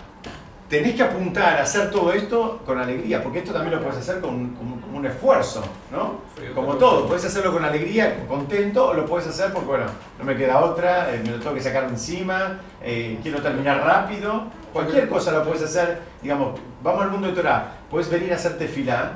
tenés 0.70 0.96
que 0.96 1.04
apuntar 1.04 1.58
a 1.58 1.64
hacer 1.64 1.90
todo 1.90 2.14
esto 2.14 2.62
con 2.66 2.78
alegría, 2.78 3.24
porque 3.24 3.40
esto 3.40 3.52
también 3.52 3.76
lo 3.76 3.82
puedes 3.82 3.98
hacer 3.98 4.22
con, 4.22 4.56
un 4.94 5.06
esfuerzo, 5.06 5.64
¿no? 5.92 6.20
Como 6.54 6.76
todo, 6.76 7.08
puedes 7.08 7.26
hacerlo 7.26 7.54
con 7.54 7.64
alegría, 7.64 8.26
contento, 8.28 8.90
o 8.90 8.94
lo 8.94 9.06
puedes 9.06 9.28
hacer 9.28 9.52
porque, 9.54 9.68
bueno, 9.68 9.86
no 10.18 10.26
me 10.26 10.36
queda 10.36 10.60
otra, 10.60 11.14
eh, 11.14 11.22
me 11.24 11.32
lo 11.32 11.40
tengo 11.40 11.54
que 11.54 11.62
sacar 11.62 11.86
encima, 11.86 12.60
eh, 12.84 13.18
quiero 13.24 13.42
terminar 13.42 13.82
rápido. 13.84 14.44
Cualquier 14.74 15.10
cosa 15.10 15.32
lo 15.32 15.44
puedes 15.44 15.64
hacer, 15.64 16.02
digamos, 16.22 16.60
vamos 16.84 17.04
al 17.04 17.12
mundo 17.12 17.28
de 17.28 17.34
Torah, 17.34 17.78
puedes 17.90 18.10
venir 18.10 18.32
a 18.34 18.36
hacerte 18.36 18.68
fila 18.68 19.14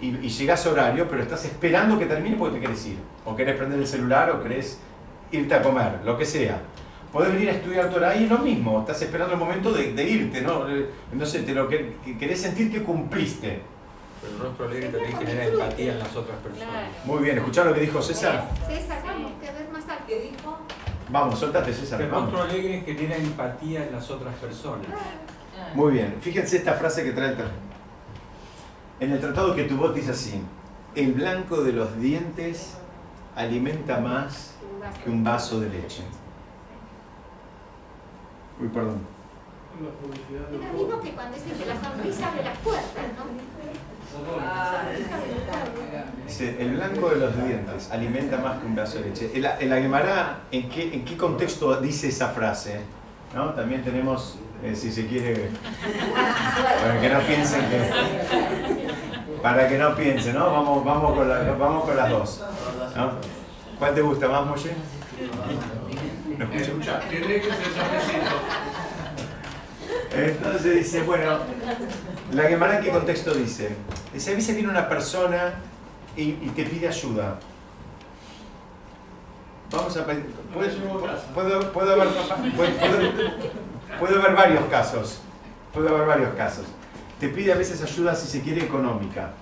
y, 0.00 0.06
y 0.08 0.28
llegás 0.28 0.64
a 0.66 0.70
horario, 0.70 1.06
pero 1.08 1.22
estás 1.22 1.44
esperando 1.44 1.98
que 1.98 2.06
termine 2.06 2.36
porque 2.36 2.54
te 2.54 2.60
quieres 2.60 2.86
ir. 2.86 2.98
O 3.24 3.34
querés 3.34 3.56
prender 3.56 3.78
el 3.78 3.86
celular 3.86 4.30
o 4.30 4.42
querés 4.42 4.78
irte 5.32 5.54
a 5.54 5.62
comer, 5.62 6.00
lo 6.04 6.16
que 6.16 6.24
sea. 6.24 6.60
Podés 7.12 7.32
venir 7.32 7.48
a 7.48 7.52
estudiar 7.52 7.90
Torah 7.90 8.16
y 8.16 8.24
es 8.24 8.30
lo 8.30 8.38
mismo, 8.38 8.80
estás 8.80 9.00
esperando 9.02 9.34
el 9.34 9.38
momento 9.38 9.72
de, 9.72 10.02
irte, 10.02 10.40
¿no? 10.40 10.68
Eh, 10.68 10.88
no 11.12 11.24
sé, 11.24 11.42
te 11.42 11.54
lo 11.54 11.68
que, 11.68 11.96
querés 12.18 12.40
sentir 12.40 12.72
que 12.72 12.82
cumpliste. 12.82 13.60
Pero 14.20 14.34
el 14.34 14.40
rostro 14.40 14.66
alegre 14.66 14.88
también 14.88 15.18
genera 15.18 15.44
empatía 15.46 15.92
en 15.92 15.98
las 16.00 16.16
otras 16.16 16.38
personas. 16.38 16.86
Muy 17.04 17.22
bien, 17.22 17.38
¿escucharon 17.38 17.68
lo 17.70 17.74
que 17.74 17.82
dijo 17.82 18.02
César? 18.02 18.50
César, 18.66 19.02
vamos, 19.04 19.32
que 19.40 19.52
ver 19.52 19.68
más 19.70 19.88
alto. 19.88 20.04
¿Qué 20.08 20.20
dijo? 20.20 20.58
Vamos, 21.10 21.38
soltate 21.38 21.72
César. 21.72 22.02
El 22.02 22.10
rostro 22.10 22.42
alegre 22.42 22.82
genera 22.84 23.16
empatía 23.16 23.86
en 23.86 23.92
las 23.92 24.10
otras 24.10 24.34
personas. 24.36 24.86
Muy 25.74 25.92
bien, 25.92 26.16
fíjense 26.20 26.56
esta 26.56 26.72
frase 26.74 27.04
que 27.04 27.12
trae 27.12 27.30
el 27.30 27.36
En 29.00 29.12
el 29.12 29.20
tratado 29.20 29.54
que 29.54 29.64
tu 29.64 29.76
voz 29.76 29.94
dice 29.94 30.10
así, 30.10 30.40
el 30.94 31.12
blanco 31.12 31.62
de 31.62 31.72
los 31.72 32.00
dientes 32.00 32.76
alimenta 33.36 33.98
más 33.98 34.53
que 34.92 35.10
un 35.10 35.24
vaso 35.24 35.60
de 35.60 35.68
leche. 35.68 36.02
Uy, 38.60 38.68
perdón. 38.68 39.14
Es 39.74 40.60
lo 40.60 40.72
mismo 40.72 41.00
que 41.00 41.10
cuando 41.12 41.36
dicen 41.36 41.58
que 41.58 41.66
la 41.66 41.80
sonrisa 41.80 42.28
abre 42.28 42.44
las 42.44 42.58
puertas, 42.58 43.04
¿no? 43.16 43.24
el 46.38 46.76
blanco 46.76 47.10
de 47.10 47.16
los 47.16 47.36
dientes 47.36 47.90
alimenta 47.90 48.38
más 48.38 48.60
que 48.60 48.66
un 48.66 48.76
vaso 48.76 48.98
de 48.98 49.06
leche. 49.06 49.30
En 49.34 49.42
la, 49.42 49.58
en 49.58 49.72
¿en 50.52 50.68
qué, 50.68 50.94
¿en 50.94 51.04
qué 51.04 51.16
contexto 51.16 51.80
dice 51.80 52.08
esa 52.08 52.28
frase? 52.28 52.80
¿No? 53.34 53.52
También 53.54 53.82
tenemos, 53.82 54.38
eh, 54.62 54.76
si 54.76 54.92
se 54.92 55.08
quiere, 55.08 55.50
para 56.80 57.00
que 57.00 57.08
no 57.08 57.20
piensen 57.20 57.60
que... 57.68 58.84
Para 59.42 59.68
que 59.68 59.76
no 59.76 59.94
piensen, 59.94 60.36
¿no? 60.36 60.50
Vamos, 60.50 60.84
vamos, 60.84 61.14
con, 61.14 61.58
vamos 61.58 61.84
con 61.84 61.96
las 61.96 62.10
dos. 62.10 62.44
¿Cuál 63.78 63.94
te 63.94 64.00
gusta 64.02 64.28
más, 64.28 64.46
Moshe? 64.46 64.70
Escucha, 66.52 67.00
tiene 67.08 67.26
que 67.26 67.42
ser 67.42 67.52
Entonces 70.16 70.74
dice, 70.74 71.02
bueno, 71.02 71.38
la 72.32 72.42
Gemara 72.44 72.78
en 72.78 72.84
qué 72.84 72.90
contexto 72.90 73.34
dice? 73.34 73.76
Dice, 74.12 74.32
a 74.32 74.34
veces 74.34 74.54
viene 74.54 74.70
una 74.70 74.88
persona 74.88 75.54
y, 76.16 76.32
te 76.32 76.64
pide 76.64 76.88
ayuda. 76.88 77.38
Vamos 79.70 79.96
a 79.96 80.06
pedir, 80.06 80.26
puedo, 80.52 80.70
puedo, 81.72 81.92
haber, 81.92 82.08
puedo, 83.98 84.20
haber 84.20 84.36
varios 84.36 84.64
casos. 84.66 85.20
Puede 85.72 85.88
haber 85.88 86.06
varios 86.06 86.34
casos. 86.34 86.66
Te 87.18 87.28
pide 87.28 87.52
a 87.52 87.56
veces 87.56 87.82
ayuda 87.82 88.14
si 88.14 88.28
se 88.28 88.40
quiere 88.40 88.62
económica. 88.64 89.32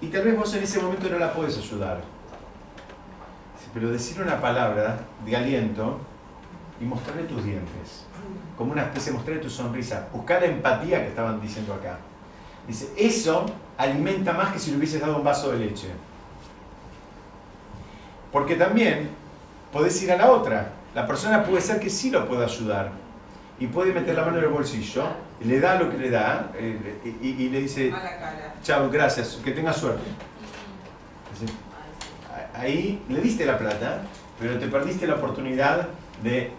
Y 0.00 0.08
tal 0.08 0.24
vez 0.24 0.36
vos 0.36 0.52
en 0.54 0.62
ese 0.62 0.80
momento 0.80 1.08
no 1.08 1.18
la 1.18 1.32
puedes 1.32 1.56
ayudar 1.56 2.17
pero 3.78 3.92
decir 3.92 4.20
una 4.20 4.40
palabra 4.40 4.98
de 5.24 5.36
aliento 5.36 6.00
y 6.80 6.84
mostrarle 6.84 7.22
tus 7.22 7.44
dientes, 7.44 8.06
como 8.56 8.72
una 8.72 8.82
especie 8.82 9.12
de 9.12 9.18
mostrarle 9.18 9.40
tu 9.40 9.48
sonrisa, 9.48 10.08
buscar 10.12 10.40
la 10.42 10.48
empatía 10.48 11.02
que 11.02 11.10
estaban 11.10 11.40
diciendo 11.40 11.74
acá. 11.74 11.98
Dice, 12.66 12.92
eso 12.96 13.46
alimenta 13.76 14.32
más 14.32 14.52
que 14.52 14.58
si 14.58 14.72
le 14.72 14.78
hubieses 14.78 15.00
dado 15.00 15.18
un 15.18 15.22
vaso 15.22 15.52
de 15.52 15.58
leche. 15.58 15.90
Porque 18.32 18.56
también 18.56 19.10
podés 19.72 20.02
ir 20.02 20.10
a 20.10 20.16
la 20.16 20.32
otra. 20.32 20.72
La 20.92 21.06
persona 21.06 21.44
puede 21.44 21.60
ser 21.60 21.78
que 21.78 21.88
sí 21.88 22.10
lo 22.10 22.26
pueda 22.26 22.46
ayudar 22.46 22.90
y 23.60 23.68
puede 23.68 23.92
meter 23.92 24.16
la 24.16 24.24
mano 24.24 24.38
en 24.38 24.44
el 24.44 24.50
bolsillo, 24.50 25.04
y 25.40 25.44
le 25.44 25.60
da 25.60 25.78
lo 25.78 25.88
que 25.88 25.98
le 25.98 26.10
da 26.10 26.50
eh, 26.56 27.18
y, 27.22 27.48
le 27.48 27.60
dice, 27.60 27.92
chao, 28.60 28.90
gracias, 28.90 29.38
que 29.44 29.52
tenga 29.52 29.72
suerte 29.72 30.02
ahí 32.58 33.00
le 33.08 33.20
diste 33.20 33.46
la 33.46 33.56
plata, 33.58 34.02
pero 34.38 34.58
te 34.58 34.66
perdiste 34.66 35.06
la 35.06 35.14
oportunidad 35.14 35.88
de, 36.22 36.50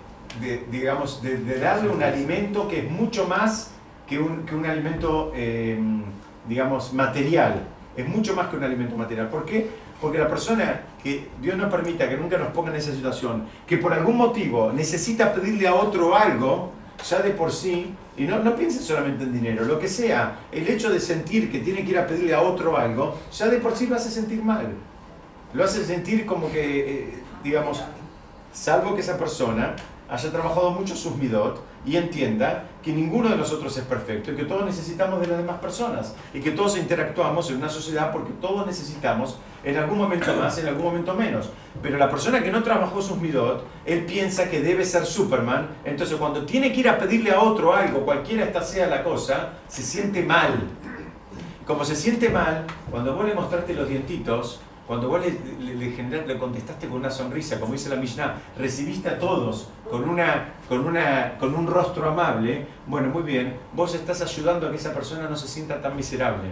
digamos, 0.72 1.22
de, 1.22 1.60
darle 1.60 1.89
un 1.89 2.02
alimento 2.02 2.68
que 2.68 2.80
es 2.80 2.91
mucho 2.91 3.28
más 3.28 3.72
que 4.08 4.18
un, 4.18 4.45
que 4.45 4.56
un 4.56 4.66
alimento, 4.66 5.32
em, 5.36 6.02
digamos, 6.47 6.93
material. 6.93 7.64
Es 7.95 8.08
mucho 8.08 8.34
más 8.34 8.47
que 8.47 8.56
un 8.56 8.64
alimento 8.64 8.95
material. 8.95 9.28
¿Por 9.30 9.45
qué? 9.45 9.70
Porque 10.02 10.18
la 10.18 10.30
persona 10.30 10.82
que 11.04 11.28
Dios 11.41 11.58
no 11.58 11.70
permita 11.70 12.08
que 12.08 12.16
nunca 12.16 12.38
nos 12.38 12.50
ponga 12.50 12.70
en 12.70 12.78
esa 12.78 12.93
situación, 12.93 13.45
que 13.68 13.78
por 13.78 13.93
algún 13.93 14.16
motivo 14.16 14.72
necesita 14.72 15.34
pedirle 15.34 15.68
a 15.68 15.76
otro 15.76 16.16
algo, 16.16 16.72
ya 17.08 17.22
de 17.22 17.32
por 17.32 17.52
sí, 17.52 17.93
y 18.18 18.24
no, 18.24 18.39
no 18.39 18.56
piensen 18.56 18.82
solamente 18.82 19.24
en 19.24 19.34
dinero, 19.34 19.66
lo 19.66 19.80
que 19.80 19.88
sea, 19.88 20.39
el 20.52 20.68
hecho 20.68 20.89
de 20.89 21.00
sentir 21.00 21.52
que 21.52 21.60
tiene 21.60 21.84
que 21.84 21.91
ir 21.91 22.00
a 22.00 22.08
pedirle 22.08 22.34
a 22.34 22.41
otro 22.41 22.78
algo, 22.78 23.18
ya 23.32 23.47
de 23.47 23.58
por 23.58 23.76
sí 23.76 23.88
lo 23.88 23.95
hace 23.95 24.10
sentir 24.10 24.43
mal 24.43 24.74
lo 25.54 25.64
hace 25.64 25.84
sentir 25.86 26.26
como 26.26 26.52
que, 26.52 26.80
eh, 26.80 27.24
digamos, 27.43 27.84
salvo 28.54 28.95
que 28.95 29.02
esa 29.02 29.18
persona 29.18 29.76
haya 30.10 30.32
trabajado 30.32 30.72
mucho 30.72 30.95
sus 30.95 31.16
midot 31.16 31.64
y 31.86 31.95
entienda 31.95 32.66
que 32.84 32.91
ninguno 32.91 33.30
de 33.30 33.38
nosotros 33.38 33.76
es 33.78 33.84
perfecto 33.84 34.32
y 34.32 34.36
que 34.36 34.43
todos 34.43 34.66
necesitamos 34.66 35.22
de 35.22 35.28
las 35.28 35.38
demás 35.38 35.60
personas 35.60 36.16
y 36.34 36.39
que 36.41 36.52
todos 36.52 36.78
interactuamos 36.78 37.50
en 37.50 37.58
una 37.58 37.70
sociedad 37.70 38.12
porque 38.12 38.32
todos 38.41 38.66
necesitamos 38.66 39.38
en 39.64 39.78
algún 39.78 39.97
momento 39.97 40.34
más, 40.36 40.58
en 40.58 40.68
algún 40.68 40.86
momento 40.86 41.14
menos. 41.14 41.50
Pero 41.82 41.97
la 41.97 42.10
persona 42.10 42.41
que 42.41 42.52
no 42.52 42.64
trabajó 42.64 43.02
sus 43.02 43.18
midot, 43.18 43.64
él 43.86 44.06
piensa 44.06 44.50
que 44.50 44.62
debe 44.62 44.84
ser 44.84 45.06
Superman, 45.06 45.68
entonces 45.86 46.18
cuando 46.18 46.45
tiene 46.45 46.74
que 46.74 46.80
ir 46.80 46.89
a 46.89 46.97
pedirle 46.97 47.32
a 47.32 47.41
otro 47.41 47.74
algo, 47.74 48.02
cualquiera 48.02 48.45
esta 48.45 48.64
sea 48.64 48.88
la 48.88 49.04
cosa, 49.04 49.54
se 49.68 49.84
siente 49.84 50.24
mal. 50.24 50.64
Como 51.66 51.86
se 51.86 51.95
siente 51.95 52.30
mal, 52.30 52.66
cuando 52.89 53.16
vos 53.16 53.26
le 53.26 53.36
mostraste 53.36 53.76
los 53.76 53.88
dientitos, 53.88 54.60
cuando 54.90 55.08
vos 55.08 55.22
le, 55.24 56.40
contestaste 56.40 56.88
con 56.88 56.98
una 56.98 57.12
sonrisa, 57.12 57.60
como 57.60 57.74
dice 57.74 57.90
la 57.90 57.96
Mishnah, 57.98 58.38
recibiste 58.58 59.08
a 59.08 59.20
todos 59.20 59.70
con, 59.88 60.10
una, 60.10 60.54
con, 60.68 60.80
una, 60.80 61.38
con 61.38 61.54
un 61.54 61.68
rostro 61.68 62.10
amable, 62.10 62.66
bueno, 62.88 63.10
muy 63.10 63.22
bien, 63.22 63.56
vos 63.74 63.94
estás 63.94 64.20
ayudando 64.24 64.66
a 64.66 64.72
que 64.72 64.78
esa 64.78 64.92
persona 64.92 65.30
no 65.30 65.36
se 65.36 65.48
sienta 65.48 65.80
tan 65.80 65.96
miserable. 65.96 66.50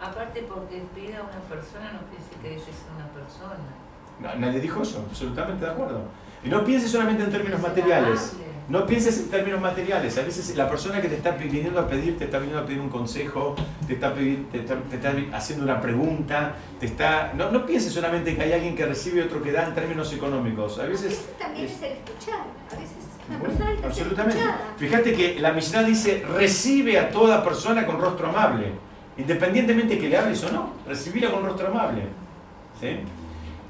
Aparte 0.00 0.44
porque 0.48 0.84
pide 0.94 1.16
a 1.16 1.22
una 1.22 1.40
persona 1.50 1.94
no 1.94 1.98
decir 2.16 2.38
que 2.40 2.54
ella 2.54 2.64
sea 2.64 2.94
una 2.94 3.08
persona. 3.08 4.38
nadie 4.38 4.60
dijo 4.60 4.82
eso, 4.82 5.04
absolutamente 5.10 5.64
de 5.64 5.70
acuerdo. 5.72 6.02
Y 6.44 6.48
no 6.48 6.62
pienses 6.62 6.92
solamente 6.92 7.24
en 7.24 7.32
términos 7.32 7.60
materiales. 7.60 8.36
No 8.68 8.86
pienses 8.86 9.18
en 9.18 9.28
términos 9.28 9.60
materiales. 9.60 10.16
A 10.18 10.22
veces 10.22 10.56
la 10.56 10.68
persona 10.68 11.00
que 11.00 11.08
te 11.08 11.16
está 11.16 11.32
viniendo 11.32 11.80
a 11.80 11.88
pedir, 11.88 12.16
te 12.16 12.24
está 12.24 12.38
viniendo 12.38 12.62
a 12.62 12.66
pedir 12.66 12.80
un 12.80 12.88
consejo, 12.88 13.56
te 13.86 13.94
está, 13.94 14.14
te 14.14 14.96
está, 14.96 15.14
haciendo 15.32 15.64
una 15.64 15.80
pregunta, 15.80 16.54
te 16.78 16.86
está. 16.86 17.32
No, 17.34 17.50
no, 17.50 17.66
pienses 17.66 17.92
solamente 17.92 18.36
que 18.36 18.42
hay 18.42 18.52
alguien 18.52 18.76
que 18.76 18.86
recibe 18.86 19.18
y 19.18 19.24
otro 19.24 19.42
que 19.42 19.52
da 19.52 19.66
en 19.66 19.74
términos 19.74 20.12
económicos. 20.12 20.78
A 20.78 20.84
veces. 20.84 21.28
también 21.38 21.66
es, 21.66 21.82
el 21.82 21.92
escuchar. 21.92 22.44
A 22.70 22.78
veces 22.78 22.96
una 23.28 23.38
persona 23.40 23.76
absolutamente. 23.84 24.40
Fíjate 24.76 25.12
que 25.12 25.38
la 25.40 25.52
Mishnah 25.52 25.82
dice: 25.82 26.24
recibe 26.36 26.98
a 26.98 27.10
toda 27.10 27.42
persona 27.42 27.84
con 27.84 28.00
rostro 28.00 28.28
amable. 28.28 28.72
Independientemente 29.18 29.98
que 29.98 30.08
le 30.08 30.16
hables 30.16 30.42
o 30.44 30.52
no, 30.52 30.70
recibirla 30.86 31.30
con 31.30 31.44
rostro 31.44 31.68
amable. 31.68 32.02
¿Sí? 32.80 33.00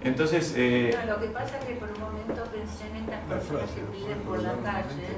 Entonces. 0.05 0.55
Eh, 0.57 0.97
lo 1.07 1.21
que 1.21 1.29
pasa 1.29 1.59
es 1.59 1.65
que 1.65 1.75
por 1.77 1.91
un 1.91 2.01
momento 2.01 2.45
pensé 2.51 2.89
en 2.89 2.97
estas 2.97 3.21
personas 3.25 3.71
que 3.71 3.83
piden 3.83 4.19
por 4.21 4.43
la 4.43 4.53
calle. 4.53 5.09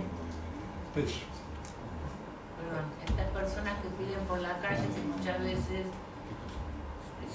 Perdón, 0.95 2.87
estas 3.07 3.29
personas 3.31 3.75
que 3.83 3.89
piden 3.99 4.25
por 4.27 4.41
la 4.41 4.59
calle 4.59 4.87
que 4.95 5.03
muchas 5.17 5.41
veces 5.43 5.87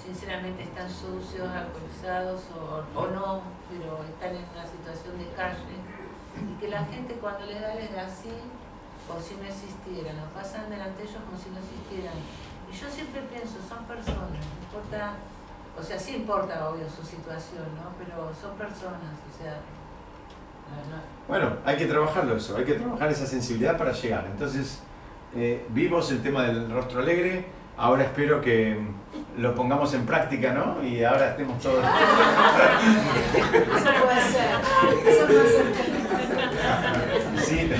sinceramente 0.05 0.63
están 0.63 0.89
sucios, 0.89 1.47
alcoholizados 1.49 2.41
o, 2.55 2.83
o 2.97 3.07
no, 3.07 3.41
pero 3.69 4.03
están 4.05 4.35
en 4.35 4.45
una 4.55 4.65
situación 4.65 5.19
calle 5.35 5.75
y 6.39 6.59
que 6.59 6.67
la 6.69 6.85
gente 6.85 7.15
cuando 7.15 7.45
le 7.45 7.59
da 7.59 7.75
les 7.75 7.93
da 7.93 8.05
así 8.05 8.31
o 9.09 9.19
si 9.19 9.35
no 9.35 9.45
existieran, 9.45 10.19
o 10.19 10.29
pasan 10.33 10.69
delante 10.69 11.01
de 11.01 11.09
ellos 11.09 11.21
como 11.25 11.37
si 11.37 11.49
no 11.49 11.57
existieran. 11.57 12.13
Y 12.69 12.73
yo 12.75 12.87
siempre 12.89 13.21
pienso, 13.25 13.57
son 13.67 13.85
personas, 13.85 14.37
no 14.37 14.61
importa, 14.61 15.17
o 15.79 15.83
sea, 15.83 15.97
sí 15.97 16.15
importa 16.15 16.69
obvio 16.69 16.85
su 16.89 17.03
situación, 17.03 17.65
¿no? 17.75 17.93
Pero 17.97 18.31
son 18.39 18.57
personas, 18.57 19.15
o 19.27 19.41
sea, 19.41 19.59
bueno, 21.27 21.57
hay 21.65 21.77
que 21.77 21.85
trabajarlo 21.85 22.35
eso, 22.35 22.57
hay 22.57 22.65
que 22.65 22.73
trabajar 22.73 23.09
esa 23.11 23.25
sensibilidad 23.25 23.77
para 23.77 23.91
llegar. 23.91 24.27
Entonces, 24.31 24.79
eh, 25.35 25.65
vimos 25.69 26.11
el 26.11 26.21
tema 26.21 26.43
del 26.43 26.71
rostro 26.71 27.01
alegre, 27.01 27.45
ahora 27.77 28.03
espero 28.03 28.41
que 28.41 28.79
lo 29.37 29.55
pongamos 29.55 29.93
en 29.93 30.05
práctica, 30.05 30.53
¿no? 30.53 30.83
Y 30.83 31.03
ahora 31.03 31.31
estemos 31.31 31.59
todos... 31.61 31.83
Eso 33.35 33.91
puede 34.03 34.21
ser, 34.21 34.49
eso 35.07 35.25
puede 35.27 35.49
ser. 35.49 35.65
Sí. 37.37 37.71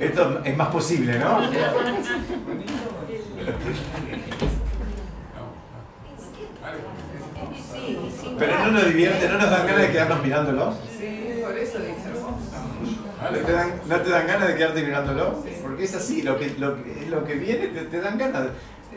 Esto 0.00 0.40
es 0.44 0.56
más 0.56 0.68
posible, 0.68 1.18
¿no? 1.18 1.40
sí, 7.72 7.98
sí, 8.20 8.29
Pero 8.40 8.58
no 8.58 8.70
nos 8.72 8.86
divierte, 8.86 9.28
no 9.28 9.38
nos 9.38 9.50
dan 9.50 9.66
ganas 9.66 9.82
de 9.82 9.90
quedarnos 9.92 10.22
mirándolos. 10.22 10.74
Sí, 10.98 11.40
por 11.44 11.56
eso. 11.56 11.78
¿No 13.22 13.38
te 13.38 13.52
dan, 13.52 13.72
no 13.86 13.96
te 14.00 14.10
dan 14.10 14.26
ganas 14.26 14.48
de 14.48 14.56
quedarte 14.56 14.82
mirándolo? 14.82 15.44
Porque 15.62 15.84
es 15.84 15.94
así, 15.94 16.22
lo 16.22 16.38
que, 16.38 16.54
lo 16.58 16.74
lo 17.10 17.24
que 17.24 17.34
viene 17.34 17.66
te, 17.68 17.82
te 17.82 18.00
dan 18.00 18.16
ganas. 18.18 18.48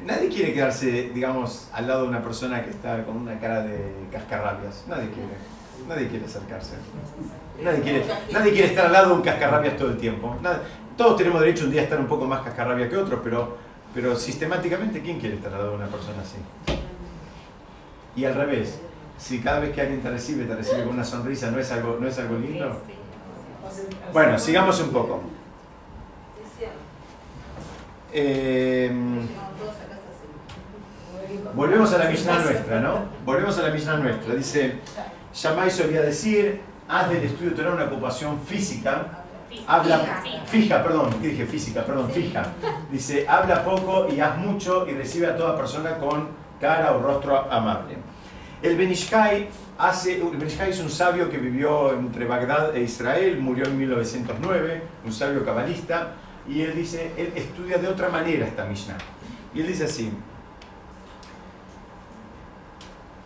Nadie 0.06 0.30
quiere 0.30 0.54
quedarse, 0.54 1.12
digamos, 1.14 1.68
al 1.74 1.88
lado 1.88 2.04
de 2.04 2.08
una 2.08 2.24
persona 2.24 2.64
que 2.64 2.70
está 2.72 3.04
con 3.04 3.18
una 3.18 3.40
cara 3.40 3.62
de 3.64 3.80
cascarrabias. 4.12 4.86
Nadie 4.88 5.10
quiere. 5.10 5.30
Nadie 5.88 6.08
quiere 6.08 6.26
acercarse. 6.26 6.76
Nadie 7.62 7.82
quiere, 7.82 8.06
nadie 8.32 8.52
quiere 8.54 8.68
estar 8.70 8.86
al 8.88 8.94
lado 8.94 9.10
de 9.10 9.14
un 9.16 9.22
cascarrabias 9.22 9.76
todo 9.78 9.90
el 9.90 9.98
tiempo. 9.98 10.38
Nadie- 10.42 10.60
todos 10.98 11.18
tenemos 11.18 11.42
derecho 11.42 11.66
un 11.66 11.72
día 11.72 11.82
a 11.82 11.84
estar 11.84 12.00
un 12.00 12.08
poco 12.08 12.26
más 12.26 12.42
cascarrabia 12.42 12.88
que 12.90 12.96
otros, 12.96 13.20
pero, 13.24 13.58
pero 13.94 14.16
sistemáticamente, 14.16 15.02
¿quién 15.02 15.20
quiere 15.20 15.36
estar 15.36 15.52
al 15.52 15.60
lado 15.60 15.72
de 15.72 15.78
una 15.78 15.88
persona 15.88 16.22
así? 16.22 16.38
Y 18.16 18.26
al 18.26 18.36
revés, 18.36 18.80
si 19.18 19.40
cada 19.40 19.60
vez 19.60 19.74
que 19.74 19.82
alguien 19.82 20.02
te 20.02 20.10
recibe, 20.10 20.46
te 20.46 20.56
recibe 20.56 20.84
con 20.84 20.94
una 20.94 21.04
sonrisa, 21.04 21.52
¿no 21.52 21.60
es 21.60 21.72
algo, 21.72 21.98
no 22.00 22.08
es 22.08 22.18
algo 22.20 22.38
lindo? 22.38 22.82
Bueno, 24.12 24.38
sigamos 24.38 24.80
un 24.82 24.90
poco. 24.90 25.22
Eh, 28.16 28.92
volvemos 31.56 31.94
a 31.94 31.98
la 31.98 32.10
Mishnah 32.10 32.40
nuestra, 32.40 32.80
¿no? 32.80 33.00
Volvemos 33.26 33.58
a 33.58 33.64
la 33.64 33.70
Mishnah 33.70 33.98
nuestra. 33.98 34.36
Dice, 34.36 34.80
Shammai 35.34 35.72
solía 35.72 36.02
decir, 36.02 36.62
haz 36.88 37.10
del 37.10 37.24
estudio 37.24 37.56
Torah 37.56 37.74
una 37.74 37.86
ocupación 37.86 38.40
física. 38.42 39.20
Habla, 39.68 40.24
fija, 40.46 40.84
perdón, 40.84 41.14
¿qué 41.22 41.30
dije? 41.30 41.46
Física, 41.46 41.84
perdón, 41.84 42.10
fija. 42.12 42.46
Dice, 42.92 43.26
habla 43.28 43.64
poco 43.64 44.08
y 44.12 44.20
haz 44.20 44.38
mucho 44.38 44.88
y 44.88 44.94
recibe 44.94 45.28
a 45.28 45.38
toda 45.38 45.56
persona 45.56 45.98
con 45.98 46.28
cara 46.60 46.92
o 46.94 47.02
rostro 47.02 47.52
amable. 47.52 47.98
El 48.64 48.78
Benishkai 48.78 49.50
hace, 49.78 50.24
Benishkai 50.24 50.70
es 50.70 50.80
un 50.80 50.90
sabio 50.90 51.30
que 51.30 51.38
vivió 51.38 51.94
entre 51.94 52.26
Bagdad 52.26 52.74
e 52.74 52.84
Israel, 52.84 53.38
murió 53.42 53.66
en 53.66 53.78
1909, 53.78 54.82
un 55.06 55.12
sabio 55.12 55.44
cabalista, 55.44 56.14
y 56.48 56.62
él 56.62 56.74
dice, 56.74 57.12
él 57.18 57.34
estudia 57.36 57.78
de 57.78 57.90
otra 57.90 58.08
manera 58.08 58.48
esta 58.48 58.64
Mishnah. 58.64 58.98
Y 59.54 59.60
él 59.60 59.68
dice 59.68 59.84
así, 59.84 60.14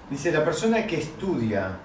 dice, 0.10 0.32
la 0.32 0.44
persona 0.44 0.88
que 0.88 0.98
estudia, 0.98 1.78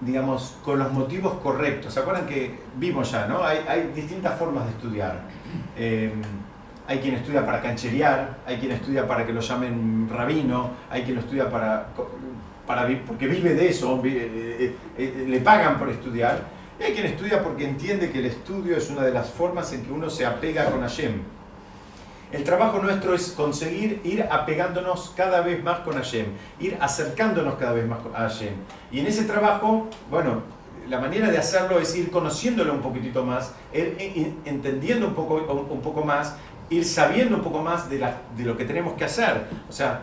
digamos, 0.00 0.58
con 0.64 0.78
los 0.78 0.92
motivos 0.92 1.34
correctos, 1.42 1.92
¿se 1.92 1.98
acuerdan 1.98 2.26
que 2.26 2.60
vimos 2.76 3.10
ya, 3.10 3.26
no? 3.26 3.42
Hay, 3.42 3.64
hay 3.66 3.90
distintas 3.92 4.38
formas 4.38 4.66
de 4.66 4.70
estudiar. 4.70 5.20
Eh, 5.76 6.12
hay 6.88 6.98
quien 6.98 7.14
estudia 7.14 7.44
para 7.44 7.60
cancherear, 7.60 8.38
hay 8.46 8.58
quien 8.58 8.72
estudia 8.72 9.06
para 9.06 9.26
que 9.26 9.32
lo 9.32 9.40
llamen 9.40 10.08
rabino, 10.10 10.70
hay 10.90 11.02
quien 11.02 11.16
lo 11.16 11.20
estudia 11.22 11.50
para, 11.50 11.88
para 12.66 12.86
porque 13.06 13.26
vive 13.26 13.54
de 13.54 13.68
eso, 13.68 14.00
vi- 14.00 14.16
eh, 14.16 14.26
eh, 14.60 14.74
eh, 14.98 15.24
le 15.28 15.40
pagan 15.40 15.78
por 15.78 15.88
estudiar, 15.88 16.40
y 16.78 16.84
hay 16.84 16.92
quien 16.92 17.06
estudia 17.06 17.42
porque 17.42 17.64
entiende 17.64 18.10
que 18.10 18.18
el 18.20 18.26
estudio 18.26 18.76
es 18.76 18.90
una 18.90 19.02
de 19.02 19.12
las 19.12 19.30
formas 19.30 19.72
en 19.72 19.82
que 19.84 19.92
uno 19.92 20.10
se 20.10 20.26
apega 20.26 20.70
con 20.70 20.80
Hashem. 20.82 21.22
El 22.32 22.42
trabajo 22.44 22.80
nuestro 22.80 23.14
es 23.14 23.30
conseguir 23.30 24.00
ir 24.04 24.24
apegándonos 24.30 25.12
cada 25.16 25.40
vez 25.42 25.62
más 25.62 25.78
con 25.80 25.94
Hashem, 25.94 26.26
ir 26.58 26.76
acercándonos 26.80 27.54
cada 27.54 27.72
vez 27.72 27.86
más 27.86 28.00
a 28.14 28.18
Hashem. 28.28 28.52
Y 28.90 28.98
en 29.00 29.06
ese 29.06 29.24
trabajo, 29.24 29.88
bueno, 30.10 30.42
la 30.88 31.00
manera 31.00 31.30
de 31.30 31.38
hacerlo 31.38 31.78
es 31.80 31.96
ir 31.96 32.10
conociéndolo 32.10 32.72
un 32.72 32.80
poquitito 32.80 33.24
más, 33.24 33.52
ir- 33.72 33.96
ir 34.00 34.34
entendiendo 34.44 35.06
un 35.06 35.14
poco, 35.14 35.36
un 35.70 35.80
poco 35.80 36.04
más, 36.04 36.36
ir 36.70 36.84
sabiendo 36.84 37.36
un 37.36 37.42
poco 37.42 37.62
más 37.62 37.88
de, 37.88 37.98
lo 38.44 38.56
que 38.56 38.64
tenemos 38.64 38.94
que 38.94 39.04
hacer. 39.04 39.46
O 39.68 39.72
sea, 39.72 40.02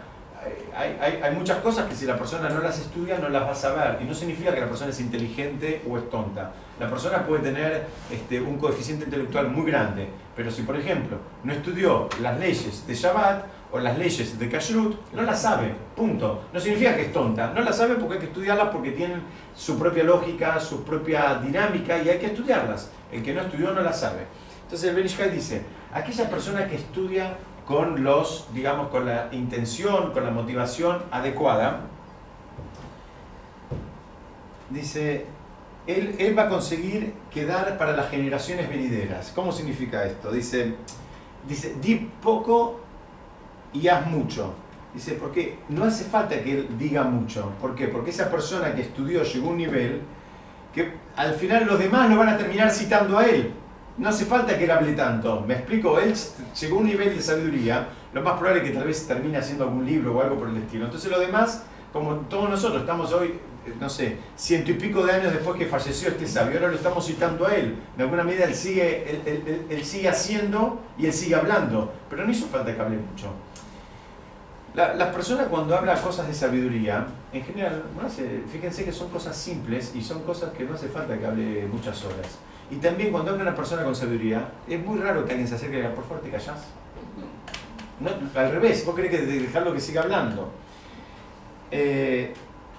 hay, 0.75 1.35
muchas 1.35 1.57
cosas 1.57 1.87
que 1.87 1.95
si 1.95 2.05
la 2.05 2.17
persona 2.17 2.49
no 2.49 2.59
las 2.61 2.79
estudia 2.79 3.17
no 3.19 3.29
las 3.29 3.43
va 3.43 3.51
a 3.51 3.55
saber. 3.55 3.99
Y 4.01 4.05
no 4.05 4.13
significa 4.13 4.53
que 4.53 4.61
la 4.61 4.67
persona 4.67 4.91
es 4.91 4.99
inteligente 4.99 5.83
o 5.89 5.97
es 5.97 6.09
tonta. 6.09 6.51
La 6.79 6.89
persona 6.89 7.25
puede 7.25 7.43
tener 7.43 7.85
este, 8.11 8.41
un 8.41 8.57
coeficiente 8.57 9.05
intelectual 9.05 9.49
muy 9.49 9.65
grande, 9.69 10.09
pero 10.35 10.49
si 10.51 10.63
por 10.63 10.75
ejemplo 10.75 11.17
no 11.43 11.53
estudió 11.53 12.09
las 12.21 12.39
leyes 12.39 12.85
de 12.87 12.95
Shabbat 12.95 13.45
o 13.71 13.79
las 13.79 13.97
leyes 13.97 14.37
de 14.37 14.49
Kashrut, 14.49 14.95
no 15.13 15.21
las 15.23 15.41
sabe, 15.41 15.73
punto. 15.95 16.45
No 16.51 16.59
significa 16.59 16.95
que 16.95 17.03
es 17.03 17.13
tonta, 17.13 17.53
no 17.53 17.61
las 17.61 17.77
sabe 17.77 17.95
porque 17.95 18.15
hay 18.15 18.19
que 18.19 18.27
estudiarlas 18.27 18.69
porque 18.69 18.91
tienen 18.91 19.21
su 19.55 19.77
propia 19.77 20.03
lógica, 20.03 20.59
su 20.59 20.83
propia 20.83 21.35
dinámica 21.35 21.97
y 22.01 22.09
hay 22.09 22.19
que 22.19 22.27
estudiarlas. 22.27 22.89
El 23.11 23.23
que 23.23 23.33
no 23.33 23.41
estudió 23.41 23.71
no 23.71 23.81
las 23.81 23.99
sabe. 23.99 24.25
Entonces 24.63 24.89
el 24.89 24.95
Benishkai 24.95 25.29
dice, 25.29 25.61
aquella 25.93 26.29
persona 26.29 26.67
que 26.67 26.75
estudia 26.75 27.37
con 27.65 28.03
los, 28.03 28.47
digamos, 28.53 28.89
con 28.89 29.05
la 29.05 29.29
intención, 29.31 30.11
con 30.11 30.23
la 30.23 30.31
motivación 30.31 31.01
adecuada, 31.11 31.81
dice, 34.69 35.25
él, 35.87 36.15
él 36.19 36.37
va 36.37 36.43
a 36.43 36.49
conseguir 36.49 37.13
quedar 37.31 37.77
para 37.77 37.93
las 37.93 38.09
generaciones 38.09 38.69
venideras. 38.69 39.31
¿Cómo 39.33 39.51
significa 39.51 40.03
esto? 40.05 40.31
Dice, 40.31 40.75
dice, 41.47 41.75
di 41.81 42.09
poco 42.21 42.81
y 43.71 43.87
haz 43.87 44.05
mucho. 44.07 44.53
Dice, 44.93 45.13
porque 45.13 45.57
no 45.69 45.85
hace 45.85 46.03
falta 46.03 46.41
que 46.41 46.51
él 46.51 46.77
diga 46.77 47.03
mucho. 47.03 47.51
¿Por 47.59 47.75
qué? 47.75 47.87
Porque 47.87 48.11
esa 48.11 48.29
persona 48.29 48.75
que 48.75 48.81
estudió 48.81 49.23
llegó 49.23 49.47
a 49.47 49.51
un 49.51 49.57
nivel 49.57 50.01
que 50.73 50.93
al 51.15 51.33
final 51.35 51.65
los 51.65 51.79
demás 51.79 52.09
lo 52.09 52.17
van 52.17 52.29
a 52.29 52.37
terminar 52.37 52.71
citando 52.71 53.17
a 53.17 53.25
él. 53.25 53.53
No 53.97 54.09
hace 54.09 54.25
falta 54.25 54.57
que 54.57 54.63
él 54.63 54.71
hable 54.71 54.93
tanto. 54.93 55.41
¿Me 55.47 55.53
explico? 55.55 55.99
Él 55.99 56.13
llegó 56.59 56.77
a 56.77 56.79
un 56.79 56.87
nivel 56.87 57.15
de 57.15 57.21
sabiduría. 57.21 57.87
Lo 58.13 58.21
más 58.21 58.37
probable 58.39 58.63
es 58.63 58.69
que 58.69 58.75
tal 58.75 58.87
vez 58.87 59.07
termine 59.07 59.37
haciendo 59.37 59.65
algún 59.65 59.85
libro 59.85 60.15
o 60.17 60.21
algo 60.21 60.37
por 60.37 60.49
el 60.49 60.57
estilo. 60.57 60.85
Entonces 60.85 61.11
los 61.11 61.19
demás, 61.19 61.63
como 61.91 62.15
todos 62.27 62.49
nosotros, 62.49 62.81
estamos 62.81 63.13
hoy, 63.13 63.27
eh, 63.67 63.73
no 63.79 63.87
sé, 63.89 64.17
ciento 64.35 64.71
y 64.71 64.75
pico 64.75 65.05
de 65.05 65.11
años 65.13 65.31
después 65.31 65.57
que 65.57 65.67
falleció 65.67 66.09
este 66.09 66.27
sabio. 66.27 66.55
Ahora 66.57 66.69
lo 66.71 66.75
estamos 66.77 67.05
citando 67.05 67.45
a 67.47 67.55
él. 67.55 67.75
De 67.95 68.03
alguna 68.03 68.23
medida 68.23 68.45
él 68.45 68.55
sigue, 68.55 69.09
él- 69.09 69.21
él- 69.25 69.65
él 69.69 69.85
sigue 69.85 70.09
haciendo 70.09 70.81
y 70.97 71.05
él 71.05 71.13
sigue 71.13 71.35
hablando. 71.35 71.93
Pero 72.09 72.25
no 72.25 72.31
hizo 72.31 72.47
falta 72.47 72.73
que 72.73 72.81
hable 72.81 72.97
mucho. 72.97 73.27
La- 74.73 74.95
las 74.95 75.09
personas 75.13 75.47
cuando 75.49 75.77
hablan 75.77 75.99
cosas 76.01 76.27
de 76.27 76.33
sabiduría, 76.33 77.05
en 77.31 77.43
general, 77.43 77.83
no 77.95 78.07
hace- 78.07 78.41
fíjense 78.51 78.83
que 78.83 78.91
son 78.91 79.09
cosas 79.09 79.37
simples 79.37 79.91
y 79.95 80.01
son 80.01 80.23
cosas 80.23 80.51
que 80.51 80.63
no 80.63 80.73
hace 80.73 80.87
falta 80.87 81.15
que 81.17 81.25
hable 81.27 81.67
muchas 81.71 82.03
horas. 82.05 82.39
Y 82.73 82.77
también 82.77 83.11
cuando 83.11 83.31
habla 83.31 83.43
una 83.43 83.55
persona 83.55 83.83
con 83.83 83.95
sabiduría, 83.95 84.49
es 84.67 84.83
muy 84.83 84.99
raro 84.99 85.23
que 85.25 85.31
alguien 85.31 85.47
se 85.47 85.55
acerque 85.55 85.75
y 85.75 85.81
diga, 85.81 85.93
por 85.93 86.03
favor, 86.05 86.23
te 86.23 86.29
callás. 86.31 86.57
Al 88.35 88.51
revés, 88.51 88.83
vos 88.85 88.95
querés 88.95 89.11
que 89.11 89.21
de- 89.25 89.39
dejarlo 89.41 89.73
que 89.73 89.79
siga 89.79 90.01
hablando. 90.01 90.51
Eh, 91.69 92.33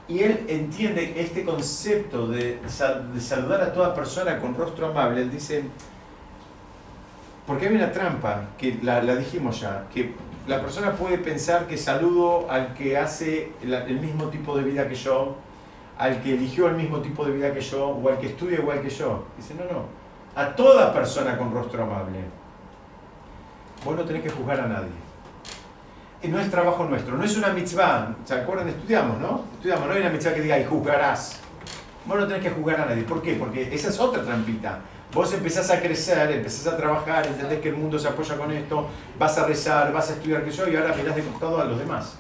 y 0.08 0.18
él 0.20 0.44
entiende 0.48 1.14
este 1.16 1.44
concepto 1.44 2.26
de, 2.28 2.58
de 2.60 3.20
saludar 3.20 3.62
a 3.62 3.72
toda 3.72 3.94
persona 3.94 4.38
con 4.38 4.54
rostro 4.54 4.88
amable. 4.88 5.22
Él 5.22 5.30
dice, 5.30 5.62
porque 7.46 7.68
hay 7.68 7.76
una 7.76 7.92
trampa, 7.92 8.48
que 8.58 8.78
la, 8.82 9.02
la 9.02 9.14
dijimos 9.16 9.60
ya, 9.60 9.86
que 9.92 10.12
la 10.48 10.60
persona 10.60 10.92
puede 10.92 11.18
pensar 11.18 11.66
que 11.66 11.76
saludo 11.78 12.50
al 12.50 12.74
que 12.74 12.98
hace 12.98 13.52
el 13.62 14.00
mismo 14.00 14.24
tipo 14.28 14.56
de 14.56 14.64
vida 14.64 14.88
que 14.88 14.94
yo, 14.94 15.36
al 15.98 16.22
que 16.22 16.34
eligió 16.34 16.68
el 16.68 16.74
mismo 16.74 16.98
tipo 16.98 17.24
de 17.24 17.32
vida 17.32 17.52
que 17.52 17.60
yo, 17.60 17.88
o 17.88 18.08
al 18.08 18.18
que 18.18 18.28
estudia 18.28 18.58
igual 18.58 18.80
que 18.80 18.90
yo. 18.90 19.24
Dice, 19.36 19.54
no, 19.54 19.64
no, 19.64 19.84
a 20.34 20.54
toda 20.54 20.92
persona 20.92 21.36
con 21.38 21.52
rostro 21.52 21.82
amable. 21.82 22.18
Vos 23.84 23.96
no 23.96 24.04
tenés 24.04 24.22
que 24.22 24.30
juzgar 24.30 24.60
a 24.60 24.66
nadie. 24.66 25.04
Y 26.22 26.28
no 26.28 26.40
es 26.40 26.50
trabajo 26.50 26.84
nuestro, 26.84 27.16
no 27.16 27.24
es 27.24 27.36
una 27.36 27.50
mitzvah. 27.50 28.14
¿Se 28.24 28.34
acuerdan? 28.34 28.68
Estudiamos, 28.68 29.20
¿no? 29.20 29.44
Estudiamos, 29.56 29.86
no 29.86 29.92
hay 29.92 30.00
una 30.00 30.10
mitzvah 30.10 30.34
que 30.34 30.40
diga 30.40 30.58
y 30.58 30.64
juzgarás. 30.64 31.40
Vos 32.06 32.18
no 32.18 32.26
tenés 32.26 32.42
que 32.42 32.50
juzgar 32.50 32.80
a 32.80 32.86
nadie. 32.86 33.02
¿Por 33.02 33.22
qué? 33.22 33.34
Porque 33.34 33.74
esa 33.74 33.88
es 33.88 34.00
otra 34.00 34.22
trampita. 34.22 34.80
Vos 35.12 35.32
empezás 35.32 35.70
a 35.70 35.80
crecer, 35.80 36.30
empezás 36.32 36.66
a 36.72 36.76
trabajar, 36.76 37.26
entendés 37.26 37.60
que 37.60 37.68
el 37.68 37.76
mundo 37.76 37.98
se 37.98 38.08
apoya 38.08 38.36
con 38.36 38.50
esto, 38.50 38.88
vas 39.16 39.38
a 39.38 39.46
rezar, 39.46 39.92
vas 39.92 40.10
a 40.10 40.14
estudiar 40.14 40.44
que 40.44 40.50
yo 40.50 40.66
y 40.68 40.74
ahora 40.74 40.92
mirás 40.96 41.14
de 41.14 41.22
costado 41.22 41.60
a 41.60 41.64
los 41.66 41.78
demás. 41.78 42.16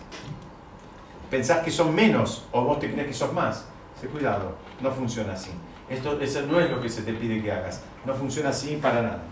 Pensás 1.34 1.64
que 1.64 1.70
son 1.72 1.92
menos 1.92 2.44
o 2.52 2.62
vos 2.62 2.78
te 2.78 2.88
crees 2.92 3.08
que 3.08 3.12
sos 3.12 3.32
más. 3.32 3.66
Sé 4.00 4.06
cuidado, 4.06 4.54
no 4.80 4.92
funciona 4.92 5.32
así. 5.32 5.50
Esto, 5.90 6.20
eso 6.20 6.42
no 6.42 6.60
es 6.60 6.70
lo 6.70 6.80
que 6.80 6.88
se 6.88 7.02
te 7.02 7.12
pide 7.12 7.42
que 7.42 7.50
hagas. 7.50 7.82
No 8.06 8.14
funciona 8.14 8.50
así 8.50 8.78
para 8.80 9.02
nada. 9.02 9.22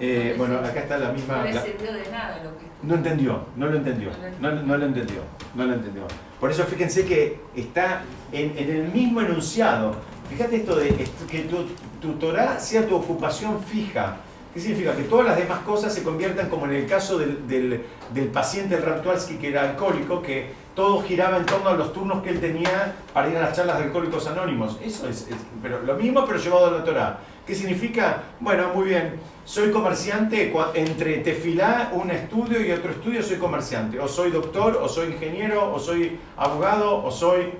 Eh, 0.00 0.34
bueno, 0.38 0.56
acá 0.60 0.80
está 0.80 0.96
la 0.96 1.12
misma... 1.12 1.36
No 1.36 1.44
le 1.44 1.52
sirvió 1.60 1.92
de 1.92 2.10
nada 2.10 2.42
lo 2.42 2.56
que 2.56 2.64
no 2.82 2.94
entendió, 2.94 3.44
no 3.56 3.66
lo 3.66 3.76
entendió, 3.76 4.08
no, 4.40 4.52
no 4.52 4.78
lo 4.78 4.86
entendió, 4.86 5.20
no 5.54 5.66
lo 5.66 5.74
entendió. 5.74 6.04
Por 6.40 6.50
eso 6.50 6.64
fíjense 6.64 7.04
que 7.04 7.42
está 7.54 8.04
en, 8.32 8.56
en 8.56 8.70
el 8.70 8.88
mismo 8.88 9.20
enunciado. 9.20 9.94
Fíjate 10.30 10.56
esto 10.56 10.76
de 10.76 11.06
que 11.30 11.40
tu, 11.40 11.66
tu 12.00 12.14
Torah 12.14 12.58
sea 12.58 12.88
tu 12.88 12.96
ocupación 12.96 13.62
fija. 13.62 14.16
¿Qué 14.54 14.60
significa? 14.60 14.96
Que 14.96 15.04
todas 15.04 15.26
las 15.26 15.36
demás 15.36 15.60
cosas 15.60 15.92
se 15.94 16.02
conviertan 16.02 16.48
como 16.48 16.64
en 16.64 16.72
el 16.72 16.86
caso 16.86 17.18
del, 17.18 17.46
del, 17.46 17.84
del 18.14 18.26
paciente 18.28 18.78
Raptualski 18.78 19.36
que 19.36 19.48
era 19.48 19.62
alcohólico, 19.62 20.22
que 20.22 20.61
todo 20.74 21.02
giraba 21.02 21.36
en 21.36 21.46
torno 21.46 21.68
a 21.68 21.74
los 21.74 21.92
turnos 21.92 22.22
que 22.22 22.30
él 22.30 22.40
tenía 22.40 22.94
para 23.12 23.28
ir 23.28 23.36
a 23.36 23.42
las 23.42 23.56
charlas 23.56 23.78
de 23.78 23.84
alcohólicos 23.84 24.26
anónimos. 24.26 24.78
Eso 24.82 25.08
es, 25.08 25.28
pero 25.60 25.82
lo 25.82 25.94
mismo 25.94 26.24
pero 26.26 26.38
llevado 26.38 26.66
a 26.66 26.70
la 26.70 26.84
Torah. 26.84 27.18
¿Qué 27.46 27.54
significa? 27.54 28.22
Bueno, 28.38 28.68
muy 28.72 28.86
bien, 28.86 29.18
soy 29.44 29.72
comerciante, 29.72 30.52
entre 30.74 31.18
tefilá, 31.18 31.90
un 31.92 32.10
estudio 32.10 32.64
y 32.64 32.70
otro 32.70 32.92
estudio 32.92 33.22
soy 33.22 33.38
comerciante. 33.38 33.98
O 33.98 34.06
soy 34.06 34.30
doctor, 34.30 34.78
o 34.80 34.88
soy 34.88 35.08
ingeniero, 35.08 35.74
o 35.74 35.78
soy 35.78 36.18
abogado, 36.36 37.04
o 37.04 37.10
soy 37.10 37.54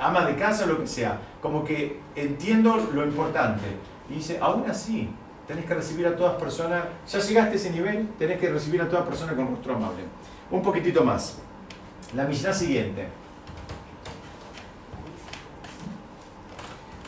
ama 0.00 0.26
de 0.26 0.34
casa, 0.34 0.66
lo 0.66 0.80
que 0.80 0.86
sea. 0.86 1.18
Como 1.40 1.64
que 1.64 2.00
entiendo 2.16 2.88
lo 2.92 3.04
importante. 3.04 3.66
Y 4.10 4.14
dice, 4.14 4.38
aún 4.40 4.68
así, 4.68 5.08
tenés 5.46 5.64
que 5.64 5.74
recibir 5.74 6.06
a 6.08 6.16
todas 6.16 6.34
personas, 6.34 6.82
ya 7.08 7.20
llegaste 7.20 7.52
a 7.52 7.56
ese 7.56 7.70
nivel, 7.70 8.08
tenés 8.18 8.40
que 8.40 8.50
recibir 8.50 8.82
a 8.82 8.88
todas 8.88 9.06
personas 9.06 9.36
con 9.36 9.48
rostro 9.48 9.76
amable. 9.76 10.02
Un 10.50 10.62
poquitito 10.62 11.04
más. 11.04 11.38
La 12.14 12.24
Mishnah 12.24 12.52
siguiente. 12.52 13.06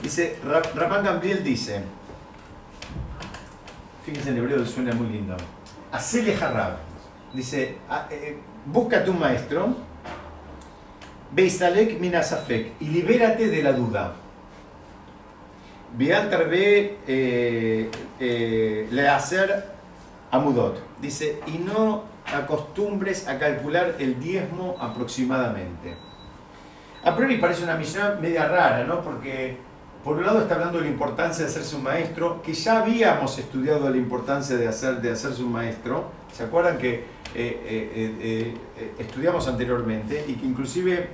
Dice, 0.02 0.38
Ra- 0.44 0.62
Rabban 0.74 1.04
Gamliel 1.04 1.44
dice, 1.44 1.82
fíjense 4.04 4.30
en 4.30 4.38
hebreo 4.38 4.64
suena 4.64 4.94
muy 4.94 5.08
lindo, 5.08 5.36
Hacele 5.92 6.34
Harrab, 6.36 6.78
dice, 7.34 7.76
"Ah, 7.88 8.06
eh, 8.10 8.38
búscate 8.64 9.10
un 9.10 9.18
maestro, 9.18 9.76
Beistalek 11.32 12.00
minasafek, 12.00 12.72
y 12.80 12.86
libérate 12.86 13.48
de 13.48 13.62
la 13.62 13.72
duda. 13.72 14.14
Tarbe 16.28 16.98
eh, 17.06 17.90
eh, 18.18 18.88
le 18.90 19.08
hacer 19.08 19.64
amudot, 20.30 20.80
dice, 21.00 21.40
y 21.46 21.58
no 21.58 22.04
acostumbres 22.26 23.26
a 23.28 23.38
calcular 23.38 23.96
el 23.98 24.20
diezmo 24.20 24.76
aproximadamente. 24.80 25.96
A 27.04 27.16
priori 27.16 27.38
parece 27.38 27.64
una 27.64 27.76
misión 27.76 28.20
media 28.20 28.46
rara, 28.46 28.84
¿no? 28.84 29.00
Porque 29.00 29.56
por 30.04 30.16
un 30.16 30.24
lado 30.24 30.40
está 30.40 30.54
hablando 30.54 30.78
de 30.78 30.84
la 30.84 30.90
importancia 30.90 31.44
de 31.44 31.50
hacerse 31.50 31.76
un 31.76 31.82
maestro, 31.82 32.40
que 32.42 32.54
ya 32.54 32.80
habíamos 32.80 33.38
estudiado 33.38 33.88
la 33.90 33.96
importancia 33.96 34.56
de, 34.56 34.66
hacer, 34.66 35.00
de 35.00 35.10
hacerse 35.10 35.42
un 35.42 35.52
maestro. 35.52 36.10
¿Se 36.32 36.44
acuerdan 36.44 36.78
que 36.78 37.04
eh, 37.34 37.60
eh, 37.64 38.54
eh, 38.76 38.94
estudiamos 38.98 39.46
anteriormente 39.46 40.24
y 40.26 40.34
que 40.34 40.46
inclusive 40.46 41.10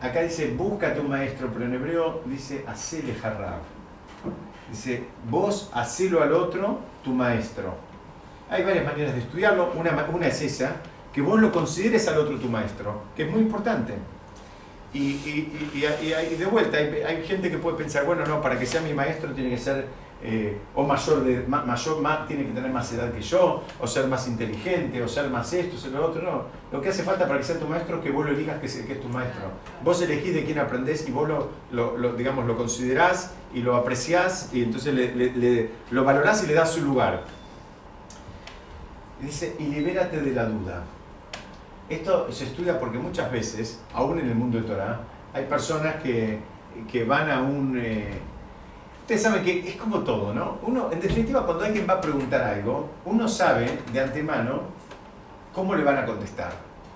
acá 0.00 0.22
dice 0.22 0.52
búscate 0.56 1.00
un 1.00 1.10
maestro, 1.10 1.48
pero 1.52 1.66
en 1.66 1.74
hebreo 1.74 2.22
dice 2.26 2.64
hacele 2.66 3.14
harrab. 3.22 3.60
Dice 4.70 5.04
vos 5.30 5.70
hacelo 5.74 6.22
al 6.22 6.32
otro 6.32 6.80
tu 7.04 7.12
maestro. 7.12 7.74
Hay 8.50 8.62
varias 8.62 8.84
maneras 8.84 9.14
de 9.14 9.20
estudiarlo. 9.20 9.72
Una, 9.74 10.26
es 10.28 10.42
esa, 10.42 10.76
que 11.12 11.20
vos 11.22 11.40
lo 11.40 11.50
consideres 11.52 12.06
al 12.08 12.18
otro 12.18 12.38
tu 12.38 12.48
maestro, 12.48 13.02
que 13.16 13.24
es 13.24 13.30
muy 13.30 13.40
importante. 13.40 13.94
Y, 14.92 15.50
de 16.38 16.46
vuelta, 16.46 16.76
hay, 16.78 17.24
gente 17.26 17.50
que 17.50 17.58
puede 17.58 17.76
pensar, 17.76 18.04
bueno, 18.04 18.24
no, 18.26 18.40
para 18.40 18.58
que 18.58 18.64
sea 18.64 18.80
mi 18.80 18.94
maestro 18.94 19.32
tiene 19.32 19.50
que 19.50 19.58
ser 19.58 19.86
eh, 20.22 20.56
o 20.74 20.84
mayor, 20.84 21.24
mayor 21.48 22.00
ma- 22.00 22.24
tiene 22.28 22.46
que 22.46 22.52
tener 22.52 22.70
más 22.70 22.92
edad 22.92 23.12
que 23.12 23.20
yo, 23.20 23.64
o 23.80 23.86
ser 23.88 24.06
más 24.06 24.28
inteligente, 24.28 25.02
o 25.02 25.08
ser 25.08 25.28
más 25.30 25.52
esto, 25.52 25.76
ser 25.76 25.90
lo 25.90 26.06
otro. 26.06 26.22
No, 26.22 26.42
lo 26.72 26.80
que 26.80 26.90
hace 26.90 27.02
falta 27.02 27.26
para 27.26 27.38
que 27.38 27.44
sea 27.44 27.58
tu 27.58 27.66
maestro 27.66 27.96
es 27.96 28.04
que 28.04 28.10
vos 28.10 28.24
lo 28.24 28.30
elijas 28.32 28.60
que, 28.60 28.66
es 28.66 29.00
tu 29.00 29.08
maestro. 29.08 29.42
Vos 29.82 30.00
elegís 30.00 30.32
de 30.32 30.44
quién 30.44 30.60
aprendés 30.60 31.08
y 31.08 31.10
vos 31.10 31.28
lo, 31.72 32.12
digamos, 32.12 32.46
lo 32.46 32.56
considerás 32.56 33.32
y 33.52 33.62
lo 33.62 33.74
apreciás 33.74 34.50
y 34.52 34.62
entonces 34.62 34.94
le- 34.94 35.70
lo 35.90 36.04
valorás 36.04 36.44
y 36.44 36.46
le 36.46 36.54
das 36.54 36.70
su 36.72 36.82
lugar. 36.82 37.24
Dice, 39.24 39.56
y 39.58 39.64
libérate 39.64 40.20
de 40.20 40.32
la 40.32 40.44
duda. 40.44 40.82
Esto 41.88 42.30
se 42.30 42.44
estudia 42.44 42.78
porque 42.78 42.98
muchas 42.98 43.32
veces, 43.32 43.80
aún 43.94 44.18
en 44.18 44.28
el 44.28 44.34
mundo 44.34 44.58
de 44.58 44.64
Torah, 44.64 45.00
hay 45.32 45.46
personas 45.46 45.96
que, 45.96 46.38
que 46.90 47.04
van 47.04 47.30
a 47.30 47.40
un... 47.40 47.78
eh, 47.78 48.18
ustedes 49.00 49.22
saben 49.22 49.42
que 49.42 49.66
es 49.66 49.76
como 49.76 50.00
todo, 50.00 50.34
¿no? 50.34 50.58
Uno, 50.62 50.90
en 50.92 51.00
definitiva, 51.00 51.44
cuando 51.46 51.64
alguien 51.64 51.86
va 51.88 51.94
a 51.94 52.00
preguntar 52.00 52.42
algo, 52.42 52.90
uno 53.06 53.26
sabe 53.26 53.78
de 53.92 54.00
antemano 54.00 54.62
cómo 55.54 55.74
le 55.74 55.84
van 55.84 55.98
a 55.98 56.06
contestar, 56.06 56.52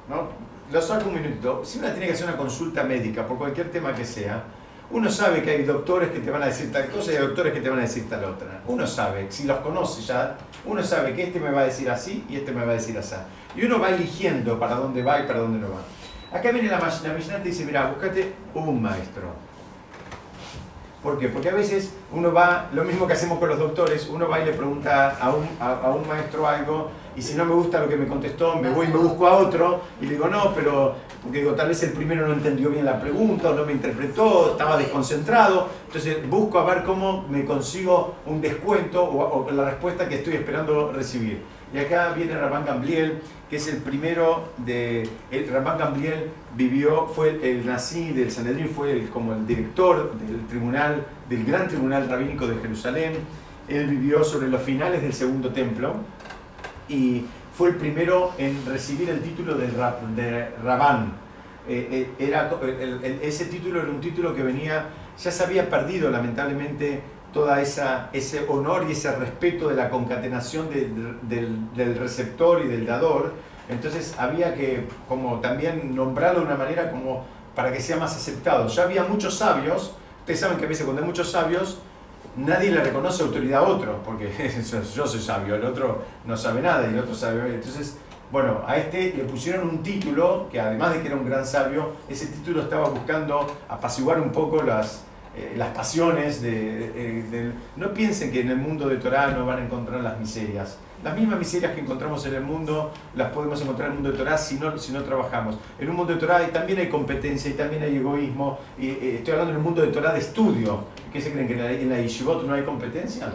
¿no? 0.08 0.28
Lo 0.70 0.82
saco 0.82 1.08
un 1.08 1.14
minutito. 1.14 1.64
Si 1.64 1.78
uno 1.78 1.88
tiene 1.90 2.06
que 2.06 2.12
hacer 2.12 2.26
una 2.26 2.36
consulta 2.36 2.84
médica 2.84 3.26
por 3.26 3.38
cualquier 3.38 3.70
tema 3.70 3.94
que 3.94 4.04
sea, 4.04 4.44
uno 4.90 5.10
sabe 5.10 5.42
que 5.42 5.50
hay 5.50 5.64
doctores 5.64 6.10
que 6.10 6.20
te 6.20 6.30
van 6.30 6.42
a 6.42 6.46
decir 6.46 6.72
tal 6.72 6.88
cosa 6.88 7.12
y 7.12 7.16
hay 7.16 7.22
doctores 7.22 7.52
que 7.52 7.60
te 7.60 7.68
van 7.68 7.78
a 7.78 7.82
decir 7.82 8.08
tal 8.08 8.24
otra. 8.24 8.62
Uno 8.66 8.86
sabe, 8.86 9.26
si 9.30 9.44
los 9.44 9.58
conoce 9.58 10.00
ya, 10.02 10.36
uno 10.64 10.82
sabe 10.82 11.14
que 11.14 11.24
este 11.24 11.40
me 11.40 11.50
va 11.50 11.60
a 11.60 11.64
decir 11.64 11.90
así 11.90 12.24
y 12.28 12.36
este 12.36 12.52
me 12.52 12.64
va 12.64 12.72
a 12.72 12.74
decir 12.74 12.96
así. 12.96 13.16
Y 13.54 13.64
uno 13.64 13.78
va 13.78 13.90
eligiendo 13.90 14.58
para 14.58 14.76
dónde 14.76 15.02
va 15.02 15.20
y 15.20 15.26
para 15.26 15.40
dónde 15.40 15.58
no 15.58 15.68
va. 15.70 16.38
Acá 16.38 16.52
viene 16.52 16.68
la, 16.68 16.78
la 16.78 17.12
Mishnah 17.12 17.38
y 17.38 17.48
dice, 17.48 17.64
mira, 17.64 17.90
búscate 17.90 18.32
un 18.54 18.82
maestro. 18.82 19.48
¿Por 21.02 21.18
qué? 21.18 21.28
Porque 21.28 21.50
a 21.50 21.54
veces 21.54 21.94
uno 22.12 22.32
va, 22.32 22.68
lo 22.72 22.84
mismo 22.84 23.06
que 23.06 23.12
hacemos 23.12 23.38
con 23.38 23.48
los 23.48 23.58
doctores, 23.58 24.08
uno 24.08 24.28
va 24.28 24.40
y 24.40 24.46
le 24.46 24.52
pregunta 24.52 25.16
a 25.20 25.30
un, 25.30 25.46
a 25.60 25.90
un 25.90 26.08
maestro 26.08 26.46
algo 26.48 26.90
y 27.18 27.22
si 27.22 27.34
no 27.34 27.44
me 27.44 27.52
gusta 27.54 27.80
lo 27.80 27.88
que 27.88 27.96
me 27.96 28.06
contestó, 28.06 28.56
me 28.56 28.70
voy 28.70 28.86
y 28.86 28.90
me 28.90 28.98
busco 28.98 29.26
a 29.26 29.36
otro 29.38 29.80
y 30.00 30.04
le 30.06 30.12
digo, 30.12 30.28
no, 30.28 30.54
pero, 30.54 30.94
porque 31.22 31.38
digo, 31.40 31.52
tal 31.54 31.68
vez 31.68 31.82
el 31.82 31.90
primero 31.92 32.26
no 32.28 32.32
entendió 32.34 32.70
bien 32.70 32.84
la 32.84 33.00
pregunta 33.00 33.50
o 33.50 33.54
no 33.54 33.64
me 33.66 33.72
interpretó, 33.72 34.52
estaba 34.52 34.76
desconcentrado, 34.76 35.68
entonces 35.86 36.18
busco 36.30 36.60
a 36.60 36.64
ver 36.72 36.84
cómo 36.84 37.26
me 37.28 37.44
consigo 37.44 38.14
un 38.26 38.40
descuento 38.40 39.02
o, 39.02 39.46
o 39.46 39.50
la 39.50 39.64
respuesta 39.64 40.08
que 40.08 40.16
estoy 40.16 40.34
esperando 40.34 40.92
recibir. 40.92 41.42
Y 41.74 41.78
acá 41.78 42.12
viene 42.16 42.32
Rabán 42.34 42.64
Gamliel, 42.64 43.18
que 43.50 43.56
es 43.56 43.68
el 43.68 43.78
primero 43.78 44.44
de... 44.58 45.06
El 45.30 45.48
Rabán 45.48 45.76
Gamliel 45.76 46.30
vivió, 46.56 47.08
fue 47.08 47.30
el, 47.30 47.44
el 47.44 47.66
nací 47.66 48.12
del 48.12 48.30
Sanedrín, 48.30 48.68
fue 48.68 48.92
el- 48.92 49.08
como 49.10 49.34
el 49.34 49.46
director 49.46 50.12
del 50.18 50.46
tribunal, 50.46 51.04
del 51.28 51.44
gran 51.44 51.68
tribunal 51.68 52.08
rabínico 52.08 52.46
de 52.46 52.56
Jerusalén. 52.62 53.12
Él 53.68 53.86
vivió 53.86 54.24
sobre 54.24 54.48
los 54.48 54.62
finales 54.62 55.02
del 55.02 55.12
segundo 55.12 55.50
templo 55.50 55.96
y 56.88 57.24
fue 57.56 57.70
el 57.70 57.76
primero 57.76 58.32
en 58.38 58.64
recibir 58.66 59.10
el 59.10 59.20
título 59.20 59.54
de, 59.56 59.68
de 60.16 60.48
Rabán. 60.64 61.12
Eh, 61.68 62.08
eh, 62.18 62.26
era, 62.26 62.50
el- 62.62 63.20
ese 63.22 63.46
título 63.46 63.80
era 63.82 63.90
un 63.90 64.00
título 64.00 64.34
que 64.34 64.42
venía, 64.42 64.86
ya 65.22 65.30
se 65.30 65.42
había 65.44 65.68
perdido 65.68 66.10
lamentablemente 66.10 67.02
esa 67.60 68.08
ese 68.12 68.44
honor 68.48 68.86
y 68.88 68.92
ese 68.92 69.14
respeto 69.14 69.68
de 69.68 69.76
la 69.76 69.90
concatenación 69.90 70.68
de- 70.70 70.90
del, 71.22 71.72
del 71.74 71.96
receptor 71.96 72.62
y 72.64 72.68
del 72.68 72.84
dador. 72.86 73.32
Entonces 73.68 74.14
había 74.18 74.54
que 74.54 74.86
como 75.08 75.38
también 75.40 75.94
nombrarlo 75.94 76.40
de 76.40 76.46
una 76.46 76.56
manera 76.56 76.90
como 76.90 77.24
para 77.54 77.72
que 77.72 77.80
sea 77.80 77.96
más 77.96 78.16
aceptado. 78.16 78.66
Ya 78.68 78.82
había 78.84 79.04
muchos 79.04 79.36
sabios, 79.36 79.94
ustedes 80.20 80.40
saben 80.40 80.58
que 80.58 80.64
a 80.64 80.68
veces 80.68 80.84
cuando 80.84 81.02
hay 81.02 81.06
muchos 81.06 81.30
sabios, 81.30 81.78
nadie 82.38 82.70
le 82.70 82.82
reconoce 82.82 83.22
autoridad 83.22 83.64
a 83.64 83.66
otro, 83.66 84.02
porque 84.04 84.30
yo 84.94 85.06
soy 85.06 85.20
sabio, 85.20 85.56
el 85.56 85.64
otro 85.64 86.02
no 86.24 86.36
sabe 86.36 86.62
nada 86.62 86.86
y 86.86 86.94
el 86.94 87.00
otro 87.00 87.14
sabe. 87.14 87.54
Entonces, 87.54 87.98
bueno, 88.30 88.62
a 88.66 88.76
este 88.76 89.14
le 89.16 89.24
pusieron 89.24 89.68
un 89.68 89.82
título, 89.82 90.48
que 90.50 90.60
además 90.60 90.94
de 90.94 91.00
que 91.00 91.08
era 91.08 91.16
un 91.16 91.26
gran 91.26 91.44
sabio, 91.46 91.92
ese 92.08 92.26
título 92.26 92.62
estaba 92.62 92.88
buscando 92.88 93.56
apaciguar 93.68 94.20
un 94.20 94.30
poco 94.30 94.62
las, 94.62 95.04
eh, 95.36 95.54
las 95.56 95.68
pasiones. 95.70 96.42
De, 96.42 97.52
no 97.76 97.92
piensen 97.92 98.30
que 98.30 98.40
en 98.40 98.50
el 98.50 98.58
mundo 98.58 98.88
de 98.88 98.96
Torah 98.96 99.30
no 99.30 99.46
van 99.46 99.58
a 99.58 99.64
encontrar 99.64 100.00
las 100.02 100.18
miserias. 100.18 100.78
Las 101.04 101.16
mismas 101.16 101.38
miserias 101.38 101.74
que 101.74 101.80
encontramos 101.80 102.26
en 102.26 102.34
el 102.34 102.42
mundo 102.42 102.90
las 103.14 103.30
podemos 103.30 103.60
encontrar 103.62 103.86
en 103.88 103.92
el 103.92 104.00
mundo 104.02 104.12
de 104.12 104.18
Torah 104.18 104.36
si 104.36 104.56
no, 104.56 104.76
si 104.76 104.92
no 104.92 105.02
trabajamos. 105.04 105.56
En 105.78 105.88
un 105.90 105.96
mundo 105.96 106.12
de 106.14 106.18
Torah 106.18 106.44
también 106.48 106.80
hay 106.80 106.88
competencia 106.88 107.50
y 107.50 107.54
también 107.54 107.82
hay 107.84 107.96
egoísmo. 107.96 108.58
Y, 108.78 108.88
eh, 108.88 109.14
estoy 109.18 109.32
hablando 109.32 109.52
en 109.52 109.58
un 109.58 109.62
mundo 109.64 109.82
de 109.82 109.88
Torah 109.88 110.12
de 110.12 110.18
estudio. 110.18 110.84
¿Qué 111.12 111.20
se 111.20 111.30
creen 111.30 111.46
que 111.46 111.54
en 111.54 111.62
la, 111.62 111.70
en 111.70 111.88
la 111.88 112.00
Yeshivot 112.00 112.44
no 112.44 112.52
hay 112.54 112.62
competencia? 112.64 113.32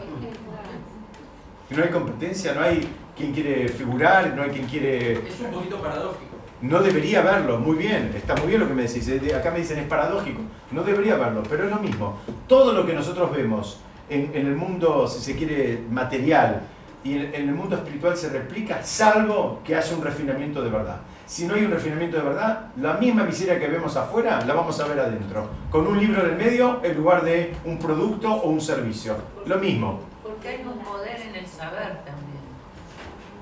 Que 1.70 1.76
no 1.76 1.84
hay 1.84 1.89
competencia, 1.89 2.53
no 2.53 2.61
hay 2.61 2.86
quien 3.16 3.32
quiere 3.32 3.70
figurar, 3.70 4.34
no 4.36 4.43
hay 4.43 4.49
quien 4.49 4.66
quiere... 4.66 5.14
Es 5.14 5.39
un 5.39 5.51
poquito 5.51 5.78
paradójico. 5.82 6.34
No 6.61 6.82
debería 6.82 7.22
verlo, 7.22 7.59
muy 7.59 7.78
bien, 7.78 8.11
está 8.16 8.36
muy 8.36 8.47
bien 8.47 8.59
lo 8.61 8.68
que 8.68 8.74
me 8.74 8.84
decís. 8.84 9.07
eh, 9.07 9.36
Acá 9.36 9.51
me 9.51 9.59
dicen 9.59 9.80
es 9.80 9.88
paradójico. 9.88 10.41
No 10.72 10.84
debería 10.84 11.16
verlo, 11.16 11.43
pero 11.49 11.64
es 11.64 11.70
lo 11.70 11.78
mismo. 11.78 12.20
Todo 12.47 12.74
lo 12.74 12.86
que 12.86 12.93
nosotros 12.93 13.32
vemos 13.32 13.80
en, 14.09 14.32
en 14.34 14.47
el 14.47 14.55
mundo, 14.55 15.07
si 15.07 15.22
se 15.22 15.38
quiere, 15.38 15.82
material 15.89 16.61
y 17.04 17.14
en, 17.18 17.34
el 17.34 17.54
mundo 17.54 17.76
espiritual 17.76 18.16
se 18.16 18.30
replica, 18.30 18.82
salvo 18.84 19.62
que 19.64 19.76
haya 19.76 19.95
un 19.95 20.04
refinamiento 20.04 20.62
de 20.62 20.70
verdad. 20.70 20.97
si 21.26 21.45
no 21.45 21.56
hay 21.56 21.66
un 21.66 21.72
refinamiento 21.72 22.18
de 22.18 22.24
verdad, 22.24 22.72
la 22.78 22.93
misma 22.93 23.24
miseria 23.24 23.60
que 23.60 23.68
vemos 23.68 23.95
afuera 23.97 24.41
la 24.45 24.54
vamos 24.54 24.80
a 24.80 24.88
ver 24.88 24.99
adentro, 24.99 25.49
con 25.70 25.88
un 25.88 25.99
libro 25.99 26.22
en 26.26 26.32
el 26.32 26.38
medio 26.38 26.80
en 26.84 26.95
lugar 26.95 27.24
de 27.24 27.56
un 27.66 27.78
producto 27.78 28.32
o 28.32 28.49
un 28.49 28.62
servicio. 28.62 29.16
Lo 29.45 29.58
mismo. 29.58 29.99
Porque 30.22 30.47
hay 30.47 30.66
un 30.66 30.80
poder 30.80 31.22
en 31.22 31.36
el 31.36 31.47
saber 31.47 32.04
también. 32.06 32.22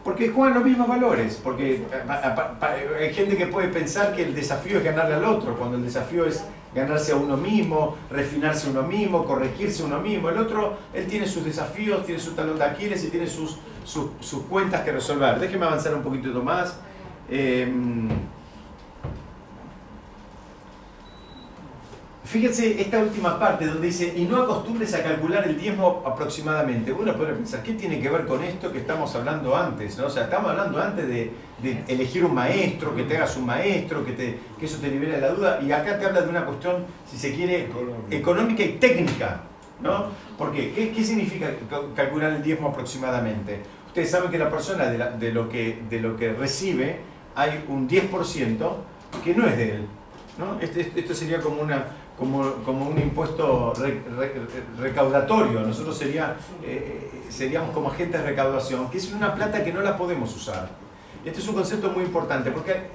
Porque 0.04 0.30
juegan 0.30 0.56
los 0.56 0.64
mismos 0.64 0.88
valores, 0.88 1.40
porque 1.44 1.86
hay 3.00 3.14
gente 3.14 3.38
que 3.38 3.46
puede 3.48 3.68
pensar 3.68 4.16
que 4.16 4.24
el 4.24 4.34
desafío 4.34 4.80
es 4.80 4.84
ganarle 4.84 5.16
al 5.16 5.26
otro, 5.26 5.56
cuando 5.56 5.78
el 5.78 5.84
desafío 5.84 6.26
es 6.26 6.44
ganarse 6.74 7.12
a 7.12 7.18
uno 7.18 7.38
mismo, 7.38 7.98
refinarse 8.10 8.68
a 8.68 8.72
uno 8.72 8.84
mismo, 8.84 9.26
corregirse 9.26 9.84
a 9.84 9.86
uno 9.86 10.00
mismo. 10.00 10.30
El 10.30 10.38
otro, 10.38 10.78
él 10.94 11.06
tiene 11.06 11.28
sus 11.28 11.46
desafíos, 11.46 12.06
tiene 12.06 12.20
su 12.20 12.32
talón 12.32 12.58
de 12.58 12.64
Aquiles 12.64 13.04
y 13.04 13.10
tiene 13.10 13.28
sus, 13.28 13.58
sus, 13.84 14.42
cuentas 14.50 14.82
que 14.82 14.92
resolver. 14.92 15.40
Déjeme 15.40 15.66
avanzar 15.66 15.94
un 15.94 16.02
poquito 16.02 16.30
más. 16.42 16.80
Em, 17.30 18.10
Fíjense 22.32 22.80
esta 22.80 23.00
última 23.00 23.38
parte 23.38 23.66
donde 23.66 23.88
dice, 23.88 24.14
y 24.16 24.24
no 24.24 24.42
acostumbres 24.42 24.94
a 24.94 25.04
calcular 25.04 25.46
el 25.46 25.60
diezmo 25.60 26.02
aproximadamente. 26.06 26.94
Uno 26.94 27.14
puede 27.18 27.34
pensar, 27.34 27.62
¿qué 27.62 27.74
tiene 27.74 28.00
que 28.00 28.10
ver 28.10 28.26
con 28.26 28.42
esto 28.42 28.72
que 28.72 28.78
estamos 28.78 29.14
hablando 29.16 29.54
antes? 29.54 29.98
¿no? 29.98 30.06
O 30.06 30.10
sea, 30.10 30.24
estamos 30.24 30.52
hablando 30.52 30.82
antes 30.82 31.10
de, 31.10 31.30
elegir 31.90 32.24
un 32.24 32.34
maestro, 32.34 32.96
que 32.96 33.04
te 33.04 33.18
hagas 33.18 33.36
un 33.36 33.46
maestro, 33.46 34.06
que, 34.06 34.14
te, 34.14 34.40
que 34.58 34.66
eso 34.66 34.78
te 34.78 34.88
libere 34.88 35.16
de 35.16 35.20
la 35.20 35.30
duda. 35.32 35.60
Y 35.62 35.74
acá 35.74 36.00
te 36.00 36.06
habla 36.06 36.22
de 36.22 36.30
una 36.30 36.46
cuestión, 36.46 36.86
si 37.06 37.18
se 37.18 37.36
quiere, 37.36 37.68
económica 38.10 38.64
y 38.64 38.78
técnica. 38.78 39.42
¿no? 39.82 40.06
¿Por 40.38 40.54
qué? 40.54 40.72
¿Qué, 40.96 41.04
significa 41.04 41.50
calcular 41.94 42.32
el 42.32 42.42
diezmo 42.42 42.70
aproximadamente? 42.70 43.60
Ustedes 43.88 44.10
saben 44.10 44.32
que 44.32 44.38
la 44.38 44.50
persona 44.50 44.86
de, 44.86 45.34
lo, 45.34 45.50
que, 45.50 45.82
de 45.90 46.00
lo 46.00 46.16
que 46.16 46.32
recibe 46.32 47.00
hay 47.36 47.66
un 47.68 47.90
10% 47.90 48.72
que 49.22 49.36
no 49.36 49.46
es 49.48 49.58
de 49.58 49.76
él. 49.76 49.86
¿no? 50.38 50.60
Este, 50.62 50.94
esto 50.96 51.14
sería 51.14 51.42
como 51.42 51.62
una 51.62 51.86
como, 52.22 52.88
un 52.88 53.00
impuesto 53.00 53.74
recaudatorio. 54.80 55.62
Nosotros 55.62 55.98
sería, 55.98 56.36
eh, 56.64 57.24
seríamos 57.30 57.72
como 57.72 57.90
agentes 57.90 58.22
de 58.22 58.28
recaudación, 58.28 58.90
que 58.92 59.00
es 59.00 59.12
una 59.12 59.34
plata 59.34 59.64
que 59.64 59.74
no 59.74 59.82
la 59.82 59.98
podemos 59.98 60.36
usar. 60.36 60.70
Este 61.26 61.40
es 61.40 61.48
un 61.48 61.56
concepto 61.56 61.90
muy 61.90 62.04
importante 62.04 62.52
porque 62.52 62.90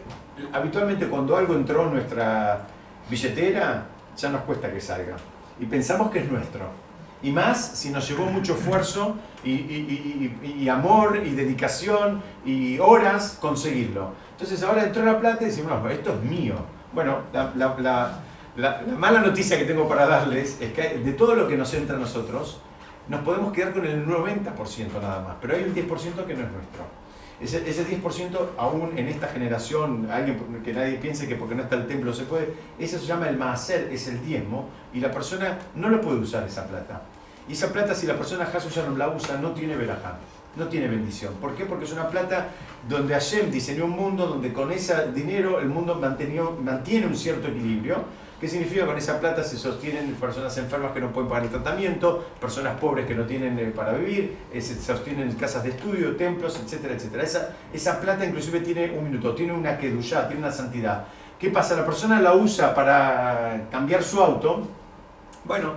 habitualmente 0.53 1.07
cuando 1.09 1.37
algo 1.37 1.55
entró 1.55 1.85
en 1.87 1.95
nuestra 1.95 2.67
billetera 3.11 3.87
ya 4.17 4.31
nos 4.31 4.43
cuesta 4.43 4.73
que 4.73 4.81
salga 4.81 5.17
y 5.59 5.67
pensamos 5.67 6.11
que 6.11 6.21
es 6.21 6.31
nuestro. 6.31 6.87
Y 7.23 7.31
más 7.31 7.59
si 7.75 7.91
nos 7.91 8.09
llevó 8.09 8.27
mucho 8.27 8.55
esfuerzo 8.55 9.17
y, 9.43 10.69
amor 10.69 11.23
y 11.25 11.31
dedicación 11.31 12.23
y 12.45 12.79
horas 12.79 13.39
conseguirlo. 13.41 14.13
Entonces 14.33 14.63
ahora 14.63 14.85
entró 14.85 15.05
la 15.05 15.19
plata 15.19 15.43
y 15.43 15.47
decimos, 15.47 15.73
esto 15.91 16.13
es 16.13 16.31
mío. 16.31 16.55
Bueno, 16.93 17.23
la, 17.33 17.53
la, 17.57 18.21
mala 18.97 19.21
noticia 19.21 19.59
que 19.59 19.65
tengo 19.65 19.89
para 19.89 20.07
darles 20.07 20.61
es 20.61 20.73
que 20.73 20.99
de 20.99 21.13
todo 21.13 21.35
lo 21.35 21.47
que 21.47 21.57
nos 21.57 21.73
entra 21.75 21.97
a 21.97 21.99
nosotros, 21.99 22.61
nos 23.09 23.21
podemos 23.21 23.53
quedar 23.53 23.73
con 23.73 23.85
el 23.87 24.07
90% 24.07 25.01
nada 25.01 25.23
más, 25.23 25.37
pero 25.41 25.55
hay 25.55 25.65
un 25.65 25.75
10% 25.75 25.89
que 26.27 26.35
no 26.35 26.45
es 26.45 26.53
nuestro. 26.53 27.07
Ese, 27.39 27.69
ese 27.69 27.87
10% 27.87 28.39
aún 28.57 28.97
en 28.97 29.09
esta 29.09 29.29
generación, 29.29 30.09
alguien 30.11 30.63
que 30.65 30.73
nadie 30.73 30.95
piense 30.95 31.29
que 31.29 31.37
porque 31.37 31.55
no 31.55 31.63
está 31.63 31.77
el 31.77 31.87
templo 31.87 32.15
se 32.15 32.25
puede, 32.25 32.55
eso 32.79 32.99
se 32.99 33.07
llama 33.07 33.29
el 33.29 33.37
maaser, 33.37 33.91
es 33.93 34.09
el 34.09 34.25
diezmo, 34.25 34.71
y 34.95 35.01
la 35.01 35.11
persona 35.11 35.59
no 35.75 35.91
lo 35.91 36.01
puede 36.01 36.19
usar 36.19 36.45
esa 36.45 36.67
plata. 36.67 37.03
Y 37.49 37.53
esa 37.53 37.73
plata, 37.73 37.95
si 37.95 38.07
la 38.07 38.17
persona 38.17 38.49
no 38.89 38.97
la 38.97 39.09
usa, 39.09 39.39
no 39.39 39.53
tiene 39.53 39.77
verajá, 39.77 40.17
no 40.57 40.67
tiene 40.67 40.89
bendición. 40.89 41.35
¿Por 41.35 41.55
qué? 41.55 41.65
Porque 41.67 41.85
es 41.85 41.93
una 41.93 42.09
plata 42.09 42.49
donde 42.89 43.15
Hashem 43.15 43.51
diseñó 43.51 43.85
un 43.85 43.93
mundo 43.93 44.27
donde 44.27 44.53
con 44.53 44.73
ese 44.73 45.13
dinero 45.13 45.61
el 45.61 45.69
mundo 45.69 45.95
mantiene 45.95 47.07
un 47.07 47.17
cierto 47.17 47.49
equilibrio, 47.49 47.97
¿Qué 48.41 48.49
significa? 48.49 48.85
Con 48.85 48.99
esa 48.99 49.19
plata 49.19 49.43
se 49.43 49.57
sostienen 49.57 50.13
personas 50.15 50.57
enfermas 50.59 50.93
que 50.93 51.01
no 51.01 51.11
pueden 51.11 51.29
pagar 51.29 51.45
el 51.45 51.51
tratamiento, 51.51 52.23
personas 52.39 52.79
pobres 52.79 53.07
que 53.07 53.15
no 53.15 53.25
tienen 53.25 53.59
eh, 53.59 53.73
para 53.75 53.93
vivir, 53.93 54.37
eh, 54.53 54.61
se 54.61 54.75
sostienen 54.75 55.33
casas 55.37 55.63
de 55.63 55.71
estudio, 55.71 56.17
templos, 56.17 56.61
etcétera, 56.63 56.95
etcétera. 56.95 57.23
Esa, 57.23 57.57
esa 57.73 57.99
plata 57.99 58.27
inclusive 58.27 58.61
tiene 58.61 58.91
un 58.91 59.05
minuto, 59.05 59.35
tiene 59.35 59.55
una 59.55 59.79
kedushá, 59.79 60.29
tiene 60.29 60.43
una 60.43 60.53
santidad. 60.53 61.07
¿Qué 61.39 61.49
pasa? 61.49 61.77
La 61.77 61.87
persona 61.87 62.21
la 62.21 62.35
usa 62.35 62.75
para 62.75 63.69
cambiar 63.71 64.03
su 64.03 64.21
auto. 64.23 64.67
Bueno, 65.45 65.73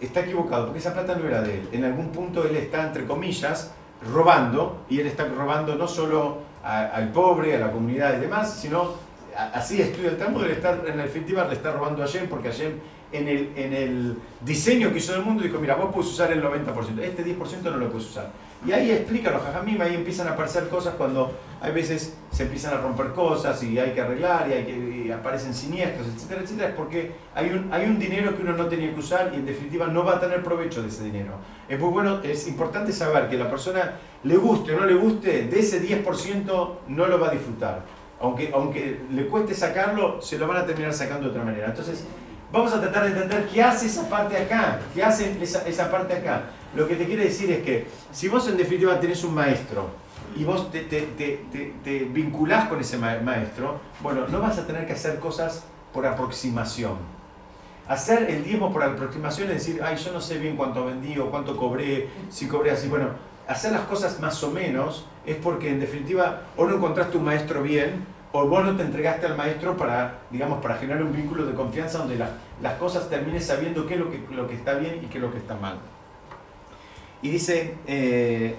está 0.00 0.20
equivocado, 0.20 0.66
porque 0.66 0.80
esa 0.80 0.92
plata 0.92 1.14
no 1.14 1.26
era 1.26 1.40
de 1.40 1.60
él. 1.60 1.68
En 1.72 1.84
algún 1.84 2.10
punto 2.10 2.44
él 2.44 2.56
está, 2.56 2.82
entre 2.82 3.06
comillas, 3.06 3.72
robando, 4.12 4.84
y 4.90 5.00
él 5.00 5.06
está 5.06 5.24
robando 5.24 5.76
no 5.76 5.88
solo 5.88 6.38
al 6.62 7.10
pobre, 7.10 7.56
a 7.56 7.58
la 7.58 7.72
comunidad 7.72 8.16
y 8.16 8.20
demás, 8.20 8.54
sino 8.54 9.01
así 9.36 9.80
estudia 9.80 10.10
el 10.10 10.16
Talmud, 10.16 10.44
estar, 10.46 10.84
en 10.86 10.96
definitiva 10.96 11.46
le 11.46 11.54
está 11.54 11.72
robando 11.72 12.02
a 12.02 12.06
Hashem, 12.06 12.28
porque 12.28 12.48
Hashem 12.48 12.72
en 13.12 13.28
el, 13.28 13.52
en 13.56 13.72
el 13.72 14.18
diseño 14.40 14.90
que 14.90 14.98
hizo 14.98 15.12
del 15.12 15.22
mundo 15.22 15.42
dijo, 15.42 15.58
mira, 15.58 15.74
vos 15.74 15.90
puedes 15.92 16.10
usar 16.10 16.32
el 16.32 16.42
90%, 16.42 16.98
este 17.00 17.24
10% 17.24 17.62
no 17.62 17.76
lo 17.76 17.90
puedes 17.90 18.08
usar. 18.08 18.30
Y 18.64 18.72
ahí 18.72 18.92
explica 18.92 19.30
los 19.30 19.42
jajamim, 19.42 19.80
ahí 19.80 19.94
empiezan 19.94 20.28
a 20.28 20.32
aparecer 20.32 20.68
cosas 20.68 20.94
cuando 20.94 21.32
hay 21.60 21.72
veces 21.72 22.16
se 22.30 22.44
empiezan 22.44 22.74
a 22.74 22.80
romper 22.80 23.08
cosas 23.08 23.60
y 23.64 23.78
hay 23.78 23.90
que 23.90 24.00
arreglar 24.00 24.48
y, 24.48 24.52
hay 24.52 24.64
que, 24.64 25.12
aparecen 25.12 25.52
siniestros, 25.52 26.06
etcétera, 26.06 26.42
etcétera, 26.42 26.68
es 26.68 26.74
porque 26.74 27.12
hay 27.34 27.50
un, 27.50 27.72
hay 27.72 27.86
un 27.86 27.98
dinero 27.98 28.36
que 28.36 28.42
uno 28.42 28.52
no 28.52 28.66
tenía 28.66 28.92
que 28.94 29.00
usar 29.00 29.32
y 29.34 29.36
en 29.36 29.46
definitiva 29.46 29.88
no 29.88 30.04
va 30.04 30.16
a 30.16 30.20
tener 30.20 30.42
provecho 30.42 30.80
de 30.80 30.88
ese 30.88 31.04
dinero. 31.04 31.34
Es 31.68 31.78
muy 31.78 31.90
bueno, 31.90 32.20
es 32.22 32.46
importante 32.46 32.92
saber 32.92 33.28
que 33.28 33.36
la 33.36 33.50
persona 33.50 33.94
le 34.22 34.36
guste 34.36 34.74
o 34.74 34.80
no 34.80 34.86
le 34.86 34.94
guste, 34.94 35.48
de 35.48 35.58
ese 35.58 35.82
10% 35.82 36.68
no 36.88 37.06
lo 37.06 37.18
va 37.18 37.28
a 37.28 37.32
disfrutar 37.32 37.82
aunque, 38.22 38.50
aunque 38.54 39.00
le 39.10 39.26
cueste 39.26 39.52
sacarlo, 39.54 40.22
se 40.22 40.38
lo 40.38 40.46
van 40.46 40.58
a 40.58 40.66
terminar 40.66 40.94
sacando 40.94 41.24
de 41.24 41.30
otra 41.30 41.44
manera. 41.44 41.66
Entonces, 41.66 42.04
vamos 42.52 42.72
a 42.72 42.80
tratar 42.80 43.02
de 43.04 43.10
entender 43.10 43.48
qué 43.52 43.62
hace 43.62 43.86
esa 43.86 44.08
parte 44.08 44.36
acá, 44.36 44.80
qué 44.94 45.02
hace 45.02 45.36
esa, 45.42 45.66
esa 45.66 45.90
parte 45.90 46.14
acá. 46.14 46.44
Lo 46.74 46.86
que 46.86 46.94
te 46.94 47.04
quiere 47.04 47.24
decir 47.24 47.50
es 47.50 47.64
que 47.64 47.86
si 48.12 48.28
vos 48.28 48.48
en 48.48 48.56
definitiva 48.56 48.98
tenés 49.00 49.24
un 49.24 49.34
maestro 49.34 49.90
y 50.36 50.44
vos 50.44 50.70
te, 50.70 50.82
te, 50.82 51.02
te, 51.02 51.74
te 51.82 51.98
vinculás 52.04 52.68
con 52.68 52.80
ese 52.80 52.96
maestro, 52.96 53.80
bueno, 54.00 54.28
no 54.28 54.40
vas 54.40 54.56
a 54.58 54.66
tener 54.66 54.86
que 54.86 54.92
hacer 54.92 55.18
cosas 55.18 55.64
por 55.92 56.06
aproximación. 56.06 56.96
Hacer 57.88 58.30
el 58.30 58.44
diezmo 58.44 58.72
por 58.72 58.84
aproximación 58.84 59.48
es 59.50 59.66
decir, 59.66 59.82
ay, 59.82 59.96
yo 59.96 60.12
no 60.12 60.20
sé 60.20 60.38
bien 60.38 60.56
cuánto 60.56 60.86
vendí 60.86 61.18
o 61.18 61.28
cuánto 61.28 61.56
cobré, 61.56 62.08
si 62.30 62.46
cobré 62.46 62.70
así. 62.70 62.86
Bueno, 62.86 63.08
hacer 63.48 63.72
las 63.72 63.82
cosas 63.82 64.20
más 64.20 64.42
o 64.44 64.50
menos 64.50 65.06
es 65.26 65.36
porque 65.36 65.70
en 65.70 65.80
definitiva 65.80 66.42
o 66.56 66.64
no 66.64 66.76
encontraste 66.76 67.16
un 67.16 67.24
maestro 67.24 67.62
bien 67.62 68.11
o 68.32 68.46
vos 68.46 68.64
no 68.64 68.76
te 68.76 68.82
entregaste 68.82 69.26
al 69.26 69.36
maestro 69.36 69.76
para, 69.76 70.20
digamos, 70.30 70.62
para 70.62 70.76
generar 70.76 71.02
un 71.02 71.14
vínculo 71.14 71.44
de 71.44 71.54
confianza 71.54 71.98
donde 71.98 72.16
las 72.16 72.74
cosas 72.78 73.08
termines 73.10 73.46
sabiendo 73.46 73.86
qué 73.86 73.94
es 73.94 74.00
lo 74.00 74.10
que, 74.10 74.20
lo 74.30 74.48
que 74.48 74.54
está 74.54 74.74
bien 74.74 75.00
y 75.02 75.06
qué 75.06 75.18
es 75.18 75.22
lo 75.22 75.30
que 75.30 75.38
está 75.38 75.54
mal. 75.54 75.78
Y 77.20 77.28
dice 77.28 77.76
eh, 77.86 78.56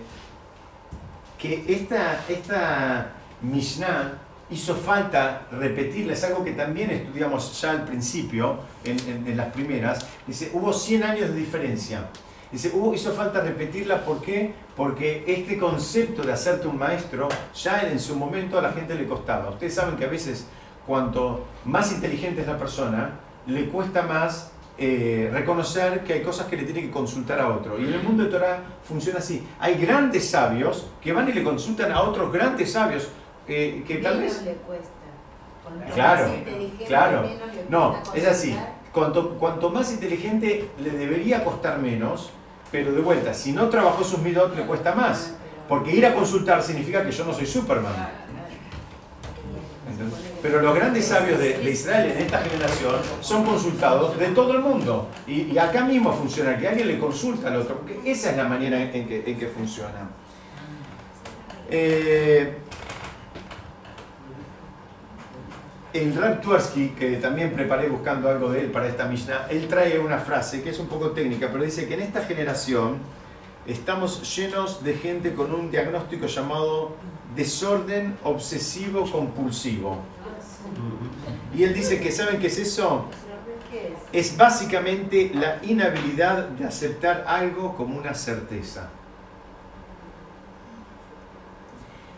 que 1.37 1.65
esta, 1.67 2.23
esta 2.29 3.13
Mishnah 3.41 4.19
hizo 4.51 4.75
falta 4.75 5.47
repetirla, 5.51 6.13
es 6.13 6.23
algo 6.23 6.43
que 6.43 6.51
también 6.51 6.91
estudiamos 6.91 7.59
ya 7.59 7.71
al 7.71 7.83
principio, 7.83 8.59
en, 8.83 9.27
en 9.27 9.35
las 9.35 9.51
primeras, 9.51 10.05
dice, 10.27 10.51
hubo 10.53 10.71
100 10.71 11.03
años 11.03 11.29
de 11.29 11.35
diferencia. 11.35 12.09
Dice, 12.53 12.71
hubo, 12.71 12.93
hizo 12.93 13.11
falta 13.13 13.41
repetirla, 13.41 14.05
¿por 14.05 14.21
qué? 14.21 14.53
Porque 14.77 15.23
este 15.25 15.57
concepto 15.57 16.21
de 16.21 16.33
hacerte 16.33 16.67
un 16.67 16.77
maestro, 16.77 17.27
ya 17.55 17.81
en 17.81 17.99
su 17.99 18.15
momento 18.15 18.59
a 18.59 18.61
la 18.61 18.71
gente 18.71 18.93
le 18.93 19.07
costaba. 19.07 19.49
Ustedes 19.49 19.73
saben 19.73 19.95
que 19.95 20.05
a 20.05 20.07
veces 20.07 20.45
cuanto 20.85 21.45
más 21.65 21.91
inteligente 21.91 22.41
es 22.41 22.47
la 22.47 22.59
persona, 22.59 23.19
le 23.47 23.69
cuesta 23.69 24.03
más 24.03 24.51
eh, 24.77 25.31
reconocer 25.33 26.03
que 26.03 26.13
hay 26.13 26.21
cosas 26.21 26.45
que 26.45 26.55
le 26.57 26.63
tiene 26.65 26.81
que 26.81 26.91
consultar 26.91 27.39
a 27.39 27.47
otro. 27.47 27.79
Y 27.79 27.85
en 27.85 27.93
el 27.93 28.03
mundo 28.03 28.23
de 28.23 28.29
Torah 28.29 28.59
funciona 28.83 29.17
así. 29.17 29.43
Hay 29.59 29.73
grandes 29.73 30.29
sabios 30.29 30.85
que 31.01 31.11
van 31.11 31.27
y 31.29 31.33
le 31.33 31.43
consultan 31.43 31.91
a 31.91 32.03
otros 32.03 32.31
grandes 32.31 32.71
sabios 32.71 33.07
que, 33.47 33.83
que 33.87 33.95
tal 33.95 34.19
vez... 34.19 34.43
Le 34.43 34.53
cuesta. 34.57 34.91
Claro, 35.95 36.31
claro. 36.85 37.23
No, 37.67 37.95
es 38.13 38.27
así. 38.27 38.55
Cuanto, 38.91 39.39
cuanto 39.39 39.71
más 39.71 39.91
inteligente 39.91 40.69
le 40.77 40.91
debería 40.91 41.43
costar 41.43 41.79
menos, 41.79 42.29
pero 42.73 42.91
de 42.91 43.01
vuelta, 43.01 43.35
si 43.35 43.51
no 43.51 43.69
trabajó 43.69 44.03
sus 44.03 44.17
midot 44.17 44.57
le 44.57 44.63
cuesta 44.63 44.95
más. 44.95 45.35
Porque 45.69 45.95
ir 45.95 46.03
a 46.07 46.15
consultar 46.15 46.63
significa 46.63 47.05
que 47.05 47.11
yo 47.11 47.23
no 47.23 47.31
soy 47.31 47.45
Superman. 47.45 47.93
Pero 50.41 50.59
los 50.59 50.73
grandes 50.73 51.05
sabios 51.05 51.39
de, 51.39 51.69
Israel 51.69 52.11
en 52.11 52.23
esta 52.23 52.39
generación 52.39 52.95
son 53.21 53.45
consultados 53.45 54.17
de 54.17 54.27
todo 54.29 54.53
el 54.53 54.59
mundo. 54.59 55.07
Y, 55.27 55.55
acá 55.55 55.85
mismo 55.85 56.11
funciona, 56.13 56.57
que 56.57 56.67
alguien 56.67 56.87
le 56.87 56.97
consulta 56.97 57.49
al 57.49 57.57
otro, 57.57 57.77
porque 57.77 57.99
esa 58.11 58.31
es 58.31 58.37
la 58.37 58.45
manera 58.45 58.81
en 58.81 59.07
que, 59.07 59.23
en 59.23 59.37
que 59.37 59.47
funciona. 59.47 60.09
Eh, 61.69 62.57
el 65.93 66.15
Rab 66.15 66.41
Tversky, 66.41 66.89
que 66.89 67.17
también 67.17 67.53
preparé 67.53 67.87
buscando 67.87 68.27
algo 68.27 68.49
de 68.49 68.61
él 68.61 68.71
para 68.71 68.87
esta 68.87 69.05
Mishnah, 69.05 69.47
él 69.49 69.67
trae 69.67 69.99
una 69.99 70.17
frase 70.17 70.63
que 70.63 70.71
es 70.71 70.79
un 70.79 70.87
poco 70.87 71.11
técnica, 71.11 71.49
pero 71.51 71.63
dice 71.63 71.87
que 71.87 71.93
en 71.93 72.01
esta 72.01 72.21
generación 72.21 72.97
estamos 73.67 74.35
llenos 74.35 74.83
de 74.83 74.95
gente 74.95 75.33
con 75.33 75.53
un 75.53 75.69
diagnóstico 75.69 76.25
llamado 76.25 76.95
desorden 77.35 78.17
obsesivo 78.23 79.09
compulsivo. 79.09 79.99
Y 81.55 81.63
él 81.63 81.73
dice 81.73 81.99
que, 81.99 82.11
¿saben 82.11 82.39
qué 82.39 82.47
es 82.47 82.57
eso? 82.57 83.05
Es 84.11 84.35
básicamente 84.35 85.31
la 85.33 85.59
inhabilidad 85.63 86.49
de 86.49 86.65
aceptar 86.65 87.23
algo 87.27 87.75
como 87.75 87.97
una 87.97 88.15
certeza. 88.15 88.89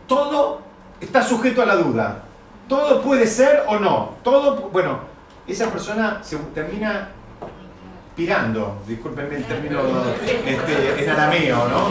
Todo 0.08 0.62
está 1.02 1.22
sujeto 1.22 1.62
a 1.62 1.66
la 1.66 1.76
duda. 1.76 2.25
Todo 2.68 3.02
puede 3.02 3.28
ser 3.28 3.64
o 3.68 3.80
no. 3.80 4.16
Todo, 4.24 4.70
bueno, 4.72 5.00
esa 5.48 5.70
persona 5.72 6.20
se 6.24 6.38
termina 6.54 7.10
pirando, 8.16 8.82
discúlpenme 8.88 9.36
el 9.36 9.44
término 9.44 9.82
este, 10.46 11.04
en 11.04 11.10
arameo, 11.10 11.68
¿no? 11.68 11.90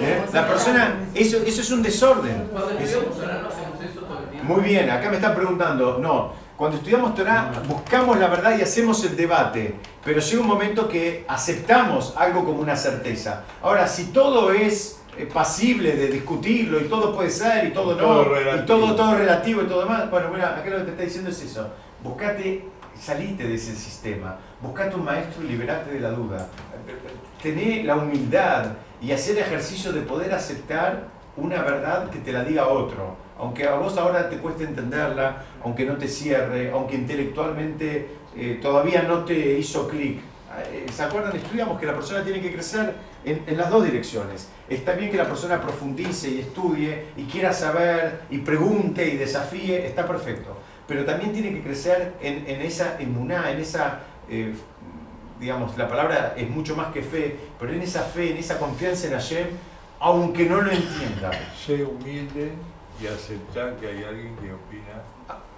¿Eh? 0.00 0.22
La 0.32 0.48
persona, 0.48 0.94
eso, 1.14 1.38
eso 1.46 1.60
es 1.60 1.70
un 1.70 1.82
desorden. 1.82 2.48
muy 4.42 4.62
bien, 4.62 4.90
acá 4.90 5.10
me 5.10 5.16
están 5.16 5.34
preguntando, 5.34 5.98
no, 5.98 6.32
cuando 6.56 6.78
estudiamos 6.78 7.14
Torah 7.14 7.52
buscamos 7.68 8.18
la 8.18 8.28
verdad 8.28 8.58
y 8.58 8.62
hacemos 8.62 9.04
el 9.04 9.16
debate, 9.16 9.74
pero 10.04 10.20
llega 10.20 10.40
un 10.40 10.46
momento 10.46 10.88
que 10.88 11.24
aceptamos 11.28 12.14
algo 12.16 12.44
como 12.44 12.60
una 12.60 12.76
certeza. 12.76 13.44
Ahora, 13.62 13.86
si 13.86 14.06
todo 14.06 14.50
es 14.50 15.02
eh, 15.18 15.28
pasible 15.32 15.96
de 15.96 16.08
discutirlo 16.08 16.80
y 16.80 16.84
todo 16.84 17.14
puede 17.14 17.30
ser 17.30 17.66
y 17.66 17.72
todo 17.72 17.94
no, 17.94 18.22
y 18.56 18.66
todo, 18.66 18.94
todo 18.94 19.16
relativo 19.16 19.62
y 19.62 19.66
todo 19.66 19.80
demás, 19.80 20.10
bueno, 20.10 20.30
bueno, 20.30 20.46
acá 20.46 20.68
lo 20.70 20.78
que 20.78 20.84
te 20.84 20.90
está 20.92 21.02
diciendo 21.02 21.30
es 21.30 21.42
eso, 21.42 21.68
buscate 22.02 22.64
salite 22.98 23.46
de 23.46 23.54
ese 23.54 23.74
sistema, 23.74 24.38
buscate 24.62 24.96
un 24.96 25.04
maestro 25.04 25.44
y 25.44 25.48
liberate 25.48 25.90
de 25.90 26.00
la 26.00 26.10
duda. 26.10 26.48
Tené 27.42 27.84
la 27.84 27.96
humildad 27.96 28.72
y 29.02 29.12
hacer 29.12 29.38
ejercicio 29.38 29.92
de 29.92 30.00
poder 30.00 30.32
aceptar 30.32 31.08
una 31.36 31.62
verdad 31.62 32.08
que 32.08 32.18
te 32.18 32.32
la 32.32 32.42
diga 32.44 32.68
otro. 32.68 33.25
Aunque 33.38 33.66
a 33.66 33.74
vos 33.74 33.96
ahora 33.98 34.28
te 34.28 34.38
cueste 34.38 34.64
entenderla, 34.64 35.44
aunque 35.62 35.84
no 35.84 35.96
te 35.96 36.08
cierre, 36.08 36.70
aunque 36.70 36.96
intelectualmente 36.96 38.08
eh, 38.36 38.58
todavía 38.62 39.02
no 39.02 39.24
te 39.24 39.58
hizo 39.58 39.88
clic. 39.88 40.20
Eh, 40.72 40.86
¿Se 40.90 41.02
acuerdan? 41.02 41.36
Estudiamos 41.36 41.78
que 41.78 41.86
la 41.86 41.94
persona 41.94 42.24
tiene 42.24 42.40
que 42.40 42.52
crecer 42.52 42.94
en, 43.24 43.42
en, 43.46 43.56
las 43.58 43.68
dos 43.68 43.84
direcciones. 43.84 44.48
Está 44.68 44.92
bien 44.92 45.10
que 45.10 45.18
la 45.18 45.26
persona 45.26 45.60
profundice 45.60 46.30
y 46.30 46.40
estudie 46.40 47.08
y 47.16 47.24
quiera 47.24 47.52
saber 47.52 48.22
y 48.30 48.38
pregunte 48.38 49.06
y 49.06 49.16
desafíe, 49.16 49.86
está 49.86 50.06
perfecto 50.06 50.56
pero 50.86 51.04
también 51.04 51.32
tiene 51.32 51.52
que 51.52 51.62
crecer 51.62 52.14
en, 52.20 52.44
en 52.46 52.62
esa 52.62 52.96
emuná, 53.00 53.50
en 53.50 53.58
esa, 53.58 54.00
eh, 54.28 54.54
digamos, 55.40 55.76
la 55.76 55.88
palabra 55.88 56.34
es 56.36 56.48
mucho 56.48 56.76
más 56.76 56.92
que 56.92 57.02
fe, 57.02 57.36
pero 57.58 57.72
en 57.72 57.82
esa 57.82 58.02
fe, 58.02 58.30
en 58.30 58.36
esa 58.36 58.58
confianza 58.58 59.08
en 59.08 59.14
Hashem, 59.14 59.46
aunque 59.98 60.44
no 60.46 60.60
lo 60.60 60.70
entienda. 60.70 61.30
Sé 61.64 61.82
humilde 61.82 62.52
y 63.00 63.06
aceptar 63.06 63.76
que 63.76 63.88
hay 63.88 64.04
alguien 64.04 64.34
que 64.36 64.52
opina. 64.52 65.02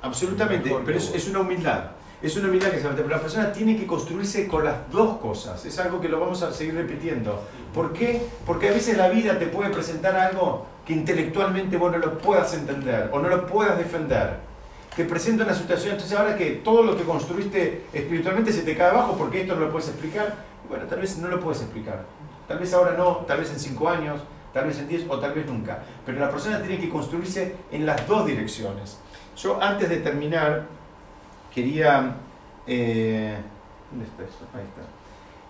Absolutamente, 0.02 0.74
pero 0.84 0.98
es, 0.98 1.14
es, 1.14 1.28
una 1.28 1.40
humildad. 1.40 1.90
Es 2.22 2.36
una 2.36 2.48
humildad 2.48 2.70
que 2.70 2.80
se 2.80 2.88
pero 2.88 3.08
la 3.08 3.20
persona 3.20 3.52
tiene 3.52 3.76
que 3.76 3.86
construirse 3.86 4.48
con 4.48 4.64
las 4.64 4.90
dos 4.90 5.18
cosas. 5.18 5.64
Es 5.64 5.78
algo 5.78 6.00
que 6.00 6.08
lo 6.08 6.18
vamos 6.20 6.42
a 6.42 6.52
seguir 6.52 6.74
repitiendo. 6.74 7.42
¿Por 7.72 7.92
qué? 7.92 8.22
Porque 8.44 8.68
a 8.68 8.72
veces 8.72 8.96
la 8.96 9.08
vida 9.08 9.38
te 9.38 9.46
puede 9.46 9.70
presentar 9.70 10.16
algo 10.16 10.66
que 10.86 10.92
intelectualmente 10.92 11.76
vos 11.76 11.92
no 11.92 11.98
lo 11.98 12.18
puedas 12.18 12.52
entender 12.54 13.10
o 13.12 13.18
no 13.20 13.28
lo 13.28 13.46
puedas 13.46 13.78
defender 13.78 14.48
te 14.98 15.04
presenta 15.04 15.44
una 15.44 15.54
situación, 15.54 15.92
entonces 15.92 16.18
ahora 16.18 16.36
que 16.36 16.50
todo 16.64 16.82
lo 16.82 16.96
que 16.96 17.04
construiste 17.04 17.84
espiritualmente 17.92 18.52
se 18.52 18.62
te 18.62 18.76
cae 18.76 18.88
abajo 18.88 19.14
porque 19.16 19.42
esto 19.42 19.54
no 19.54 19.60
lo 19.60 19.70
puedes 19.70 19.90
explicar, 19.90 20.34
bueno, 20.68 20.86
tal 20.86 21.00
vez 21.00 21.16
no 21.18 21.28
lo 21.28 21.38
puedes 21.38 21.60
explicar. 21.60 22.04
Tal 22.48 22.58
vez 22.58 22.74
ahora 22.74 22.96
no, 22.98 23.18
tal 23.18 23.38
vez 23.38 23.48
en 23.52 23.60
cinco 23.60 23.88
años, 23.88 24.20
tal 24.52 24.66
vez 24.66 24.78
en 24.78 24.88
diez 24.88 25.04
o 25.08 25.18
tal 25.18 25.32
vez 25.32 25.46
nunca. 25.46 25.78
Pero 26.04 26.18
la 26.18 26.30
persona 26.30 26.60
tiene 26.60 26.78
que 26.78 26.88
construirse 26.88 27.56
en 27.70 27.86
las 27.86 28.06
dos 28.06 28.26
direcciones. 28.26 28.98
Yo 29.36 29.60
antes 29.62 29.88
de 29.88 29.98
terminar, 29.98 30.66
quería... 31.54 32.16
Eh, 32.66 33.36
¿Dónde 33.90 34.06
está? 34.06 34.22
Ahí 34.22 34.64
está. 34.64 34.82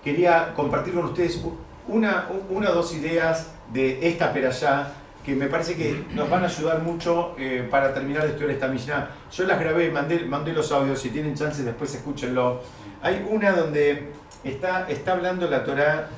Quería 0.03 0.55
compartir 0.55 0.95
con 0.95 1.07
ustedes 1.07 1.43
una, 1.89 2.29
una 2.51 2.71
o 2.71 2.75
dos 2.75 2.95
ideas 2.95 3.53
de 3.73 4.07
esta 4.07 4.33
perallá 4.33 4.93
que 5.25 5.35
me 5.35 5.49
parece 5.49 5.77
que 5.77 6.07
nos 6.15 6.31
van 6.31 6.43
a 6.45 6.47
ayudar 6.47 6.81
mucho 6.81 7.35
eh, 7.39 7.67
para 7.71 7.93
terminar 7.93 8.23
de 8.23 8.31
estudiar 8.31 8.51
esta 8.53 8.69
Mishnah. 8.69 9.11
Yo 9.31 9.45
las 9.45 9.61
grabé, 9.61 9.91
mandé, 9.91 10.21
mandé 10.21 10.53
los 10.53 10.73
audios, 10.73 11.01
si 11.01 11.11
tienen 11.11 11.35
chance 11.35 11.63
después 11.63 11.95
escúchenlo. 11.95 12.63
Hay 13.03 13.27
una 13.29 13.53
donde 13.53 14.11
está, 14.45 14.89
está 14.89 15.13
hablando 15.13 15.49
la 15.51 15.65
Torah 15.65 16.09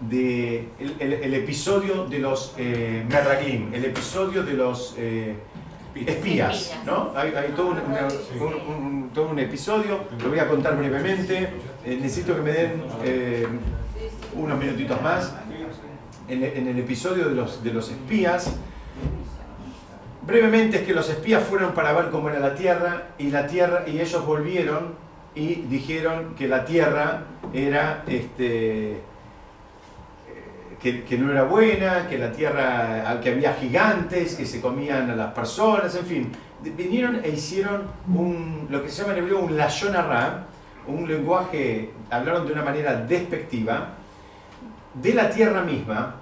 de 0.00 0.68
el, 0.78 1.34
episodio 1.34 2.04
de 2.04 2.18
los 2.18 2.54
eh, 2.58 3.04
Merraglim, 3.08 3.72
el 3.72 3.84
episodio 3.86 4.42
de 4.42 4.52
los 4.52 4.94
eh, 4.98 5.34
espías, 5.94 6.76
¿no? 6.84 7.12
Hay, 7.16 7.32
todo, 7.56 7.68
un, 7.68 9.10
todo, 9.14 9.30
un, 9.30 9.38
episodio, 9.38 10.00
lo 10.22 10.28
voy 10.28 10.38
a 10.38 10.48
contar 10.48 10.76
brevemente, 10.76 11.48
eh, 11.84 11.98
necesito 12.00 12.36
que 12.36 12.42
me 12.42 12.52
den 12.52 12.82
unos 14.34 14.58
minutitos 14.58 15.00
más. 15.00 15.34
En, 16.28 16.42
el 16.42 16.78
episodio 16.78 17.28
de 17.28 17.34
los, 17.34 17.62
de 17.62 17.72
los 17.72 17.88
espías, 17.88 18.56
brevemente 20.26 20.78
es 20.78 20.82
que 20.82 20.92
los 20.92 21.08
espías 21.08 21.42
fueron 21.44 21.72
para 21.72 21.92
ver 21.92 22.10
cómo 22.10 22.28
era 22.28 22.40
la 22.40 22.54
tierra 22.54 23.08
y 23.16 23.30
la 23.30 23.46
tierra 23.46 23.84
y 23.86 24.00
ellos 24.00 24.26
volvieron 24.26 24.94
y 25.36 25.66
dijeron 25.68 26.34
que 26.34 26.48
la 26.48 26.64
tierra 26.64 27.24
era 27.52 28.02
este 28.08 28.92
eh, 28.92 29.00
que, 30.80 31.18
no 31.18 31.30
era 31.30 31.44
buena, 31.44 32.06
que 32.08 32.18
la 32.18 32.32
tierra, 32.32 33.20
que 33.22 33.32
había 33.32 33.54
gigantes, 33.54 34.34
que 34.34 34.46
se 34.46 34.60
comían 34.60 35.10
a 35.10 35.16
las 35.16 35.32
personas, 35.32 35.94
en 35.96 36.04
fin. 36.04 36.32
Vinieron 36.62 37.20
e 37.24 37.30
hicieron 37.30 37.82
lo 38.68 38.82
que 38.82 38.88
se 38.88 39.02
llama 39.02 39.14
en 39.14 39.24
hebreo 39.24 39.40
un 39.40 39.56
lashon 39.56 39.94
un 40.86 41.08
lenguaje, 41.08 41.90
hablaron 42.10 42.46
de 42.46 42.52
una 42.52 42.62
manera 42.62 42.94
despectiva, 42.94 43.94
de 44.94 45.14
la 45.14 45.28
tierra 45.28 45.62
misma, 45.62 46.14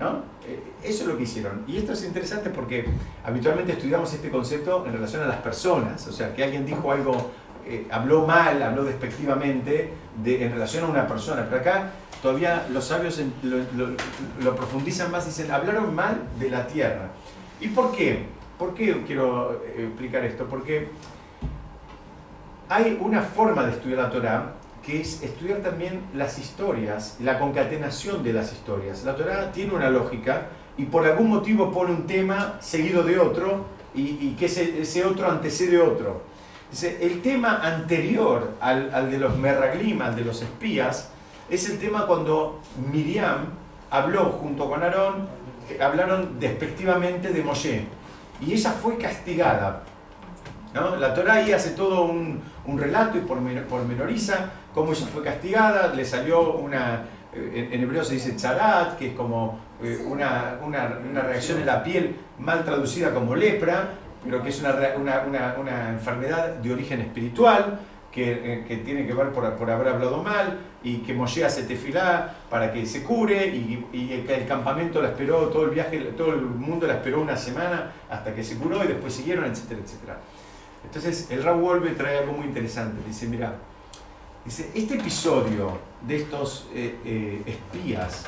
¿no? 0.00 0.22
Eh, 0.46 0.60
eso 0.82 1.04
es 1.04 1.08
lo 1.08 1.16
que 1.16 1.22
hicieron. 1.22 1.62
Y 1.68 1.76
esto 1.76 1.92
es 1.92 2.04
interesante 2.04 2.50
porque 2.50 2.84
habitualmente 3.24 3.72
estudiamos 3.72 4.12
este 4.12 4.28
concepto 4.28 4.84
en 4.86 4.92
relación 4.92 5.22
a 5.22 5.26
las 5.26 5.38
personas, 5.38 6.06
o 6.08 6.12
sea, 6.12 6.34
que 6.34 6.42
alguien 6.42 6.66
dijo 6.66 6.90
algo, 6.90 7.30
eh, 7.64 7.86
habló 7.90 8.26
mal, 8.26 8.60
habló 8.60 8.84
despectivamente 8.84 9.92
de, 10.22 10.44
en 10.44 10.52
relación 10.52 10.84
a 10.84 10.88
una 10.88 11.06
persona, 11.06 11.46
pero 11.48 11.60
acá 11.60 11.90
todavía 12.20 12.66
los 12.70 12.84
sabios 12.84 13.20
lo, 13.42 14.56
profundizan 14.56 15.10
más, 15.10 15.26
dicen, 15.26 15.50
hablaron 15.50 15.94
mal 15.94 16.22
de 16.38 16.50
la 16.50 16.66
tierra. 16.66 17.10
¿Y 17.60 17.68
por 17.68 17.92
qué? 17.92 18.26
¿Por 18.58 18.74
qué 18.74 19.02
quiero 19.06 19.62
eh, 19.64 19.86
explicar 19.88 20.24
esto? 20.24 20.46
Porque 20.46 20.88
hay 22.68 22.98
una 23.00 23.22
forma 23.22 23.64
de 23.64 23.72
estudiar 23.72 23.98
la 23.98 24.10
Torah 24.10 24.52
que 24.82 25.00
es 25.00 25.22
estudiar 25.22 25.58
también 25.58 26.02
las 26.14 26.38
historias, 26.38 27.16
la 27.20 27.38
concatenación 27.38 28.22
de 28.22 28.32
las 28.32 28.52
historias. 28.52 29.04
La 29.04 29.14
Torah 29.14 29.52
tiene 29.52 29.72
una 29.74 29.90
lógica 29.90 30.48
y 30.76 30.84
por 30.84 31.06
algún 31.06 31.28
motivo 31.28 31.70
pone 31.70 31.92
un 31.92 32.06
tema 32.06 32.58
seguido 32.60 33.02
de 33.02 33.18
otro 33.18 33.66
y, 33.94 34.34
que 34.34 34.46
ese, 34.46 35.04
otro 35.04 35.30
antecede 35.30 35.78
otro. 35.78 36.22
El 36.82 37.20
tema 37.22 37.60
anterior 37.62 38.54
al, 38.60 39.10
de 39.10 39.18
los 39.18 39.36
Merraglim, 39.36 40.00
al 40.00 40.16
de 40.16 40.24
los 40.24 40.40
espías, 40.42 41.10
es 41.50 41.68
el 41.68 41.78
tema 41.78 42.06
cuando 42.06 42.60
Miriam 42.90 43.46
habló 43.90 44.30
junto 44.40 44.68
con 44.68 44.82
Aarón, 44.82 45.28
hablaron 45.80 46.40
despectivamente 46.40 47.30
de 47.30 47.42
Moshe. 47.42 47.84
Y 48.40 48.54
ella 48.54 48.70
fue 48.70 48.96
castigada. 48.96 49.82
¿no? 50.72 50.96
La 50.96 51.12
Torah 51.12 51.34
ahí 51.34 51.52
hace 51.52 51.70
todo 51.70 52.04
un, 52.04 52.40
un 52.66 52.78
relato 52.78 53.18
y 53.18 53.20
pormenoriza 53.20 54.50
cómo 54.74 54.92
ella 54.92 55.06
fue 55.12 55.22
castigada, 55.22 55.92
le 55.94 56.04
salió 56.04 56.54
una, 56.54 57.02
eh, 57.34 57.70
en, 57.72 57.82
hebreo 57.82 58.04
se 58.04 58.14
dice 58.14 58.36
charat, 58.36 58.98
que 58.98 59.08
es 59.08 59.14
como 59.14 59.60
eh, 59.82 60.04
una, 60.06 60.58
una, 60.64 60.98
una, 61.08 61.22
reacción 61.22 61.60
en 61.60 61.66
la 61.66 61.82
piel 61.82 62.16
mal 62.38 62.64
traducida 62.64 63.12
como 63.12 63.34
lepra, 63.34 63.90
pero 64.24 64.42
que 64.42 64.50
es 64.50 64.60
una, 64.60 65.54
una 65.58 65.88
enfermedad 65.90 66.54
de 66.56 66.72
origen 66.72 67.00
espiritual, 67.00 67.80
que, 68.10 68.30
eh, 68.32 68.64
que, 68.68 68.76
tiene 68.78 69.06
que 69.06 69.14
ver 69.14 69.30
por, 69.30 69.50
por, 69.54 69.70
haber 69.70 69.88
hablado 69.88 70.22
mal 70.22 70.58
y 70.84 70.98
que 70.98 71.14
Moshe 71.14 71.44
hace 71.46 71.62
tefilá 71.62 72.34
para 72.50 72.70
que 72.70 72.84
se 72.84 73.02
cure 73.02 73.46
y, 73.46 73.86
y 73.90 74.12
el, 74.12 74.46
campamento 74.46 75.00
la 75.00 75.08
esperó, 75.08 75.48
todo 75.48 75.64
el 75.64 75.70
viaje, 75.70 75.98
todo 76.14 76.34
el 76.34 76.42
mundo 76.42 76.86
la 76.86 76.94
esperó 76.94 77.22
una 77.22 77.36
semana 77.36 77.92
hasta 78.10 78.34
que 78.34 78.44
se 78.44 78.56
curó 78.58 78.84
y 78.84 78.88
después 78.88 79.14
siguieron, 79.14 79.46
etcétera, 79.46 79.80
etcétera. 79.82 80.18
Entonces 80.84 81.30
el 81.30 81.42
Raúl 81.42 81.94
trae 81.96 82.18
algo 82.18 82.34
muy 82.34 82.46
interesante, 82.46 83.00
dice, 83.06 83.26
mira, 83.28 83.54
Dice, 84.44 84.72
este 84.74 84.94
episodio 84.94 85.78
de 86.04 86.16
estos 86.16 86.66
eh, 86.74 86.98
eh, 87.04 87.42
espías 87.46 88.24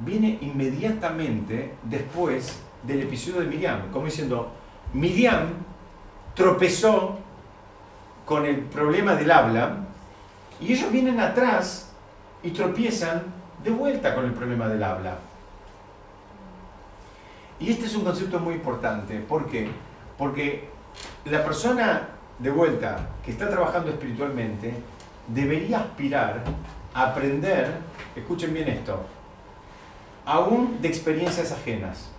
viene 0.00 0.38
inmediatamente 0.40 1.74
después 1.82 2.58
del 2.82 3.02
episodio 3.02 3.40
de 3.40 3.46
Miriam, 3.48 3.90
como 3.92 4.06
diciendo, 4.06 4.50
Miriam 4.92 5.48
tropezó 6.34 7.18
con 8.24 8.46
el 8.46 8.60
problema 8.60 9.14
del 9.14 9.30
habla 9.30 9.76
y 10.60 10.72
ellos 10.72 10.92
vienen 10.92 11.20
atrás 11.20 11.90
y 12.42 12.50
tropiezan 12.50 13.22
de 13.62 13.70
vuelta 13.70 14.14
con 14.14 14.24
el 14.24 14.32
problema 14.32 14.68
del 14.68 14.82
habla. 14.82 15.18
Y 17.58 17.70
este 17.70 17.86
es 17.86 17.94
un 17.94 18.04
concepto 18.04 18.40
muy 18.40 18.54
importante. 18.54 19.18
¿Por 19.20 19.46
qué? 19.46 19.68
Porque 20.18 20.68
la 21.24 21.44
persona 21.44 22.08
de 22.38 22.50
vuelta 22.50 23.10
que 23.24 23.30
está 23.30 23.48
trabajando 23.48 23.90
espiritualmente 23.90 24.74
debería 25.28 25.80
aspirar 25.80 26.42
a 26.92 27.02
aprender, 27.04 27.78
escuchen 28.16 28.52
bien 28.52 28.68
esto, 28.68 29.00
aún 30.26 30.80
de 30.80 30.88
experiencias 30.88 31.52
ajenas. 31.52 32.11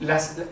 Las- 0.00 0.38
la, 0.38 0.44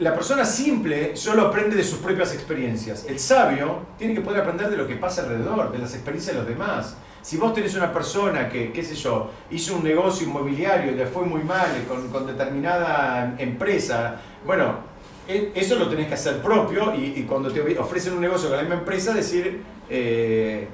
la- 0.00 0.14
persona 0.14 0.44
simple 0.44 1.16
solo 1.16 1.42
aprende 1.48 1.76
de 1.76 1.84
sus 1.84 1.98
propias 1.98 2.32
experiencias. 2.34 3.04
El 3.06 3.18
sabio 3.18 3.80
tiene 3.98 4.14
que 4.14 4.20
poder 4.20 4.40
aprender 4.42 4.70
de 4.70 4.76
lo 4.76 4.86
que 4.86 4.96
pasa 4.96 5.22
alrededor, 5.22 5.72
de 5.72 5.78
las 5.78 5.94
experiencias 5.94 6.34
de 6.34 6.40
los 6.42 6.48
demás. 6.48 6.96
Si 7.22 7.36
vos 7.36 7.54
tenés 7.54 7.74
una 7.74 7.92
persona 7.92 8.48
que, 8.48 8.70
qué 8.72 8.82
sé 8.82 8.94
yo, 8.94 9.30
hizo 9.50 9.76
un 9.76 9.84
negocio 9.84 10.26
inmobiliario 10.26 10.92
y 10.92 10.94
le 10.94 11.06
fue 11.06 11.24
muy 11.24 11.42
mal 11.42 11.84
con, 11.88 12.08
con 12.08 12.26
determinada 12.26 13.34
empresa, 13.38 14.16
bueno, 14.44 14.78
e- 15.26 15.52
eso 15.54 15.76
lo 15.76 15.88
tenés 15.88 16.06
que 16.08 16.14
hacer 16.14 16.42
propio 16.42 16.94
y, 16.94 17.22
cuando 17.22 17.50
te 17.50 17.78
ofrecen 17.78 18.12
un 18.14 18.20
negocio 18.20 18.48
con 18.48 18.56
la 18.58 18.62
misma 18.62 18.76
empresa 18.78 19.12
decir, 19.14 19.62
eh, 19.88 20.68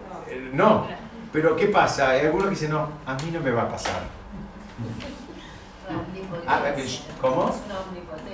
no. 0.53 0.87
Pero 1.33 1.55
¿qué 1.55 1.67
pasa? 1.67 2.11
Hay 2.11 2.27
algunos 2.27 2.47
que 2.49 2.51
dicen, 2.51 2.71
no, 2.71 2.89
a 3.07 3.15
mí 3.15 3.31
no 3.33 3.41
me 3.41 3.53
va 3.53 3.63
a 3.63 3.69
pasar. 3.69 4.03
Ah, 6.47 6.63
¿Cómo? 7.21 7.49
Es. 7.51 7.57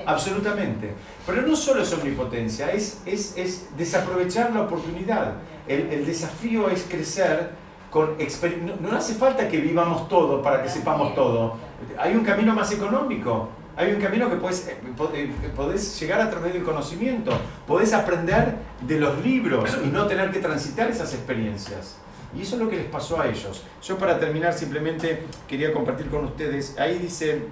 Absolutamente. 0.06 0.94
Pero 1.26 1.42
no 1.42 1.56
solo 1.56 1.82
es 1.82 1.92
omnipotencia, 1.92 2.70
es, 2.72 3.02
es, 3.06 3.36
es 3.36 3.68
desaprovechar 3.76 4.52
la 4.52 4.62
oportunidad. 4.62 5.34
El, 5.66 5.90
el 5.92 6.06
desafío 6.06 6.68
es 6.70 6.84
crecer 6.88 7.50
con 7.90 8.16
no, 8.64 8.88
no 8.90 8.96
hace 8.96 9.14
falta 9.14 9.48
que 9.48 9.58
vivamos 9.58 10.08
todo 10.08 10.42
para 10.42 10.62
que 10.62 10.68
sepamos 10.68 11.14
todo. 11.14 11.56
Hay 11.98 12.14
un 12.14 12.24
camino 12.24 12.54
más 12.54 12.70
económico. 12.72 13.48
Hay 13.78 13.92
un 13.92 14.00
camino 14.00 14.30
que 14.30 14.36
puedes, 14.36 14.66
eh, 14.68 14.76
po- 14.96 15.10
eh, 15.14 15.30
podés 15.54 16.00
llegar 16.00 16.18
a 16.20 16.30
través 16.30 16.54
del 16.54 16.64
conocimiento. 16.64 17.30
Podés 17.66 17.92
aprender 17.92 18.56
de 18.80 18.98
los 18.98 19.22
libros 19.22 19.76
y 19.84 19.88
no 19.88 20.06
tener 20.06 20.30
que 20.30 20.38
transitar 20.38 20.90
esas 20.90 21.12
experiencias. 21.12 21.96
Y 22.34 22.42
eso 22.42 22.56
es 22.56 22.62
lo 22.62 22.68
que 22.68 22.76
les 22.76 22.86
pasó 22.86 23.20
a 23.20 23.28
ellos. 23.28 23.62
Yo 23.82 23.98
para 23.98 24.18
terminar 24.18 24.52
simplemente 24.52 25.22
quería 25.48 25.72
compartir 25.72 26.08
con 26.08 26.24
ustedes, 26.24 26.78
ahí 26.78 26.98
dice, 26.98 27.42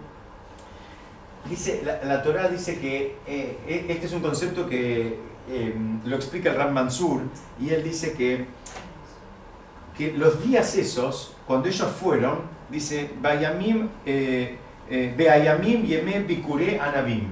dice 1.48 1.82
la, 1.84 2.02
la 2.04 2.22
Torah 2.22 2.48
dice 2.48 2.78
que 2.78 3.16
eh, 3.26 3.58
e- 3.66 3.86
este 3.88 4.06
es 4.06 4.12
un 4.12 4.20
concepto 4.20 4.68
que 4.68 5.18
eh, 5.48 5.74
lo 6.04 6.16
explica 6.16 6.50
el 6.50 6.56
Ram 6.56 6.72
Mansur 6.72 7.22
y 7.60 7.70
él 7.70 7.82
dice 7.84 8.12
que, 8.14 8.46
que 9.96 10.12
los 10.12 10.42
días 10.44 10.76
esos, 10.76 11.34
cuando 11.46 11.68
ellos 11.68 11.88
fueron, 11.88 12.40
dice, 12.70 13.10
Bayamim, 13.20 13.88
eh, 14.04 14.56
eh, 14.90 15.14
Beayamim 15.16 16.26
Bikure 16.26 16.80
Anabim, 16.80 17.28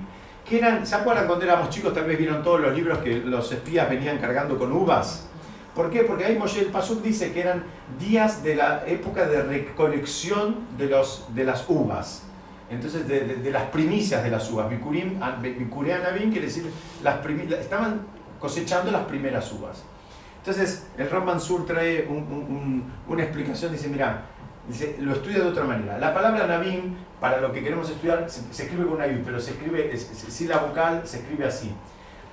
que 0.49 0.59
eran, 0.59 0.86
¿se 0.86 0.95
acuerdan 0.95 1.26
cuando 1.26 1.45
éramos 1.45 1.70
chicos? 1.70 1.95
Tal 1.95 2.05
vez 2.05 2.18
vieron 2.18 2.43
todos 2.43 2.61
los 2.61 2.74
libros 2.74 2.99
que 2.99 3.16
los 3.16 3.51
espías 3.53 3.88
venían 3.88 4.18
cargando 4.18 4.59
con 4.59 4.72
uvas. 4.72 5.28
¿Por 5.75 5.91
qué? 5.91 6.03
Porque 6.05 6.25
ahí 6.27 6.37
Moshe 6.39 6.61
el 6.61 6.66
Pasuk 6.66 7.03
dice 7.03 7.33
que 7.33 7.41
eran 7.41 7.64
días 7.99 8.43
de 8.43 8.57
la 8.57 8.85
época 8.87 9.27
de 9.27 9.43
recolección 9.43 10.57
de, 10.77 10.87
los, 10.87 11.27
de 11.35 11.45
las 11.45 11.64
uvas. 11.68 12.25
Entonces, 12.70 13.07
de, 13.09 13.20
de- 13.20 13.37
de 13.37 13.51
las 13.51 13.64
primicias 13.64 14.23
de 14.23 14.31
las 14.31 14.51
uvas. 14.51 14.68
Bikurim, 14.68 15.20
Anabim 15.23 16.31
quiere 16.31 16.47
decir, 16.47 16.70
las 17.03 17.25
estaban 17.61 18.03
cosechando 18.39 18.91
las 18.91 19.03
primeras 19.07 19.51
uvas. 19.53 19.83
Entonces, 20.39 20.87
el 20.99 21.09
Ram 21.09 21.25
Mansur 21.25 21.64
trae 21.66 22.07
un- 22.09 22.16
un- 22.16 22.57
un- 22.57 22.93
una 23.09 23.23
explicación, 23.23 23.73
dice, 23.73 23.89
mira, 23.89 24.23
dice, 24.68 24.97
lo 25.01 25.12
estudia 25.12 25.39
de 25.39 25.49
otra 25.49 25.64
manera. 25.64 25.99
La 25.99 26.12
palabra 26.12 26.47
Nabim, 26.47 26.97
para 27.20 27.41
lo 27.41 27.53
que 27.53 27.62
queremos 27.62 27.89
estudiar, 27.89 28.29
se, 28.29 28.43
se 28.53 28.64
escribe 28.64 28.85
con 28.85 28.95
una 28.95 29.07
I, 29.07 29.23
pero 29.25 29.39
se 29.41 29.53
escribe, 29.53 29.95
es, 29.95 30.11
es- 30.11 30.33
si 30.35 30.47
la 30.49 30.59
vocal 30.59 31.03
se 31.05 31.18
escribe 31.18 31.47
así. 31.47 31.73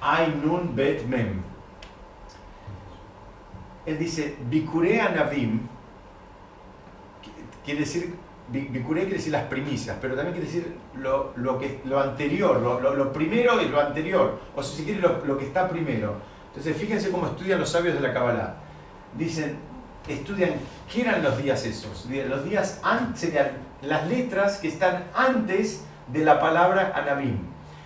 Ay 0.01 0.39
Nun 0.43 0.75
Bet 0.75 1.05
Mem. 1.05 1.41
Él 3.89 3.97
dice, 3.97 4.35
Bikure 4.49 5.01
Anabim, 5.01 5.61
quiere 7.65 7.79
decir, 7.81 8.15
Bi- 8.49 8.67
Bikure 8.69 9.01
quiere 9.01 9.17
decir 9.17 9.31
las 9.31 9.43
primicias, 9.45 9.97
pero 10.01 10.15
también 10.15 10.33
quiere 10.35 10.47
decir 10.47 10.75
lo, 10.95 11.33
lo 11.35 11.57
que, 11.59 11.81
lo 11.85 11.99
anterior, 11.99 12.59
lo, 12.61 12.79
lo- 12.79 12.95
lo 12.95 13.11
primero 13.13 13.61
y 13.61 13.67
lo 13.67 13.79
anterior, 13.79 14.39
o 14.55 14.61
si 14.63 14.77
se 14.77 14.83
quiere 14.83 14.99
lo, 15.01 15.37
que 15.37 15.45
está 15.45 15.67
primero. 15.67 16.15
Entonces 16.49 16.75
fíjense 16.77 17.11
cómo 17.11 17.27
estudian 17.27 17.59
los 17.59 17.69
sabios 17.69 17.95
de 17.95 18.01
la 18.01 18.13
Kabbalah. 18.13 18.55
Dicen, 19.17 19.57
estudian 20.07 20.51
qué 20.91 21.01
eran 21.01 21.23
los 21.23 21.37
días 21.37 21.65
esos. 21.65 22.07
Los 22.27 22.45
días 22.45 22.79
antes 22.83 23.19
serían 23.21 23.51
las 23.81 24.07
letras 24.07 24.57
que 24.57 24.67
están 24.67 25.05
antes 25.15 25.85
de 26.07 26.23
la 26.25 26.39
palabra 26.39 26.91
Anabim. 26.95 27.37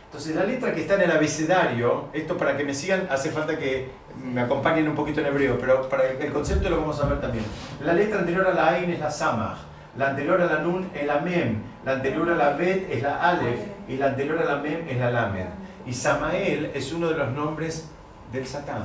Entonces 0.05 0.35
la 0.35 0.43
letra 0.45 0.73
que 0.75 0.81
está 0.81 0.93
en 0.95 1.01
el 1.01 1.11
abecedario, 1.11 2.09
esto 2.13 2.37
para 2.37 2.55
que 2.55 2.63
me 2.63 2.73
sigan 2.73 3.07
hace 3.09 3.31
falta 3.31 3.57
que 3.57 3.89
me 4.21 4.41
acompañen 4.41 4.87
un 4.87 4.95
poquito 4.95 5.21
en 5.21 5.27
hebreo, 5.27 5.57
pero 5.59 5.87
para 5.89 6.07
el 6.09 6.31
concepto 6.31 6.69
lo 6.69 6.81
vamos 6.81 6.99
a 7.01 7.07
ver 7.07 7.21
también. 7.21 7.45
La 7.83 7.93
letra 7.93 8.19
anterior 8.19 8.47
a 8.47 8.53
la 8.53 8.69
Ain 8.69 8.89
es 8.91 8.99
la 8.99 9.09
Samach, 9.11 9.57
la 9.97 10.09
anterior 10.09 10.41
a 10.41 10.45
la 10.45 10.59
Nun 10.59 10.89
es 10.93 11.05
la 11.05 11.19
Mem, 11.19 11.57
la 11.85 11.93
anterior 11.93 12.29
a 12.31 12.35
la 12.35 12.49
Bet 12.53 12.89
es 12.91 13.01
la 13.03 13.21
Aleph 13.29 13.59
y 13.87 13.97
la 13.97 14.07
anterior 14.07 14.39
a 14.39 14.45
la 14.45 14.57
Mem 14.57 14.87
es 14.87 14.97
la 14.97 15.11
Lamed. 15.11 15.47
Y 15.85 15.93
Samael 15.93 16.71
es 16.73 16.91
uno 16.93 17.09
de 17.09 17.17
los 17.17 17.31
nombres 17.31 17.89
del 18.31 18.47
Satán, 18.47 18.83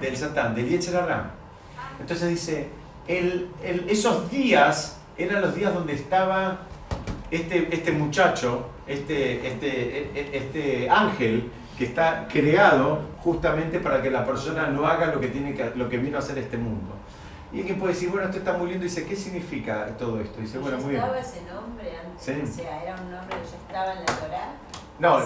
Del 0.00 0.16
Satán. 0.16 0.54
del 0.54 0.96
Hara. 0.96 1.30
Entonces 2.00 2.28
dice, 2.30 2.68
el- 3.06 3.48
el- 3.62 3.86
esos 3.88 4.30
días 4.30 4.98
eran 5.18 5.42
los 5.42 5.54
días 5.54 5.72
donde 5.74 5.92
estaba 5.92 6.58
este, 7.30 7.68
este 7.74 7.92
muchacho, 7.92 8.66
este, 8.86 9.46
este, 9.46 9.66
e- 9.68 10.10
e- 10.14 10.30
este 10.36 10.90
ángel 10.90 11.50
que 11.82 11.88
está 11.88 12.28
creado 12.30 13.00
justamente 13.24 13.80
para 13.80 14.00
que 14.00 14.08
la 14.08 14.24
persona 14.24 14.68
no 14.68 14.86
haga 14.86 15.06
lo 15.06 15.18
que, 15.18 15.26
tiene 15.26 15.52
que, 15.52 15.72
lo 15.74 15.88
que 15.88 15.98
vino 15.98 16.16
a 16.16 16.20
hacer 16.20 16.38
este 16.38 16.56
mundo. 16.56 16.92
Y 17.52 17.58
alguien 17.58 17.76
puede 17.80 17.92
decir, 17.92 18.08
bueno, 18.08 18.26
esto 18.26 18.38
está 18.38 18.52
muy 18.52 18.68
lindo. 18.70 18.84
Dice, 18.84 19.04
¿qué 19.04 19.16
significa 19.16 19.88
todo 19.98 20.20
esto? 20.20 20.40
Dice, 20.40 20.58
bueno, 20.58 20.78
muy 20.78 20.90
bien. 20.90 21.02
¿Estaba 21.02 21.18
ese 21.18 21.42
nombre 21.42 21.92
antes? 21.98 22.24
Sí. 22.24 22.40
O 22.40 22.46
sea, 22.62 22.82
era 22.84 22.94
un 22.94 23.10
nombre 23.10 23.36
que 23.36 23.50
ya 23.50 23.56
estaba 23.56 23.92
en 23.94 23.98
la 23.98 24.04
Torá. 24.06 24.52
No, 25.00 25.18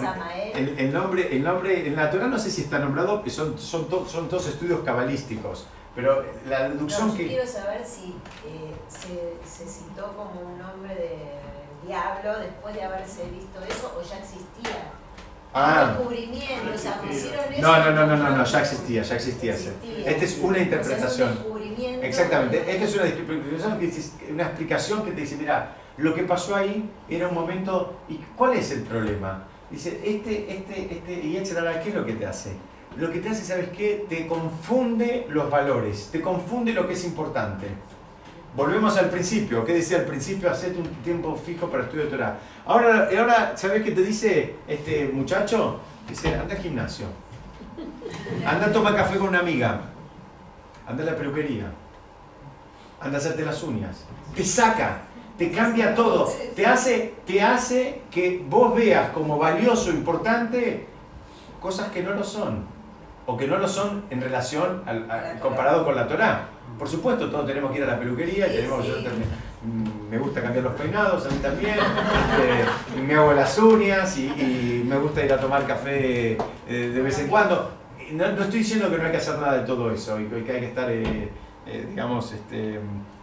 el, 0.55 0.79
el 0.79 0.93
nombre, 0.95 1.37
el 1.37 1.45
nombre 1.45 1.87
en 1.87 1.95
la 1.95 2.11
Torah 2.11 2.27
no 2.29 2.39
sé 2.39 2.51
si 2.51 2.63
está 2.63 2.79
nombrado, 2.79 3.23
son, 3.29 3.59
son, 3.59 3.87
to- 3.91 4.07
son 4.09 4.27
todos 4.31 4.49
estudios 4.49 4.81
cabalísticos, 4.81 5.67
pero 5.95 6.25
la 6.49 6.71
deducción 6.71 7.09
No, 7.09 7.13
yo 7.13 7.19
que... 7.19 7.27
quiero 7.27 7.47
saber 7.47 7.85
si 7.85 8.15
eh, 8.47 8.73
se, 8.89 9.35
se 9.47 9.69
citó 9.71 10.17
como 10.17 10.41
un 10.41 10.59
nombre 10.59 10.95
de 10.95 11.87
diablo 11.87 12.39
después 12.39 12.75
de 12.75 12.83
haberse 12.85 13.29
visto 13.29 13.61
eso 13.69 13.93
o 13.99 14.03
ya 14.03 14.19
existía. 14.19 14.93
Ah. 15.55 15.95
Descubrimiento, 15.97 16.71
o 16.75 16.79
sea, 16.79 17.01
pusieron 17.01 17.53
eso. 17.53 17.63
No, 17.63 17.79
no, 17.79 17.91
no, 17.93 18.07
no, 18.07 18.17
no, 18.17 18.37
no, 18.37 18.45
ya 18.45 18.61
existía, 18.61 19.03
ya 19.03 19.15
existía. 19.15 19.55
ese. 19.55 19.71
Existía. 19.71 20.11
Esta 20.11 20.25
es 20.25 20.39
una 20.39 20.51
O 20.51 20.55
sea, 20.55 20.63
es 20.63 20.67
un 20.69 20.73
interpretación. 20.75 21.29
descubrimiento. 21.35 22.07
Exactamente, 22.07 22.59
esta 22.71 22.85
es 22.85 22.95
una, 22.95 23.05
descripción 23.05 23.79
que 23.79 23.87
dice- 23.87 24.11
una 24.33 24.43
explicación 24.45 25.05
que 25.05 25.13
te 25.13 25.21
dice, 25.23 25.37
mira, 25.37 25.77
lo 25.97 26.15
que 26.15 26.23
pasó 26.25 26.55
ahí 26.57 26.91
era 27.09 27.29
un 27.29 27.35
momento, 27.35 27.97
¿y 28.09 28.17
cuál 28.37 28.55
es 28.55 28.71
el 28.73 28.83
problema? 28.83 29.45
Dice, 29.71 30.01
este, 30.05 30.53
este, 30.55 30.95
este, 30.95 31.13
y 31.27 31.37
etcétera, 31.39 31.81
¿qué 31.81 31.89
es 31.89 31.95
lo 31.95 32.05
que 32.05 32.13
te 32.13 32.27
hace? 32.27 32.53
Lo 32.99 33.11
que 33.11 33.19
te 33.21 33.29
hace, 33.31 33.45
¿sabes 33.45 33.69
qué? 33.77 34.07
Te 34.09 34.27
confunde 34.27 35.27
los 35.31 35.51
valores, 35.51 36.09
te 36.13 36.21
confunde 36.21 36.73
lo 36.73 36.87
que 36.87 36.95
es 36.95 37.05
importante. 37.05 37.67
Volvemos 38.57 38.97
al 38.97 39.11
principio, 39.11 39.67
¿qué 39.67 39.75
decía 39.75 39.99
al 39.99 40.07
principio? 40.07 40.51
Hacete 40.51 40.79
un 40.79 40.89
tiempo 41.05 41.37
fijo 41.37 41.69
para 41.69 41.83
estudio 41.83 42.05
de 42.05 42.11
Torah. 42.11 42.39
Ahora, 42.65 43.11
ahora 43.19 43.53
¿sabes 43.55 43.83
qué 43.83 43.91
te 43.91 44.03
dice 44.03 44.55
este 44.67 45.11
muchacho? 45.13 45.79
Dice, 46.09 46.35
anda 46.35 46.55
al 46.55 46.63
gimnasio, 46.63 47.07
anda 48.47 48.67
a 48.67 48.73
tomar 48.73 48.97
café 48.97 49.19
con 49.19 49.29
una 49.29 49.41
amiga, 49.41 49.83
anda 50.87 51.03
a 51.03 51.07
la 51.07 51.17
peluquería, 51.17 51.71
anda 52.99 53.19
a 53.19 53.21
hacerte 53.21 53.45
las 53.45 53.63
uñas. 53.63 54.07
Te 54.35 54.43
saca, 54.43 55.03
te 55.37 55.51
cambia 55.51 55.95
todo, 55.95 56.33
te 56.55 56.65
hace, 56.65 57.15
te 57.27 57.43
hace 57.43 58.01
que 58.11 58.43
vos 58.49 58.75
veas 58.75 59.11
como 59.11 59.37
valioso, 59.37 59.91
importante, 59.91 60.87
cosas 61.61 61.91
que 61.91 62.03
no 62.03 62.13
lo 62.13 62.25
son, 62.25 62.65
o 63.27 63.37
que 63.37 63.47
no 63.47 63.59
lo 63.59 63.69
son 63.69 64.05
en 64.09 64.23
relación 64.23 64.83
al, 64.87 65.39
comparado 65.41 65.85
con 65.85 65.95
la 65.95 66.09
Torah. 66.09 66.56
Por 66.79 66.89
supuesto, 66.89 67.31
todos 67.31 67.47
tenemos 67.47 67.73
que 67.73 67.79
ir 67.79 67.85
a 67.85 67.89
la 67.89 67.99
peluquería, 67.99 68.47
tenemos, 68.49 68.85
sí. 68.85 68.91
yo 68.91 68.97
también, 68.97 69.29
mm, 69.65 70.11
me 70.11 70.19
gusta 70.19 70.43
cambiar 70.43 70.65
los 70.65 70.75
peinados, 70.75 71.25
a 71.25 71.31
mí 71.31 71.39
también, 71.39 71.75
este, 71.75 73.01
me 73.01 73.15
hago 73.15 73.33
las 73.33 73.59
uñas 73.59 74.17
y, 74.19 74.27
y 74.27 74.85
me 74.87 74.99
gusta 74.99 75.25
ir 75.25 75.33
a 75.33 75.41
tomar 75.41 75.67
café 75.67 76.33
eh, 76.33 76.39
de 76.69 77.01
vez 77.01 77.19
en 77.19 77.29
cuando. 77.29 77.73
No, 78.13 78.31
no 78.33 78.43
estoy 78.43 78.61
diciendo 78.61 78.91
que 78.91 78.99
no 78.99 79.05
hay 79.05 79.11
que 79.11 79.17
hacer 79.17 79.39
nada 79.39 79.59
de 79.59 79.67
todo 79.67 79.91
eso 79.91 80.21
y 80.21 80.27
que 80.27 80.53
hay 80.53 80.61
que 80.61 80.67
estar, 80.67 80.91
eh, 80.91 81.31
eh, 81.67 81.87
digamos, 81.89 82.33
este, 82.33 82.79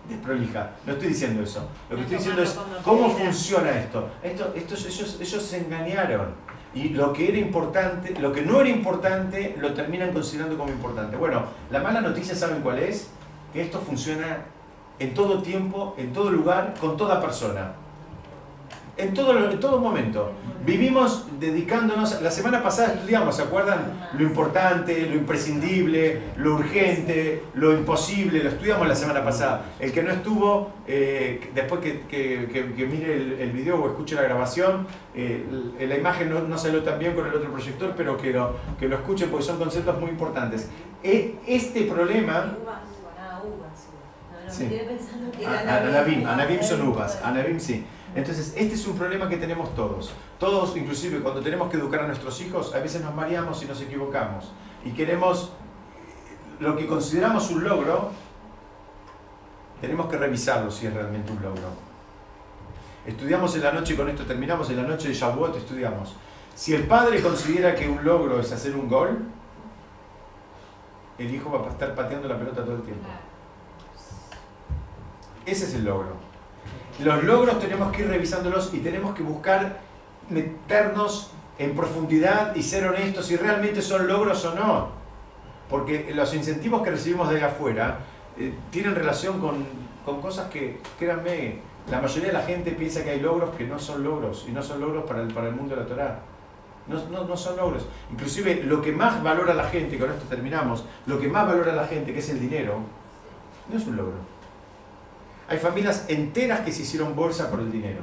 desprolija. 0.10 0.72
No 0.86 0.94
estoy 0.94 1.10
diciendo 1.10 1.44
eso. 1.44 1.70
Lo 1.90 1.96
que 1.96 2.02
estoy 2.02 2.18
diciendo 2.18 2.44
es 2.44 2.60
cómo 2.84 3.10
funciona 3.10 3.70
esto. 3.80 4.10
esto, 4.22 4.52
esto 4.56 4.76
ellos, 4.76 5.18
ellos 5.22 5.44
se 5.44 5.58
engañaron. 5.60 6.34
Y 6.76 6.90
lo 6.90 7.14
que 7.14 7.30
era 7.30 7.38
importante, 7.38 8.20
lo 8.20 8.34
que 8.34 8.42
no 8.42 8.60
era 8.60 8.70
importante, 8.70 9.56
lo 9.60 9.74
terminan 9.74 10.12
considerando 10.12 10.58
como 10.58 10.72
importante. 10.72 11.16
Bueno, 11.18 11.44
la 11.70 11.80
mala 11.80 12.02
noticia, 12.02 12.36
¿saben 12.36 12.62
cuál 12.62 12.80
es? 12.80 13.12
Que 13.54 13.62
esto 13.62 13.80
funciona 13.80 14.46
en 15.00 15.14
todo 15.14 15.42
tiempo, 15.42 15.96
en 15.98 16.12
todo 16.12 16.32
lugar, 16.32 16.74
con 16.80 16.98
toda 16.98 17.22
persona. 17.22 17.74
En 18.96 19.14
todo, 19.14 19.50
en 19.50 19.60
todo 19.60 19.80
momento. 19.80 20.32
Vivimos 20.64 21.26
dedicándonos, 21.40 22.22
la 22.22 22.30
semana 22.30 22.62
pasada 22.62 22.94
estudiamos, 22.94 23.36
¿se 23.36 23.42
acuerdan? 23.42 24.10
Lo 24.14 24.24
importante, 24.24 25.08
lo 25.08 25.16
imprescindible, 25.16 26.22
lo 26.38 26.56
urgente, 26.56 27.44
lo 27.56 27.74
imposible, 27.74 28.44
lo 28.44 28.50
estudiamos 28.50 28.88
la 28.88 28.96
semana 28.96 29.24
pasada. 29.24 29.66
El 29.80 29.92
que 29.92 30.04
no 30.04 30.12
estuvo, 30.12 30.72
eh, 30.88 31.50
después 31.56 31.82
que, 31.82 32.02
que, 32.08 32.86
mire 32.86 33.44
el, 33.44 33.52
video 33.52 33.84
o 33.84 33.90
escuche 33.90 34.14
la 34.14 34.22
grabación, 34.22 34.86
eh, 35.16 35.44
la 35.80 35.98
imagen 35.98 36.30
no, 36.30 36.42
no, 36.42 36.58
salió 36.58 36.84
tan 36.84 37.00
bien 37.00 37.16
con 37.16 37.26
el 37.26 37.34
otro 37.34 37.52
proyector, 37.52 37.94
pero 37.98 38.16
que 38.16 38.32
lo, 38.32 38.56
que 38.80 38.88
lo 38.88 38.98
escuche 38.98 39.26
porque 39.26 39.44
son 39.44 39.58
conceptos 39.58 40.00
muy 40.00 40.12
importantes. 40.12 40.70
E, 41.04 41.36
este 41.48 41.82
problema... 41.86 42.58
Sí. 44.50 44.70
Anabim, 45.46 46.26
Anabim 46.28 46.62
son 46.62 46.88
uvas, 46.88 47.22
Anabim 47.24 47.60
sí. 47.60 47.86
Entonces, 48.16 48.54
este 48.56 48.76
es 48.76 48.88
un 48.88 48.96
problema 48.98 49.28
que 49.28 49.38
tenemos 49.38 49.74
todos. 49.76 50.14
Todos, 50.40 50.78
inclusive 50.78 51.20
cuando 51.22 51.42
tenemos 51.42 51.70
que 51.70 51.78
educar 51.78 52.02
a 52.02 52.08
nuestros 52.08 52.40
hijos, 52.42 52.74
a 52.76 52.80
veces 52.80 53.02
nos 53.02 53.14
mareamos 53.16 53.64
y 53.64 53.66
nos 53.66 53.82
equivocamos. 53.82 54.52
Y 54.86 54.92
queremos 54.92 55.52
lo 56.60 56.76
que 56.76 56.86
consideramos 56.86 57.50
un 57.50 57.64
logro, 57.64 58.12
tenemos 59.82 60.08
que 60.08 60.18
revisarlo 60.18 60.70
si 60.70 60.86
es 60.86 60.94
realmente 60.94 61.32
un 61.32 61.42
logro. 61.42 61.70
Estudiamos 63.06 63.56
en 63.56 63.64
la 63.64 63.72
noche, 63.72 63.96
con 63.98 64.08
esto 64.10 64.24
terminamos, 64.26 64.70
en 64.70 64.78
la 64.78 64.84
noche 64.84 65.10
de 65.10 65.14
Shavuot 65.14 65.58
estudiamos. 65.58 66.16
Si 66.56 66.74
el 66.74 66.84
padre 66.84 67.22
considera 67.22 67.76
que 67.76 67.90
un 67.90 68.04
logro 68.04 68.40
es 68.40 68.52
hacer 68.52 68.76
un 68.76 68.88
gol, 68.88 69.26
el 71.18 71.34
hijo 71.34 71.52
va 71.52 71.68
a 71.68 71.72
estar 71.72 71.96
pateando 71.96 72.28
la 72.28 72.38
pelota 72.38 72.64
todo 72.64 72.76
el 72.76 72.84
tiempo. 72.84 73.08
Ese 75.46 75.66
es 75.66 75.74
el 75.76 75.86
logro. 75.86 76.16
Los 77.00 77.24
logros 77.24 77.60
tenemos 77.60 77.92
que 77.92 78.04
ir 78.04 78.08
revisándolos 78.08 78.74
y 78.74 78.80
tenemos 78.80 79.16
que 79.16 79.24
buscar 79.24 79.80
meternos 80.30 81.32
en 81.58 81.76
profundidad 81.76 82.56
y 82.56 82.64
ser 82.64 82.88
honestos 82.88 83.26
si 83.26 83.36
realmente 83.36 83.82
son 83.82 84.08
logros 84.08 84.46
o 84.46 84.56
no. 84.56 84.90
Porque 85.70 86.12
los 86.14 86.34
incentivos 86.34 86.82
que 86.84 86.92
recibimos 86.92 87.30
de 87.30 87.44
afuera 87.44 88.00
eh, 88.38 88.54
tienen 88.70 88.96
relación 88.96 89.40
con, 89.40 89.66
con, 90.06 90.22
cosas 90.22 90.50
que, 90.50 90.80
créanme, 91.00 91.60
la 91.90 92.00
mayoría 92.00 92.28
de 92.28 92.34
la 92.34 92.44
gente 92.44 92.72
piensa 92.72 93.04
que 93.04 93.12
hay 93.12 93.20
logros 93.20 93.56
que 93.56 93.66
no 93.66 93.80
son 93.80 94.04
logros 94.04 94.46
y 94.48 94.52
no 94.52 94.62
son 94.62 94.80
logros 94.80 95.06
para 95.06 95.22
el, 95.22 95.34
para 95.34 95.48
el 95.48 95.56
mundo 95.56 95.76
de 95.76 95.82
la 95.82 95.88
Torah. 95.88 96.20
No, 96.88 97.02
no, 97.10 97.24
no, 97.26 97.38
son 97.38 97.58
logros. 97.58 97.88
Inclusive 98.12 98.64
lo 98.64 98.82
que 98.82 98.92
más 98.92 99.24
valora 99.24 99.54
la 99.54 99.66
gente, 99.66 99.96
y 99.96 100.00
con 100.00 100.12
esto 100.12 100.26
terminamos, 100.28 100.86
lo 101.06 101.20
que 101.20 101.28
más 101.28 101.48
valora 101.48 101.74
la 101.74 101.88
gente, 101.88 102.14
que 102.14 102.20
es 102.20 102.30
el 102.30 102.40
dinero, 102.40 102.80
no 103.70 103.78
es 103.78 103.88
un 103.88 103.96
logro. 103.96 104.33
Hay 105.48 105.58
familias 105.58 106.06
enteras 106.08 106.62
que 106.62 106.72
se 106.72 106.84
hicieron 106.84 107.16
bolsa 107.16 107.50
por 107.50 107.60
el 107.60 107.72
dinero, 107.72 108.02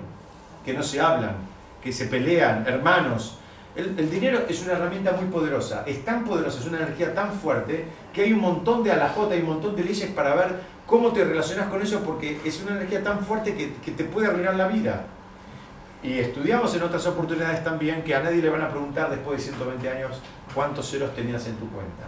que 0.64 0.74
no 0.74 0.82
se 0.82 1.00
hablan, 1.00 1.36
que 1.82 1.92
se 1.92 2.06
pelean, 2.06 2.66
hermanos. 2.66 3.38
El, 3.74 4.10
dinero 4.10 4.40
es 4.48 4.62
una 4.62 4.72
herramienta 4.72 5.12
muy 5.12 5.26
poderosa, 5.26 5.84
es 5.86 6.04
tan 6.04 6.24
poderosa, 6.24 6.58
es 6.58 6.66
una 6.66 6.78
energía 6.78 7.14
tan 7.14 7.32
fuerte 7.32 7.84
que 8.12 8.22
hay 8.22 8.32
un 8.32 8.40
montón 8.40 8.82
de 8.82 8.92
alajota, 8.92 9.34
hay 9.34 9.40
un 9.40 9.46
montón 9.46 9.76
de 9.76 9.84
leyes 9.84 10.10
para 10.10 10.34
ver 10.34 10.60
cómo 10.86 11.12
te 11.12 11.24
relacionas 11.24 11.68
con 11.68 11.80
eso 11.80 12.00
porque 12.00 12.40
es 12.44 12.60
una 12.62 12.72
energía 12.72 13.02
tan 13.02 13.20
fuerte 13.20 13.54
que, 13.54 13.74
que 13.74 13.92
te 13.92 14.04
puede 14.04 14.26
arruinar 14.26 14.56
la 14.56 14.66
vida. 14.66 15.04
Y 16.02 16.18
estudiamos 16.18 16.74
en 16.74 16.82
otras 16.82 17.06
oportunidades 17.06 17.62
también 17.62 18.02
que 18.02 18.14
a 18.14 18.22
nadie 18.22 18.42
le 18.42 18.50
van 18.50 18.62
a 18.62 18.68
preguntar 18.68 19.10
después 19.10 19.38
de 19.38 19.44
120 19.44 19.88
años 19.88 20.20
cuántos 20.54 20.90
ceros 20.90 21.14
tenías 21.14 21.46
en 21.46 21.56
tu 21.56 21.68
cuenta. 21.68 22.04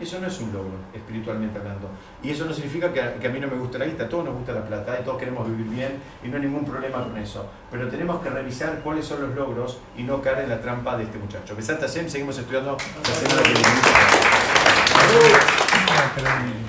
Eso 0.00 0.20
no 0.20 0.26
es 0.26 0.38
un 0.40 0.52
logro, 0.52 0.74
espiritualmente 0.92 1.58
hablando. 1.58 1.88
Y 2.22 2.30
eso 2.30 2.44
no 2.44 2.52
significa 2.52 2.92
que 2.92 3.00
a, 3.00 3.30
mí 3.30 3.40
no 3.40 3.48
me 3.48 3.56
gusta 3.56 3.78
la 3.78 3.86
guita, 3.86 4.04
a 4.04 4.08
todos 4.08 4.26
nos 4.26 4.34
gusta 4.34 4.52
la 4.52 4.64
plata, 4.64 4.98
y 5.00 5.04
todos 5.04 5.18
queremos 5.18 5.48
vivir 5.48 5.66
bien 5.66 5.92
y 6.22 6.28
no 6.28 6.36
hay 6.36 6.42
ningún 6.42 6.64
problema 6.66 7.02
con 7.02 7.16
eso. 7.16 7.48
Pero 7.70 7.88
tenemos 7.88 8.20
que 8.20 8.28
revisar 8.28 8.80
cuáles 8.82 9.06
son 9.06 9.22
los 9.22 9.34
logros 9.34 9.78
y 9.96 10.02
no 10.02 10.20
caer 10.20 10.40
en 10.40 10.50
la 10.50 10.60
trampa 10.60 10.98
de 10.98 11.04
este 11.04 11.18
muchacho. 11.18 11.56
Besat 11.56 11.82
seguimos 11.86 12.36
estudiando 12.36 12.76
la 12.76 13.14
semana 13.14 13.42
que 13.42 13.54
viene. 13.54 13.70